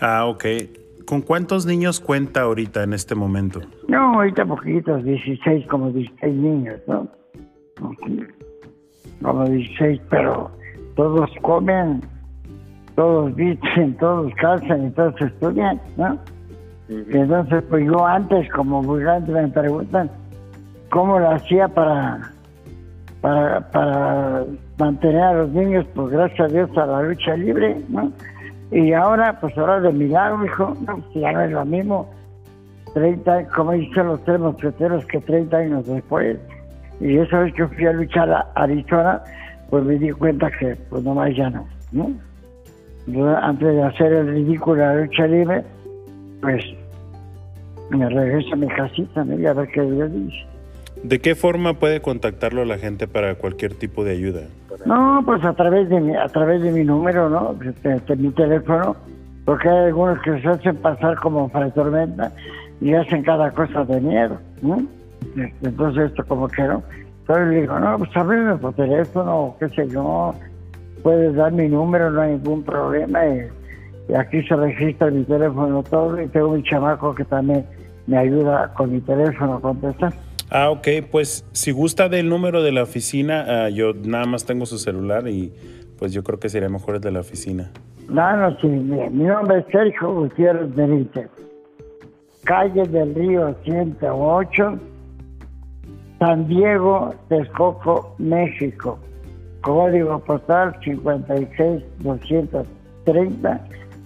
Ah, 0.00 0.26
ok. 0.26 0.44
¿Con 1.10 1.22
cuántos 1.22 1.66
niños 1.66 1.98
cuenta 1.98 2.42
ahorita 2.42 2.84
en 2.84 2.92
este 2.92 3.16
momento? 3.16 3.60
No, 3.88 4.14
ahorita 4.14 4.46
poquitos, 4.46 5.02
16, 5.02 5.66
como 5.66 5.90
16 5.90 6.36
niños, 6.36 6.78
¿no? 6.86 7.08
Como 9.20 9.44
16, 9.44 10.02
pero 10.08 10.52
todos 10.94 11.28
comen, 11.42 12.00
todos 12.94 13.34
visten, 13.34 13.96
todos 13.98 14.32
calzan 14.40 14.86
y 14.86 14.90
todos 14.90 15.20
estudian, 15.20 15.80
¿no? 15.96 16.16
Y 16.88 17.16
entonces, 17.16 17.64
pues 17.68 17.84
yo 17.84 18.06
antes, 18.06 18.48
como 18.52 18.80
grande, 18.80 19.32
me 19.32 19.48
preguntan 19.48 20.08
cómo 20.90 21.18
lo 21.18 21.28
hacía 21.32 21.66
para, 21.66 22.20
para, 23.20 23.68
para 23.72 24.44
mantener 24.78 25.22
a 25.22 25.32
los 25.32 25.50
niños, 25.50 25.84
pues 25.92 26.12
gracias 26.12 26.38
a 26.38 26.52
Dios, 26.52 26.70
a 26.78 26.86
la 26.86 27.02
lucha 27.02 27.36
libre, 27.36 27.82
¿no? 27.88 28.12
Y 28.70 28.92
ahora, 28.92 29.38
pues 29.40 29.56
ahora 29.58 29.80
de 29.80 29.92
milagro, 29.92 30.44
hijo, 30.44 30.76
no, 30.86 30.96
pues 30.98 31.14
ya 31.14 31.32
no 31.32 31.40
es 31.42 31.50
lo 31.50 31.64
mismo. 31.64 32.08
30, 32.94 33.48
como 33.48 33.72
dicen 33.72 34.06
los 34.06 34.22
tres 34.24 34.40
mosqueteros, 34.40 35.04
que 35.06 35.20
30 35.20 35.56
años 35.56 35.86
después. 35.86 36.38
Y 37.00 37.16
esa 37.16 37.40
vez 37.40 37.54
que 37.54 37.66
fui 37.66 37.86
a 37.86 37.92
luchar 37.92 38.30
a 38.30 38.46
Arizona, 38.54 39.22
pues 39.70 39.84
me 39.84 39.96
di 39.96 40.10
cuenta 40.10 40.50
que, 40.58 40.76
pues 40.88 41.02
nomás 41.02 41.34
ya 41.34 41.50
no, 41.50 41.66
¿no? 41.92 42.10
Yo, 43.06 43.36
antes 43.36 43.74
de 43.74 43.82
hacer 43.82 44.12
el 44.12 44.28
ridículo 44.28 44.84
a 44.84 44.94
la 44.94 45.00
lucha 45.02 45.26
libre, 45.26 45.64
pues 46.42 46.64
me 47.90 48.08
regreso 48.08 48.52
a 48.52 48.56
mi 48.56 48.68
casita, 48.68 49.24
¿no? 49.24 49.48
A 49.48 49.52
ver 49.54 49.68
qué 49.68 49.82
Dios 49.82 50.12
dice. 50.12 50.49
¿De 51.02 51.18
qué 51.20 51.34
forma 51.34 51.74
puede 51.74 52.00
contactarlo 52.00 52.64
la 52.64 52.78
gente 52.78 53.08
para 53.08 53.34
cualquier 53.36 53.74
tipo 53.74 54.04
de 54.04 54.12
ayuda? 54.12 54.42
No, 54.84 55.22
pues 55.24 55.42
a 55.44 55.52
través 55.54 55.88
de 55.88 56.00
mi, 56.00 56.14
a 56.14 56.26
través 56.28 56.62
de 56.62 56.72
mi 56.72 56.84
número, 56.84 57.28
¿no? 57.28 57.54
De, 57.54 58.00
de 58.00 58.16
mi 58.16 58.30
teléfono, 58.30 58.96
porque 59.44 59.68
hay 59.68 59.86
algunos 59.86 60.20
que 60.22 60.40
se 60.40 60.48
hacen 60.48 60.76
pasar 60.76 61.16
como 61.16 61.48
para 61.48 61.70
tormenta 61.70 62.32
y 62.80 62.94
hacen 62.94 63.22
cada 63.22 63.50
cosa 63.50 63.84
de 63.84 64.00
miedo, 64.00 64.38
¿no? 64.62 64.82
Entonces 65.62 66.10
esto 66.10 66.24
como 66.26 66.48
que 66.48 66.62
no. 66.62 66.82
Entonces 67.20 67.48
le 67.48 67.60
digo, 67.62 67.78
no, 67.78 67.98
pues 67.98 68.10
háblame 68.16 68.56
por 68.56 68.74
teléfono, 68.74 69.56
qué 69.58 69.68
sé 69.70 69.88
yo, 69.88 70.34
puedes 71.02 71.34
dar 71.34 71.52
mi 71.52 71.68
número, 71.68 72.10
no 72.10 72.20
hay 72.22 72.32
ningún 72.32 72.62
problema. 72.62 73.26
Y, 73.26 73.48
y 74.08 74.14
aquí 74.14 74.42
se 74.42 74.56
registra 74.56 75.10
mi 75.10 75.24
teléfono 75.24 75.82
todo 75.84 76.20
y 76.20 76.26
tengo 76.28 76.48
un 76.48 76.62
chamaco 76.64 77.14
que 77.14 77.24
también 77.24 77.64
me 78.06 78.18
ayuda 78.18 78.72
con 78.74 78.92
mi 78.92 79.00
teléfono 79.00 79.54
a 79.54 79.60
contestar. 79.60 80.12
Ah, 80.50 80.70
ok, 80.70 80.88
pues 81.10 81.44
si 81.52 81.70
gusta 81.70 82.08
del 82.08 82.28
número 82.28 82.62
de 82.62 82.72
la 82.72 82.82
oficina, 82.82 83.44
ah, 83.46 83.68
yo 83.68 83.92
nada 83.94 84.26
más 84.26 84.44
tengo 84.44 84.66
su 84.66 84.78
celular 84.78 85.28
y 85.28 85.52
pues 85.96 86.12
yo 86.12 86.24
creo 86.24 86.40
que 86.40 86.48
sería 86.48 86.68
mejor 86.68 86.96
el 86.96 87.00
de 87.00 87.12
la 87.12 87.20
oficina. 87.20 87.70
No, 88.08 88.36
no, 88.36 88.58
sí, 88.60 88.66
mi 88.66 89.24
nombre 89.24 89.60
es 89.60 89.66
Sergio 89.70 90.12
Gutiérrez 90.12 90.74
Benítez. 90.74 91.28
Calle 92.42 92.82
del 92.88 93.14
Río 93.14 93.54
108, 93.62 94.80
San 96.18 96.48
Diego, 96.48 97.14
Texcoco, 97.28 98.16
México. 98.18 98.98
Código 99.60 100.18
postal 100.20 100.74
56230 100.80 103.60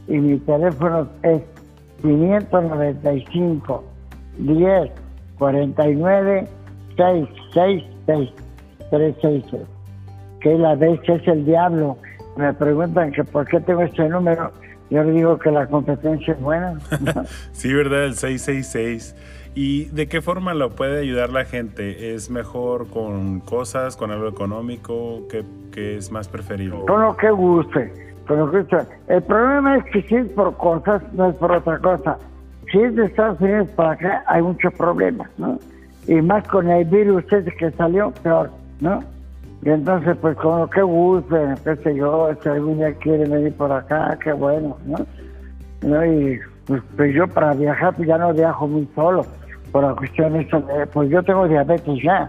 y 0.08 0.18
mi 0.18 0.36
teléfono 0.40 1.08
es 1.22 1.40
595 2.02 3.84
10 4.38 5.03
49 5.38 6.48
666 6.96 8.32
366. 8.90 9.62
Que 10.40 10.58
la 10.58 10.74
vez 10.74 11.00
es 11.08 11.26
el 11.26 11.44
diablo. 11.44 11.96
Me 12.36 12.52
preguntan 12.52 13.12
que 13.12 13.24
por 13.24 13.46
qué 13.46 13.60
tengo 13.60 13.82
este 13.82 14.08
número. 14.08 14.50
Yo 14.90 15.02
le 15.02 15.12
digo 15.12 15.38
que 15.38 15.50
la 15.50 15.66
competencia 15.66 16.34
es 16.34 16.40
buena. 16.40 16.78
sí, 17.52 17.72
¿verdad? 17.72 18.04
El 18.04 18.14
666. 18.14 19.16
¿Y 19.54 19.86
de 19.86 20.08
qué 20.08 20.20
forma 20.20 20.52
lo 20.52 20.70
puede 20.70 21.00
ayudar 21.00 21.30
la 21.30 21.44
gente? 21.44 22.14
¿Es 22.14 22.28
mejor 22.28 22.88
con 22.88 23.40
cosas, 23.40 23.96
con 23.96 24.10
algo 24.10 24.28
económico? 24.28 25.26
¿Qué, 25.30 25.44
qué 25.72 25.96
es 25.96 26.10
más 26.10 26.28
preferible? 26.28 26.80
Con 26.86 27.02
lo 27.02 27.16
que 27.16 27.30
guste. 27.30 28.14
Con 28.26 28.38
lo 28.38 28.50
que 28.50 28.58
guste. 28.62 28.78
El 29.08 29.22
problema 29.22 29.76
es 29.76 29.84
que 29.92 30.02
si 30.02 30.16
es 30.16 30.28
por 30.30 30.56
cosas, 30.56 31.02
no 31.12 31.30
es 31.30 31.36
por 31.36 31.52
otra 31.52 31.78
cosa. 31.78 32.18
Si 32.74 32.80
es 32.80 32.96
de 32.96 33.04
Estados 33.04 33.40
Unidos 33.40 33.68
para 33.76 33.92
acá, 33.92 34.24
hay 34.26 34.42
muchos 34.42 34.74
problemas, 34.74 35.30
¿no? 35.38 35.56
Y 36.08 36.14
más 36.14 36.44
con 36.48 36.68
el 36.68 36.84
virus 36.86 37.22
ese 37.32 37.48
que 37.52 37.70
salió, 37.70 38.10
peor, 38.24 38.50
¿no? 38.80 38.98
Y 39.62 39.70
entonces, 39.70 40.16
pues 40.20 40.36
con 40.38 40.58
lo 40.58 40.68
que 40.68 40.82
guste, 40.82 41.36
qué 41.84 41.94
yo, 41.94 42.30
si 42.42 42.48
algún 42.48 42.78
día 42.78 42.92
quiere 42.94 43.28
venir 43.28 43.52
por 43.56 43.70
acá, 43.70 44.18
qué 44.24 44.32
bueno, 44.32 44.76
¿no? 44.86 44.96
¿No? 45.82 46.04
Y 46.04 46.40
pues, 46.66 46.82
pues 46.96 47.14
yo 47.14 47.28
para 47.28 47.54
viajar, 47.54 47.94
pues 47.94 48.08
ya 48.08 48.18
no 48.18 48.34
viajo 48.34 48.66
muy 48.66 48.88
solo 48.96 49.24
por 49.70 49.84
la 49.84 49.94
cuestión 49.94 50.32
de, 50.32 50.44
pues 50.92 51.10
yo 51.10 51.22
tengo 51.22 51.46
diabetes 51.46 52.02
ya. 52.02 52.28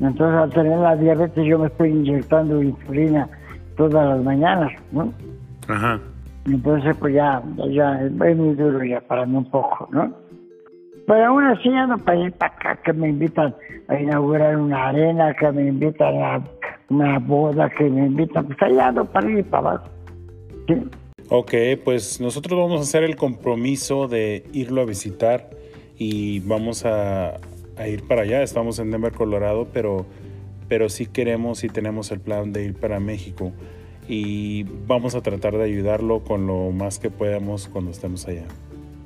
Entonces 0.00 0.40
al 0.40 0.50
tener 0.50 0.76
la 0.76 0.96
diabetes 0.96 1.44
yo 1.46 1.56
me 1.60 1.68
estoy 1.68 1.90
inyectando 1.90 2.60
insulina 2.64 3.28
todas 3.76 4.08
las 4.08 4.24
mañanas, 4.24 4.72
¿no? 4.90 5.12
Ajá. 5.68 6.00
Entonces 6.48 6.96
pues 6.98 7.14
ya, 7.14 7.42
ya 7.70 8.00
es 8.02 8.36
muy 8.36 8.54
duro 8.54 8.82
ya 8.84 9.00
para 9.00 9.26
mí 9.26 9.36
un 9.36 9.50
poco, 9.50 9.88
¿no? 9.92 10.12
Pero 11.06 11.26
aún 11.26 11.44
así 11.44 11.70
ya 11.70 11.86
no 11.86 11.98
para 11.98 12.18
ir 12.18 12.32
para 12.32 12.52
acá, 12.52 12.82
que 12.84 12.92
me 12.92 13.08
invitan 13.08 13.54
a 13.88 13.98
inaugurar 13.98 14.56
una 14.56 14.88
arena, 14.88 15.34
que 15.34 15.50
me 15.52 15.66
invitan 15.66 16.16
a 16.22 16.44
una 16.90 17.18
boda, 17.18 17.70
que 17.70 17.84
me 17.84 18.06
invitan, 18.06 18.46
pues 18.46 18.58
allá 18.62 18.92
no 18.92 19.04
para 19.06 19.30
ir 19.30 19.44
para 19.44 19.70
abajo. 19.70 19.88
¿sí? 20.66 20.74
Ok, 21.30 21.52
pues 21.84 22.20
nosotros 22.20 22.58
vamos 22.58 22.80
a 22.80 22.82
hacer 22.82 23.04
el 23.04 23.16
compromiso 23.16 24.08
de 24.08 24.44
irlo 24.52 24.82
a 24.82 24.84
visitar 24.84 25.50
y 25.96 26.40
vamos 26.40 26.84
a, 26.84 27.36
a, 27.76 27.88
ir 27.88 28.06
para 28.06 28.22
allá. 28.22 28.42
Estamos 28.42 28.78
en 28.78 28.90
Denver, 28.90 29.12
Colorado, 29.12 29.66
pero, 29.72 30.06
pero 30.68 30.88
sí 30.88 31.06
queremos 31.06 31.64
y 31.64 31.68
tenemos 31.68 32.10
el 32.12 32.20
plan 32.20 32.52
de 32.52 32.64
ir 32.64 32.74
para 32.74 33.00
México 33.00 33.52
y 34.08 34.64
vamos 34.86 35.14
a 35.14 35.20
tratar 35.20 35.52
de 35.52 35.64
ayudarlo 35.64 36.20
con 36.20 36.46
lo 36.46 36.70
más 36.72 36.98
que 36.98 37.10
podamos 37.10 37.68
cuando 37.68 37.90
estemos 37.90 38.26
allá. 38.26 38.44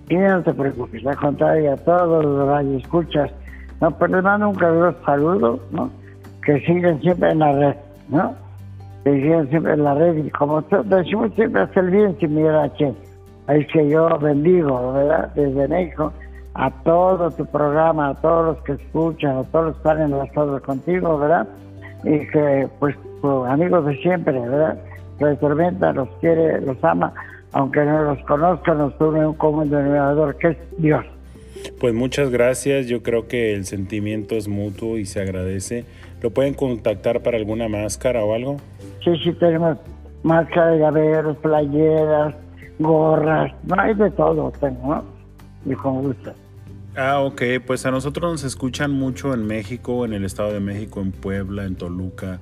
Y 0.08 0.16
no 0.16 0.42
te 0.42 0.54
preocupes, 0.54 1.04
al 1.06 1.16
contrario, 1.16 1.72
a 1.72 1.76
todos 1.76 2.24
los 2.24 2.46
radios 2.46 2.82
escuchas, 2.82 3.30
no, 3.80 3.90
pero 3.98 4.14
les 4.14 4.22
mando 4.22 4.50
un 4.50 4.96
saludo, 5.04 5.60
¿no? 5.72 5.90
Que 6.44 6.60
siguen 6.60 7.00
siempre 7.00 7.30
en 7.30 7.40
la 7.40 7.52
red, 7.52 7.76
¿no? 8.08 8.34
Que 9.02 9.12
siguen 9.12 9.48
siempre 9.50 9.72
en 9.72 9.84
la 9.84 9.94
red 9.94 10.24
y 10.24 10.30
como 10.30 10.62
decimos 10.62 11.32
siempre, 11.34 11.62
hacer 11.62 11.90
bien 11.90 12.16
sin 12.20 12.34
mirar 12.34 12.66
a 12.66 12.68
quién. 12.70 12.94
Ahí 13.48 13.66
que 13.66 13.88
yo 13.88 14.08
bendigo, 14.18 14.92
¿verdad? 14.92 15.32
Desde 15.34 15.66
México 15.66 16.12
a 16.54 16.70
todo 16.84 17.30
tu 17.30 17.46
programa, 17.46 18.10
a 18.10 18.14
todos 18.14 18.54
los 18.54 18.64
que 18.64 18.72
escuchan, 18.72 19.38
a 19.38 19.44
todos 19.44 19.66
los 19.66 19.74
que 19.74 19.88
están 19.88 20.02
enlazados 20.02 20.62
contigo, 20.62 21.18
¿verdad? 21.18 21.48
Y 22.04 22.18
que, 22.28 22.68
pues, 22.78 22.94
pues 23.20 23.50
amigos 23.50 23.86
de 23.86 23.96
siempre, 23.98 24.38
¿verdad? 24.38 24.78
Que 25.30 25.36
Tormenta 25.36 25.92
los 25.92 26.08
quiere, 26.20 26.60
los 26.60 26.82
ama, 26.82 27.12
aunque 27.52 27.84
no 27.84 28.02
los 28.02 28.18
conozcan, 28.24 28.78
nos 28.78 29.00
une 29.00 29.26
un 29.26 29.34
común 29.34 29.70
denominador, 29.70 30.36
que 30.36 30.48
es 30.48 30.56
Dios. 30.78 31.04
Pues 31.78 31.94
muchas 31.94 32.30
gracias, 32.30 32.86
yo 32.86 33.02
creo 33.02 33.28
que 33.28 33.54
el 33.54 33.64
sentimiento 33.66 34.34
es 34.34 34.48
mutuo 34.48 34.98
y 34.98 35.04
se 35.04 35.20
agradece. 35.20 35.84
¿Lo 36.22 36.30
pueden 36.30 36.54
contactar 36.54 37.22
para 37.22 37.36
alguna 37.36 37.68
máscara 37.68 38.24
o 38.24 38.34
algo? 38.34 38.56
Sí, 39.04 39.12
sí, 39.22 39.32
tenemos 39.34 39.78
máscaras, 40.22 40.78
llaveros, 40.78 41.36
playeras, 41.38 42.34
gorras, 42.78 43.52
no 43.64 43.80
hay 43.80 43.94
de 43.94 44.10
todo, 44.10 44.52
tengo, 44.60 44.94
¿no? 44.94 45.04
Y 45.64 45.74
con 45.74 46.02
gusto. 46.02 46.32
Ah, 46.96 47.20
ok, 47.20 47.42
pues 47.66 47.86
a 47.86 47.90
nosotros 47.90 48.30
nos 48.30 48.44
escuchan 48.44 48.90
mucho 48.90 49.32
en 49.32 49.46
México, 49.46 50.04
en 50.04 50.12
el 50.12 50.24
Estado 50.24 50.52
de 50.52 50.60
México, 50.60 51.00
en 51.00 51.12
Puebla, 51.12 51.64
en 51.64 51.76
Toluca, 51.76 52.40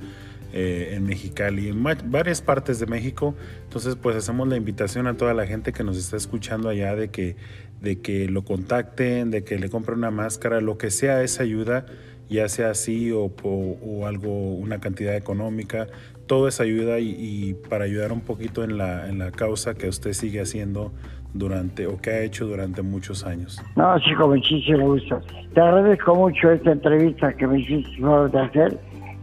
eh, 0.53 0.95
en 0.95 1.05
Mexicali, 1.05 1.69
en 1.69 1.83
varias 1.83 2.43
partes 2.43 2.81
de 2.81 2.87
México. 2.87 3.35
Entonces, 3.65 3.97
pues 3.97 4.17
hacemos 4.17 4.49
la 4.49 4.57
invitación 4.57 5.07
a 5.07 5.17
toda 5.17 5.35
la 5.35 5.47
gente 5.47 5.73
que 5.73 5.85
nos 5.85 5.97
está 5.97 6.17
escuchando 6.17 6.69
allá 6.69 6.95
de 6.95 7.09
que, 7.09 7.37
de 7.81 8.01
que 8.01 8.29
lo 8.29 8.43
contacten, 8.43 9.31
de 9.31 9.45
que 9.45 9.59
le 9.59 9.69
compren 9.69 9.99
una 9.99 10.11
máscara, 10.11 10.61
lo 10.61 10.79
que 10.79 10.91
sea 10.91 11.23
esa 11.23 11.43
ayuda, 11.43 11.87
ya 12.29 12.49
sea 12.49 12.71
así 12.71 13.11
o, 13.11 13.25
o, 13.25 13.79
o 13.83 14.07
algo, 14.07 14.55
una 14.55 14.81
cantidad 14.81 15.17
económica, 15.17 15.89
todo 16.27 16.47
es 16.47 16.61
ayuda 16.61 17.01
y, 17.01 17.17
y, 17.19 17.55
para 17.55 17.85
ayudar 17.87 18.13
un 18.13 18.21
poquito 18.21 18.63
en 18.63 18.79
la, 18.79 19.09
en 19.09 19.19
la 19.19 19.33
causa 19.33 19.75
que 19.75 19.89
usted 19.89 20.13
sigue 20.13 20.41
haciendo 20.41 20.93
durante 21.35 21.87
o 21.87 22.01
que 22.01 22.11
ha 22.11 22.23
hecho 22.23 22.47
durante 22.47 22.83
muchos 22.83 23.25
años. 23.27 23.61
No, 23.77 23.95
con 24.17 24.31
muchísimo 24.31 24.93
gusto. 24.93 25.21
Te 25.55 25.61
agradezco 25.61 26.15
mucho 26.15 26.53
esta 26.53 26.73
entrevista 26.73 27.33
que 27.33 27.47
me 27.47 27.61
hiciste 27.61 28.01
de 28.01 28.41
hacer. 28.41 28.79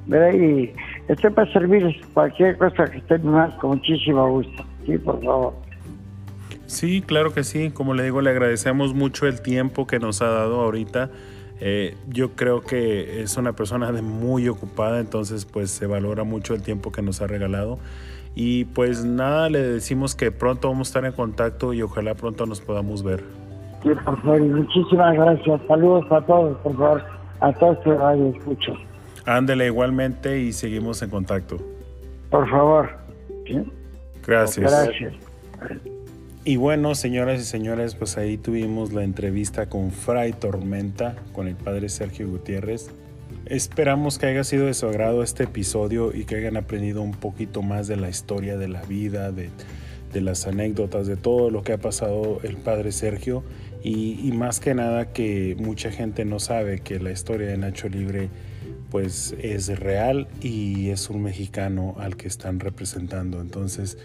Y 0.09 0.71
estoy 1.07 1.31
para 1.31 1.51
servir 1.51 2.01
cualquier 2.13 2.57
cosa 2.57 2.85
que 2.85 2.97
esté 2.97 3.17
más 3.19 3.53
con 3.55 3.71
muchísimo 3.71 4.29
gusto. 4.29 4.63
Sí, 4.85 4.97
por 4.97 5.23
favor. 5.23 5.53
Sí, 6.65 7.01
claro 7.01 7.33
que 7.33 7.43
sí. 7.43 7.71
Como 7.71 7.93
le 7.93 8.03
digo, 8.03 8.21
le 8.21 8.29
agradecemos 8.29 8.93
mucho 8.93 9.25
el 9.25 9.41
tiempo 9.41 9.87
que 9.87 9.99
nos 9.99 10.21
ha 10.21 10.27
dado 10.27 10.61
ahorita. 10.61 11.09
Eh, 11.59 11.95
yo 12.07 12.31
creo 12.35 12.61
que 12.61 13.21
es 13.21 13.37
una 13.37 13.53
persona 13.53 13.91
de 13.91 14.01
muy 14.01 14.47
ocupada, 14.47 14.99
entonces 14.99 15.45
pues 15.45 15.71
se 15.71 15.87
valora 15.87 16.23
mucho 16.23 16.53
el 16.53 16.61
tiempo 16.61 16.91
que 16.91 17.01
nos 17.01 17.21
ha 17.21 17.27
regalado. 17.27 17.79
Y 18.35 18.65
pues 18.65 19.03
nada, 19.03 19.49
le 19.49 19.59
decimos 19.59 20.13
que 20.13 20.31
pronto 20.31 20.67
vamos 20.67 20.89
a 20.89 20.89
estar 20.89 21.05
en 21.05 21.13
contacto 21.13 21.73
y 21.73 21.81
ojalá 21.81 22.13
pronto 22.13 22.45
nos 22.45 22.61
podamos 22.61 23.01
ver. 23.01 23.23
Sí, 23.81 23.89
por 24.05 24.21
favor, 24.21 24.41
muchísimas 24.41 25.15
gracias. 25.15 25.61
Saludos 25.67 26.05
a 26.11 26.21
todos, 26.21 26.57
por 26.59 26.77
favor, 26.77 27.03
a 27.39 27.53
todos 27.53 27.77
que 27.79 27.93
radio 27.93 28.27
escuchan. 28.37 28.86
Ándele 29.27 29.65
igualmente 29.65 30.39
y 30.39 30.53
seguimos 30.53 31.01
en 31.01 31.09
contacto. 31.09 31.57
Por 32.29 32.49
favor. 32.49 32.89
¿Sí? 33.45 33.61
Gracias. 34.25 34.71
Gracias. 34.71 35.13
Y 36.45 36.55
bueno, 36.55 36.95
señoras 36.95 37.41
y 37.41 37.43
señores, 37.43 37.93
pues 37.95 38.17
ahí 38.17 38.37
tuvimos 38.37 38.93
la 38.93 39.03
entrevista 39.03 39.67
con 39.67 39.91
Fray 39.91 40.31
Tormenta, 40.31 41.17
con 41.33 41.49
el 41.49 41.55
padre 41.55 41.89
Sergio 41.89 42.29
Gutiérrez. 42.29 42.89
Esperamos 43.47 44.17
que 44.17 44.27
haya 44.27 44.45
sido 44.45 44.67
de 44.67 44.73
su 44.73 44.87
agrado 44.87 45.21
este 45.21 45.43
episodio 45.43 46.15
y 46.15 46.23
que 46.23 46.37
hayan 46.37 46.55
aprendido 46.55 47.01
un 47.01 47.11
poquito 47.11 47.61
más 47.61 47.89
de 47.89 47.97
la 47.97 48.07
historia 48.07 48.57
de 48.57 48.69
la 48.69 48.81
vida, 48.83 49.33
de, 49.33 49.49
de 50.13 50.21
las 50.21 50.47
anécdotas, 50.47 51.05
de 51.05 51.17
todo 51.17 51.49
lo 51.49 51.63
que 51.63 51.73
ha 51.73 51.77
pasado 51.77 52.39
el 52.43 52.55
padre 52.55 52.93
Sergio 52.93 53.43
y, 53.83 54.25
y, 54.25 54.31
más 54.31 54.61
que 54.61 54.73
nada 54.73 55.11
que 55.11 55.57
mucha 55.59 55.91
gente 55.91 56.23
no 56.23 56.39
sabe 56.39 56.79
que 56.79 56.99
la 56.99 57.11
historia 57.11 57.47
de 57.47 57.57
Nacho 57.57 57.89
Libre 57.89 58.29
pues 58.89 59.35
es 59.39 59.67
real 59.79 60.27
y 60.41 60.89
es 60.89 61.09
un 61.09 61.23
mexicano 61.23 61.95
al 61.99 62.15
que 62.15 62.27
están 62.27 62.59
representando. 62.59 63.41
Entonces, 63.41 63.97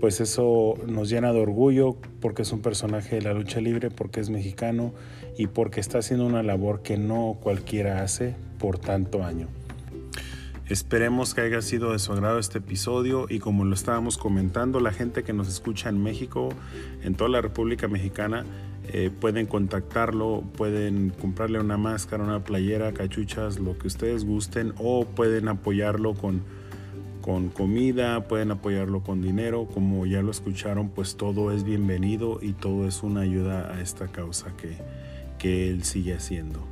pues 0.00 0.20
eso 0.20 0.74
nos 0.86 1.08
llena 1.08 1.32
de 1.32 1.40
orgullo 1.40 1.96
porque 2.20 2.42
es 2.42 2.52
un 2.52 2.60
personaje 2.60 3.16
de 3.16 3.22
la 3.22 3.34
lucha 3.34 3.60
libre, 3.60 3.90
porque 3.90 4.20
es 4.20 4.30
mexicano 4.30 4.92
y 5.38 5.46
porque 5.46 5.80
está 5.80 5.98
haciendo 5.98 6.26
una 6.26 6.42
labor 6.42 6.82
que 6.82 6.96
no 6.96 7.38
cualquiera 7.40 8.02
hace 8.02 8.34
por 8.58 8.78
tanto 8.78 9.24
año. 9.24 9.48
Esperemos 10.68 11.34
que 11.34 11.42
haya 11.42 11.60
sido 11.60 11.92
de 11.92 11.98
su 11.98 12.12
agrado 12.12 12.38
este 12.38 12.58
episodio 12.58 13.26
y 13.28 13.40
como 13.40 13.64
lo 13.64 13.74
estábamos 13.74 14.16
comentando, 14.16 14.80
la 14.80 14.92
gente 14.92 15.22
que 15.22 15.32
nos 15.32 15.48
escucha 15.48 15.88
en 15.88 16.02
México, 16.02 16.48
en 17.02 17.14
toda 17.14 17.28
la 17.28 17.40
República 17.40 17.88
Mexicana, 17.88 18.46
eh, 18.88 19.10
pueden 19.20 19.46
contactarlo, 19.46 20.42
pueden 20.56 21.10
comprarle 21.10 21.60
una 21.60 21.76
máscara, 21.76 22.24
una 22.24 22.44
playera, 22.44 22.92
cachuchas, 22.92 23.58
lo 23.58 23.78
que 23.78 23.86
ustedes 23.86 24.24
gusten 24.24 24.74
o 24.78 25.04
pueden 25.04 25.48
apoyarlo 25.48 26.14
con, 26.14 26.42
con 27.20 27.48
comida, 27.48 28.26
pueden 28.26 28.50
apoyarlo 28.50 29.02
con 29.02 29.22
dinero, 29.22 29.66
como 29.72 30.04
ya 30.06 30.20
lo 30.22 30.30
escucharon, 30.30 30.88
pues 30.88 31.16
todo 31.16 31.52
es 31.52 31.64
bienvenido 31.64 32.40
y 32.42 32.52
todo 32.52 32.88
es 32.88 33.02
una 33.02 33.20
ayuda 33.20 33.72
a 33.72 33.80
esta 33.80 34.08
causa 34.08 34.56
que, 34.56 34.76
que 35.38 35.70
él 35.70 35.84
sigue 35.84 36.14
haciendo. 36.14 36.66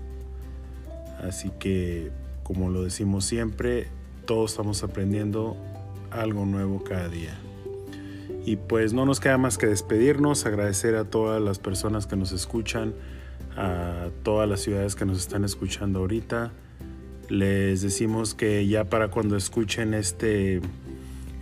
Así 1.22 1.50
que 1.58 2.10
como 2.50 2.68
lo 2.68 2.82
decimos 2.82 3.26
siempre, 3.26 3.86
todos 4.26 4.50
estamos 4.50 4.82
aprendiendo 4.82 5.56
algo 6.10 6.44
nuevo 6.46 6.82
cada 6.82 7.08
día. 7.08 7.38
Y 8.44 8.56
pues 8.56 8.92
no 8.92 9.04
nos 9.04 9.20
queda 9.20 9.38
más 9.38 9.58
que 9.58 9.66
despedirnos, 9.66 10.46
agradecer 10.46 10.96
a 10.96 11.04
todas 11.04 11.40
las 11.42 11.58
personas 11.58 12.06
que 12.06 12.16
nos 12.16 12.32
escuchan, 12.32 12.94
a 13.56 14.08
todas 14.22 14.48
las 14.48 14.60
ciudades 14.60 14.94
que 14.94 15.04
nos 15.04 15.18
están 15.18 15.44
escuchando 15.44 16.00
ahorita. 16.00 16.52
Les 17.28 17.82
decimos 17.82 18.34
que 18.34 18.66
ya 18.66 18.84
para 18.84 19.08
cuando 19.08 19.36
escuchen 19.36 19.94
este, 19.94 20.60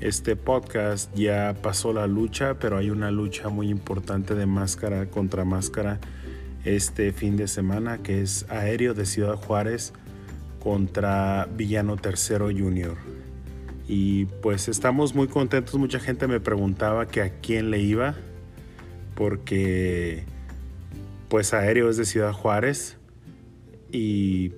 este 0.00 0.36
podcast 0.36 1.14
ya 1.14 1.56
pasó 1.62 1.92
la 1.92 2.06
lucha, 2.06 2.58
pero 2.58 2.76
hay 2.76 2.90
una 2.90 3.10
lucha 3.10 3.48
muy 3.48 3.68
importante 3.70 4.34
de 4.34 4.46
máscara 4.46 5.06
contra 5.06 5.44
máscara 5.44 6.00
este 6.64 7.12
fin 7.12 7.36
de 7.36 7.48
semana 7.48 7.98
que 7.98 8.20
es 8.20 8.44
Aéreo 8.50 8.92
de 8.92 9.06
Ciudad 9.06 9.36
Juárez 9.36 9.92
contra 10.58 11.48
Villano 11.56 11.96
Tercero 11.96 12.46
Junior. 12.46 12.96
Y 13.88 14.26
pues 14.42 14.68
estamos 14.68 15.14
muy 15.14 15.28
contentos. 15.28 15.74
Mucha 15.76 15.98
gente 15.98 16.28
me 16.28 16.40
preguntaba 16.40 17.08
que 17.08 17.22
a 17.22 17.40
quién 17.40 17.70
le 17.70 17.80
iba. 17.80 18.14
Porque 19.14 20.24
pues 21.30 21.54
Aéreo 21.54 21.88
es 21.88 21.96
de 21.96 22.04
Ciudad 22.04 22.32
Juárez. 22.32 22.98
Y, 23.90 24.52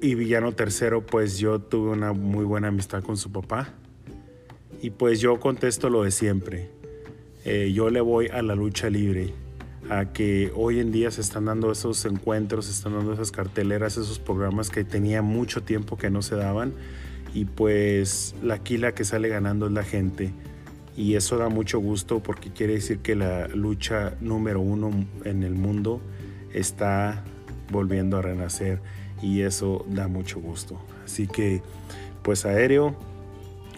Villano 0.00 0.52
Tercero 0.52 1.04
pues 1.04 1.38
yo 1.38 1.58
tuve 1.58 1.90
una 1.90 2.12
muy 2.12 2.44
buena 2.44 2.68
amistad 2.68 3.02
con 3.02 3.16
su 3.16 3.32
papá. 3.32 3.74
Y 4.80 4.90
pues 4.90 5.20
yo 5.20 5.40
contesto 5.40 5.90
lo 5.90 6.04
de 6.04 6.12
siempre. 6.12 6.70
Eh, 7.44 7.72
yo 7.74 7.90
le 7.90 8.00
voy 8.00 8.28
a 8.28 8.40
la 8.42 8.54
lucha 8.54 8.88
libre 8.88 9.34
a 9.90 10.12
que 10.12 10.50
hoy 10.54 10.78
en 10.78 10.92
día 10.92 11.10
se 11.10 11.20
están 11.20 11.46
dando 11.46 11.72
esos 11.72 12.04
encuentros, 12.04 12.66
se 12.66 12.72
están 12.72 12.94
dando 12.94 13.12
esas 13.12 13.32
carteleras, 13.32 13.96
esos 13.96 14.18
programas 14.18 14.70
que 14.70 14.84
tenía 14.84 15.20
mucho 15.20 15.62
tiempo 15.62 15.98
que 15.98 16.08
no 16.08 16.22
se 16.22 16.36
daban 16.36 16.72
y 17.34 17.44
pues 17.44 18.34
la 18.42 18.60
quila 18.60 18.92
que 18.92 19.04
sale 19.04 19.28
ganando 19.28 19.66
es 19.66 19.72
la 19.72 19.82
gente 19.82 20.32
y 20.96 21.16
eso 21.16 21.36
da 21.36 21.48
mucho 21.48 21.80
gusto 21.80 22.20
porque 22.20 22.50
quiere 22.50 22.74
decir 22.74 23.00
que 23.00 23.16
la 23.16 23.48
lucha 23.48 24.14
número 24.20 24.60
uno 24.60 24.90
en 25.24 25.42
el 25.42 25.54
mundo 25.54 26.00
está 26.52 27.24
volviendo 27.70 28.18
a 28.18 28.22
renacer 28.22 28.80
y 29.20 29.40
eso 29.40 29.84
da 29.88 30.06
mucho 30.06 30.40
gusto. 30.40 30.80
Así 31.04 31.26
que 31.26 31.62
pues 32.22 32.46
aéreo, 32.46 32.94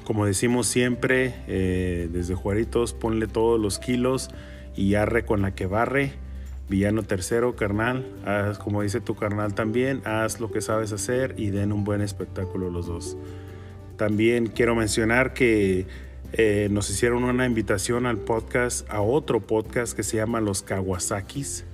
como 0.04 0.26
decimos 0.26 0.66
siempre, 0.66 1.34
eh, 1.48 2.09
desde 2.12 2.34
Juaritos, 2.34 2.92
ponle 2.92 3.26
todos 3.26 3.59
los 3.59 3.78
kilos 3.78 4.30
y 4.76 4.94
arre 4.94 5.24
con 5.24 5.40
la 5.40 5.54
que 5.54 5.66
barre. 5.66 6.12
Villano 6.68 7.04
tercero, 7.04 7.54
carnal, 7.54 8.04
como 8.62 8.82
dice 8.82 9.00
tu 9.00 9.14
carnal 9.14 9.54
también, 9.54 10.02
haz 10.04 10.40
lo 10.40 10.50
que 10.50 10.61
sabes 10.61 10.92
hacer 10.92 11.34
y 11.38 11.50
den 11.50 11.72
un 11.72 11.84
buen 11.84 12.02
espectáculo 12.02 12.70
los 12.70 12.86
dos. 12.86 13.16
También 13.97 14.47
quiero 14.47 14.74
mencionar 14.74 15.34
que 15.34 15.86
eh, 16.32 16.68
nos 16.70 16.90
hicieron 16.90 17.24
una 17.24 17.47
invitación 17.47 18.07
al 18.07 18.18
podcast, 18.18 18.88
a 18.90 19.01
otro 19.01 19.40
podcast 19.40 19.97
que 19.97 20.03
se 20.03 20.16
llama 20.16 20.40
Los 20.40 20.62
Kawasakis. 20.62 21.64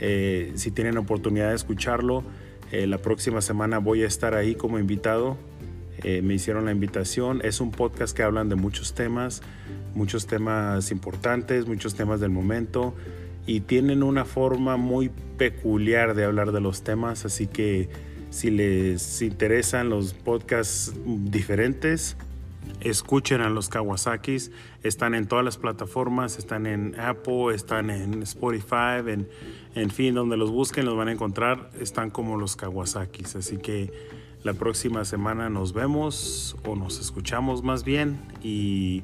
Eh, 0.00 0.52
si 0.54 0.70
tienen 0.70 0.98
oportunidad 0.98 1.50
de 1.50 1.56
escucharlo, 1.56 2.24
eh, 2.72 2.86
la 2.86 2.98
próxima 2.98 3.40
semana 3.40 3.78
voy 3.78 4.02
a 4.02 4.06
estar 4.06 4.34
ahí 4.34 4.54
como 4.54 4.78
invitado. 4.78 5.36
me 6.02 6.32
hicieron 6.32 6.64
la 6.64 6.72
invitación. 6.72 7.40
Es 7.44 7.60
un 7.60 7.72
podcast 7.72 8.16
que 8.16 8.22
hablan 8.22 8.48
de 8.48 8.54
muchos 8.54 8.94
temas 8.94 9.42
muchos 9.94 10.26
temas 10.26 10.90
importantes, 10.90 11.66
muchos 11.66 11.94
temas 11.94 12.20
del 12.20 12.30
momento 12.30 12.94
y 13.46 13.60
tienen 13.60 14.02
una 14.02 14.24
forma 14.24 14.76
muy 14.76 15.10
peculiar 15.36 16.14
de 16.14 16.24
hablar 16.24 16.52
de 16.52 16.60
los 16.60 16.82
temas, 16.82 17.24
así 17.24 17.46
que 17.46 17.88
si 18.30 18.50
les 18.50 19.22
interesan 19.22 19.90
los 19.90 20.14
podcasts 20.14 20.92
diferentes, 21.06 22.16
escuchen 22.80 23.40
a 23.40 23.50
los 23.50 23.68
Kawasakis, 23.68 24.50
están 24.82 25.14
en 25.14 25.26
todas 25.26 25.44
las 25.44 25.58
plataformas, 25.58 26.38
están 26.38 26.66
en 26.66 26.98
Apple, 26.98 27.54
están 27.54 27.90
en 27.90 28.22
Spotify, 28.22 29.02
en, 29.06 29.28
en 29.74 29.90
fin, 29.90 30.14
donde 30.14 30.36
los 30.36 30.50
busquen 30.50 30.86
los 30.86 30.96
van 30.96 31.08
a 31.08 31.12
encontrar, 31.12 31.70
están 31.80 32.10
como 32.10 32.36
los 32.36 32.56
Kawasakis, 32.56 33.36
así 33.36 33.58
que 33.58 33.92
la 34.42 34.54
próxima 34.54 35.04
semana 35.04 35.50
nos 35.50 35.72
vemos 35.72 36.56
o 36.64 36.76
nos 36.76 36.98
escuchamos 36.98 37.62
más 37.62 37.84
bien 37.84 38.18
y 38.42 39.02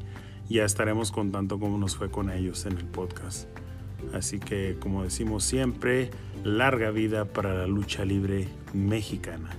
ya 0.48 0.64
estaremos 0.64 1.12
contando 1.12 1.58
cómo 1.58 1.76
nos 1.78 1.96
fue 1.96 2.10
con 2.10 2.30
ellos 2.30 2.64
en 2.66 2.78
el 2.78 2.84
podcast. 2.84 3.55
Así 4.12 4.38
que 4.38 4.76
como 4.80 5.02
decimos 5.02 5.44
siempre, 5.44 6.10
larga 6.44 6.90
vida 6.90 7.24
para 7.24 7.54
la 7.54 7.66
lucha 7.66 8.04
libre 8.04 8.48
mexicana. 8.72 9.50